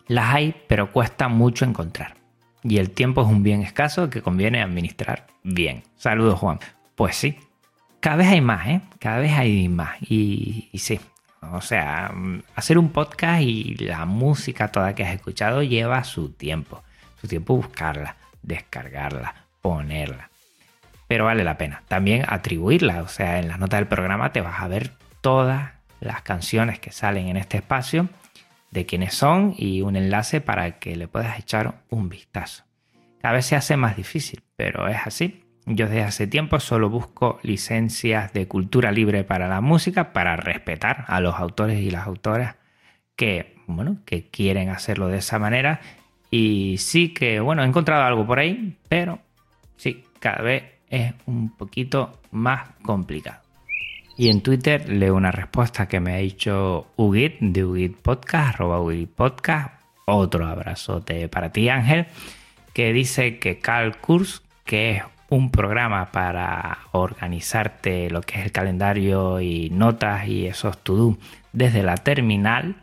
Las 0.09 0.35
hay, 0.35 0.55
pero 0.69 0.91
cuesta 0.91 1.29
mucho 1.29 1.67
encontrar 1.67 2.17
y 2.63 2.79
el 2.79 2.93
tiempo 2.93 3.21
es 3.21 3.29
un 3.29 3.43
bien 3.43 3.61
escaso 3.61 4.09
que 4.09 4.23
conviene 4.23 4.63
administrar 4.63 5.27
bien. 5.43 5.83
Saludos, 5.97 6.39
Juan. 6.39 6.59
Pues 6.95 7.15
sí, 7.15 7.37
cada 8.01 8.17
vez 8.17 8.29
hay 8.29 8.41
más, 8.41 8.67
¿eh? 8.67 8.81
Cada 8.99 9.19
vez 9.19 9.33
hay 9.33 9.69
más. 9.69 9.99
Y, 10.01 10.71
sí, 10.79 10.99
o 11.53 11.61
sea, 11.61 12.11
hacer 12.57 12.79
un 12.79 12.89
podcast 12.89 13.43
y 13.43 13.75
la 13.75 14.07
música 14.07 14.73
toda 14.73 14.95
que 14.95 15.05
has 15.05 15.15
escuchado 15.15 15.63
lleva 15.63 16.03
su 16.05 16.31
tiempo. 16.31 16.83
Su 17.21 17.29
tiempo 17.29 17.55
buscarla, 17.55 18.17
descargarla, 18.45 19.35
ponerla. 19.61 20.31
Pero 21.09 21.25
vale 21.25 21.45
la 21.45 21.59
pena. 21.59 21.83
También 21.89 22.25
atribuirla. 22.29 23.03
O 23.03 23.09
sea, 23.09 23.39
en 23.39 23.49
las 23.49 23.59
notas 23.59 23.81
del 23.81 23.89
programa 23.89 24.33
te 24.33 24.41
vas 24.41 24.61
a 24.61 24.69
ver 24.69 24.93
todas 25.21 25.73
las 26.01 26.23
canciones 26.23 26.79
que 26.79 26.93
salen 26.93 27.29
en 27.29 27.37
este 27.37 27.59
espacio 27.59 28.09
de 28.71 28.87
quiénes 28.87 29.15
son 29.15 29.55
y 29.57 29.83
un 29.83 29.97
enlace 29.97 30.41
para 30.41 30.79
que 30.79 30.97
le 30.97 31.09
puedas 31.09 31.39
echar 31.39 31.83
un 31.91 32.09
vistazo. 32.09 32.65
Cada 33.21 33.35
vez 33.35 33.47
se 33.47 33.57
hace 33.57 33.77
más 33.77 33.97
difícil, 33.97 34.43
pero 34.57 34.89
es 34.89 34.99
así. 35.07 35.45
Yo 35.67 35.87
desde 35.87 36.03
hace 36.03 36.27
tiempo 36.27 36.61
solo 36.61 36.91
busco 36.91 37.39
licencias 37.43 38.33
de 38.35 38.47
cultura 38.49 38.93
libre 38.93 39.25
para 39.25 39.49
la 39.49 39.63
música 39.63 40.13
para 40.13 40.37
respetar 40.37 41.05
a 41.09 41.21
los 41.21 41.37
autores 41.37 41.81
y 41.81 41.91
las 41.91 42.07
autoras 42.07 42.57
que, 43.17 43.57
bueno, 43.67 43.99
que 44.05 44.29
quieren 44.29 44.69
hacerlo 44.69 45.09
de 45.09 45.19
esa 45.19 45.39
manera. 45.39 45.81
Y 46.37 46.79
sí 46.79 47.11
que, 47.15 47.39
bueno, 47.39 47.63
he 47.63 47.65
encontrado 47.65 48.03
algo 48.03 48.27
por 48.27 48.41
ahí, 48.41 48.77
pero 48.89 49.21
sí, 49.77 50.03
cada 50.19 50.43
vez 50.43 50.65
es 50.91 51.15
un 51.27 51.51
poquito 51.57 52.19
más 52.33 52.71
complicado. 52.83 53.41
Y 54.19 54.31
en 54.31 54.41
Twitter 54.41 54.89
leo 54.89 55.15
una 55.15 55.31
respuesta 55.31 55.87
que 55.87 56.01
me 56.01 56.13
ha 56.13 56.17
dicho 56.17 56.89
Ugit 56.97 57.39
de 57.39 57.65
Ugit 57.65 57.97
Podcast, 57.99 58.57
arroba 58.57 58.81
Ugit 58.81 59.11
Podcast. 59.11 59.81
Otro 60.07 60.49
abrazote 60.49 61.29
para 61.29 61.53
ti, 61.53 61.69
Ángel, 61.69 62.07
que 62.73 62.93
dice 62.93 63.39
que 63.39 63.61
CalCurs, 63.61 64.43
que 64.65 64.91
es 64.91 65.03
un 65.29 65.53
programa 65.53 66.11
para 66.11 66.79
organizarte 66.91 68.11
lo 68.11 68.23
que 68.23 68.41
es 68.41 68.47
el 68.47 68.51
calendario 68.51 69.41
y 69.41 69.71
notas 69.71 70.27
y 70.27 70.49
esos 70.49 70.79
to-do 70.79 71.17
desde 71.53 71.85
la 71.85 71.95
terminal, 71.97 72.75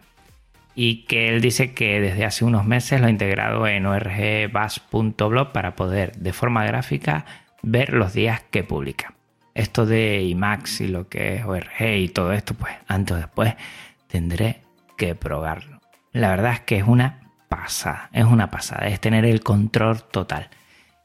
y 0.76 1.04
que 1.06 1.30
él 1.30 1.42
dice 1.42 1.74
que 1.74 2.00
desde 2.00 2.26
hace 2.26 2.46
unos 2.46 2.66
meses 2.66 3.02
lo 3.02 3.08
ha 3.08 3.10
integrado 3.10 3.68
en 3.68 3.86
orgbus.blog 3.86 5.52
para 5.52 5.76
poder 5.76 6.14
de 6.18 6.34
forma 6.34 6.66
gráfica 6.66 7.26
ver 7.62 7.94
los 7.94 8.14
días 8.14 8.42
que 8.50 8.64
publica 8.64 9.14
esto 9.54 9.86
de 9.86 10.24
IMAX 10.24 10.82
y 10.82 10.88
lo 10.88 11.08
que 11.08 11.36
es 11.36 11.46
ORG 11.46 11.98
y 11.98 12.10
todo 12.10 12.32
esto, 12.34 12.54
pues 12.54 12.74
antes 12.88 13.16
o 13.16 13.20
después 13.20 13.56
tendré 14.08 14.62
que 14.98 15.16
probarlo. 15.16 15.80
La 16.12 16.30
verdad 16.30 16.54
es 16.54 16.60
que 16.62 16.78
es 16.78 16.88
una 16.88 17.32
pasada, 17.50 18.10
es 18.14 18.26
una 18.26 18.50
pasada, 18.50 18.88
es 18.88 19.00
tener 19.00 19.26
el 19.26 19.42
control 19.42 20.04
total. 20.04 20.50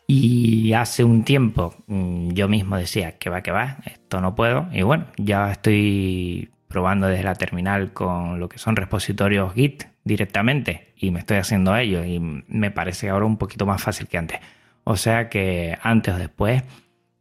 Y 0.09 0.73
hace 0.75 1.03
un 1.03 1.25
tiempo 1.25 1.75
mm, 1.89 2.31
yo 2.31 2.49
mismo 2.49 2.77
decía 2.77 3.19
que 3.19 3.29
va, 3.29 3.43
que 3.43 3.51
va, 3.51 3.79
esto 3.85 4.21
no 4.21 4.35
puedo. 4.37 4.69
Y 4.73 4.83
bueno, 4.83 5.07
ya 5.17 5.51
estoy 5.51 6.51
probando 6.69 7.07
desde 7.07 7.25
la 7.25 7.35
terminal 7.35 7.93
con 7.93 8.41
lo 8.41 8.49
que 8.49 8.59
son 8.59 8.77
repositorios 8.77 9.55
Git 9.55 9.85
directamente 10.05 10.93
y 10.97 11.11
me 11.11 11.21
estoy 11.21 11.39
haciendo 11.39 11.73
a 11.73 11.83
ello 11.83 12.05
y 12.05 12.19
me 12.21 12.71
parece 12.71 13.09
ahora 13.09 13.27
un 13.27 13.39
poquito 13.39 13.67
más 13.67 13.83
fácil 13.83 14.09
que 14.09 14.19
antes. 14.19 14.41
O 14.85 14.97
sea 14.97 15.29
que 15.29 15.77
antes 15.83 16.15
o 16.15 16.19
después 16.19 16.63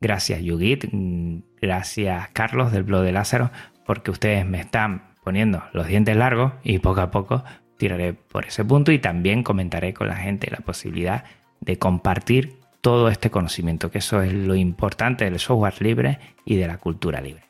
Gracias 0.01 0.41
Yugit, 0.41 0.85
gracias 1.59 2.29
Carlos 2.33 2.71
del 2.71 2.83
blog 2.83 3.03
de 3.03 3.11
Lázaro, 3.11 3.49
porque 3.85 4.11
ustedes 4.11 4.45
me 4.45 4.59
están 4.59 5.03
poniendo 5.23 5.63
los 5.73 5.87
dientes 5.87 6.15
largos 6.15 6.53
y 6.63 6.79
poco 6.79 7.01
a 7.01 7.11
poco 7.11 7.43
tiraré 7.77 8.13
por 8.13 8.45
ese 8.45 8.63
punto 8.63 8.91
y 8.91 8.99
también 8.99 9.41
comentaré 9.41 9.93
con 9.93 10.07
la 10.07 10.15
gente 10.15 10.51
la 10.51 10.59
posibilidad 10.63 11.23
de 11.59 11.79
compartir 11.79 12.59
todo 12.81 13.09
este 13.09 13.31
conocimiento, 13.31 13.89
que 13.89 13.97
eso 13.97 14.21
es 14.21 14.31
lo 14.31 14.53
importante 14.53 15.25
del 15.25 15.39
software 15.39 15.81
libre 15.81 16.19
y 16.45 16.57
de 16.57 16.67
la 16.67 16.77
cultura 16.77 17.19
libre. 17.19 17.44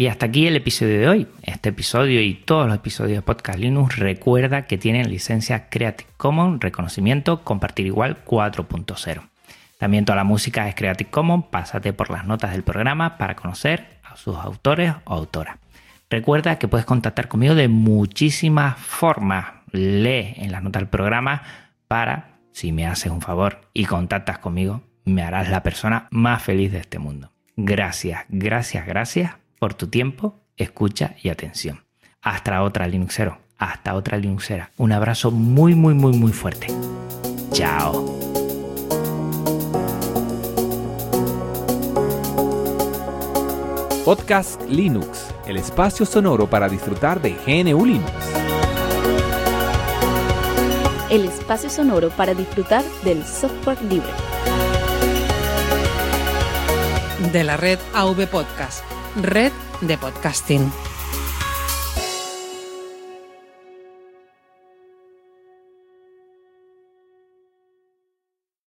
Y 0.00 0.06
hasta 0.06 0.24
aquí 0.24 0.46
el 0.46 0.56
episodio 0.56 0.98
de 0.98 1.08
hoy. 1.10 1.28
Este 1.42 1.68
episodio 1.68 2.22
y 2.22 2.32
todos 2.32 2.66
los 2.66 2.74
episodios 2.74 3.18
de 3.18 3.20
Podcast 3.20 3.58
Linux 3.58 3.98
recuerda 3.98 4.62
que 4.62 4.78
tienen 4.78 5.10
licencia 5.10 5.68
Creative 5.68 6.08
Commons, 6.16 6.58
reconocimiento 6.58 7.44
compartir 7.44 7.84
igual 7.84 8.24
4.0. 8.24 9.28
También 9.76 10.06
toda 10.06 10.16
la 10.16 10.24
música 10.24 10.66
es 10.70 10.74
Creative 10.74 11.10
Commons, 11.10 11.44
pásate 11.50 11.92
por 11.92 12.08
las 12.08 12.24
notas 12.24 12.52
del 12.52 12.62
programa 12.62 13.18
para 13.18 13.36
conocer 13.36 13.98
a 14.02 14.16
sus 14.16 14.36
autores 14.36 14.94
o 15.04 15.12
autoras. 15.12 15.58
Recuerda 16.08 16.58
que 16.58 16.66
puedes 16.66 16.86
contactar 16.86 17.28
conmigo 17.28 17.54
de 17.54 17.68
muchísimas 17.68 18.78
formas. 18.78 19.48
Lee 19.70 20.32
en 20.36 20.50
las 20.50 20.62
notas 20.62 20.80
del 20.80 20.88
programa 20.88 21.42
para, 21.88 22.38
si 22.52 22.72
me 22.72 22.86
haces 22.86 23.12
un 23.12 23.20
favor 23.20 23.60
y 23.74 23.84
contactas 23.84 24.38
conmigo, 24.38 24.80
me 25.04 25.22
harás 25.22 25.50
la 25.50 25.62
persona 25.62 26.08
más 26.10 26.42
feliz 26.42 26.72
de 26.72 26.78
este 26.78 26.98
mundo. 26.98 27.32
Gracias, 27.54 28.24
gracias, 28.30 28.86
gracias 28.86 29.39
por 29.60 29.74
tu 29.74 29.88
tiempo, 29.88 30.40
escucha 30.56 31.14
y 31.22 31.28
atención. 31.28 31.84
Hasta 32.22 32.62
otra 32.62 32.88
Linuxero, 32.88 33.38
hasta 33.58 33.94
otra 33.94 34.16
Linuxera. 34.16 34.70
Un 34.78 34.90
abrazo 34.90 35.30
muy, 35.30 35.74
muy, 35.74 35.92
muy, 35.92 36.14
muy 36.14 36.32
fuerte. 36.32 36.68
Chao. 37.52 38.18
Podcast 44.06 44.62
Linux, 44.62 45.26
el 45.46 45.58
espacio 45.58 46.06
sonoro 46.06 46.48
para 46.48 46.66
disfrutar 46.66 47.20
de 47.20 47.32
GNU 47.46 47.84
Linux. 47.84 48.10
El 51.10 51.26
espacio 51.26 51.68
sonoro 51.68 52.08
para 52.08 52.32
disfrutar 52.32 52.82
del 53.04 53.22
software 53.26 53.82
libre. 53.82 54.08
De 57.30 57.44
la 57.44 57.58
red 57.58 57.78
AV 57.92 58.26
Podcast, 58.26 58.82
red 59.16 59.52
de 59.80 59.98
podcasting. 59.98 60.70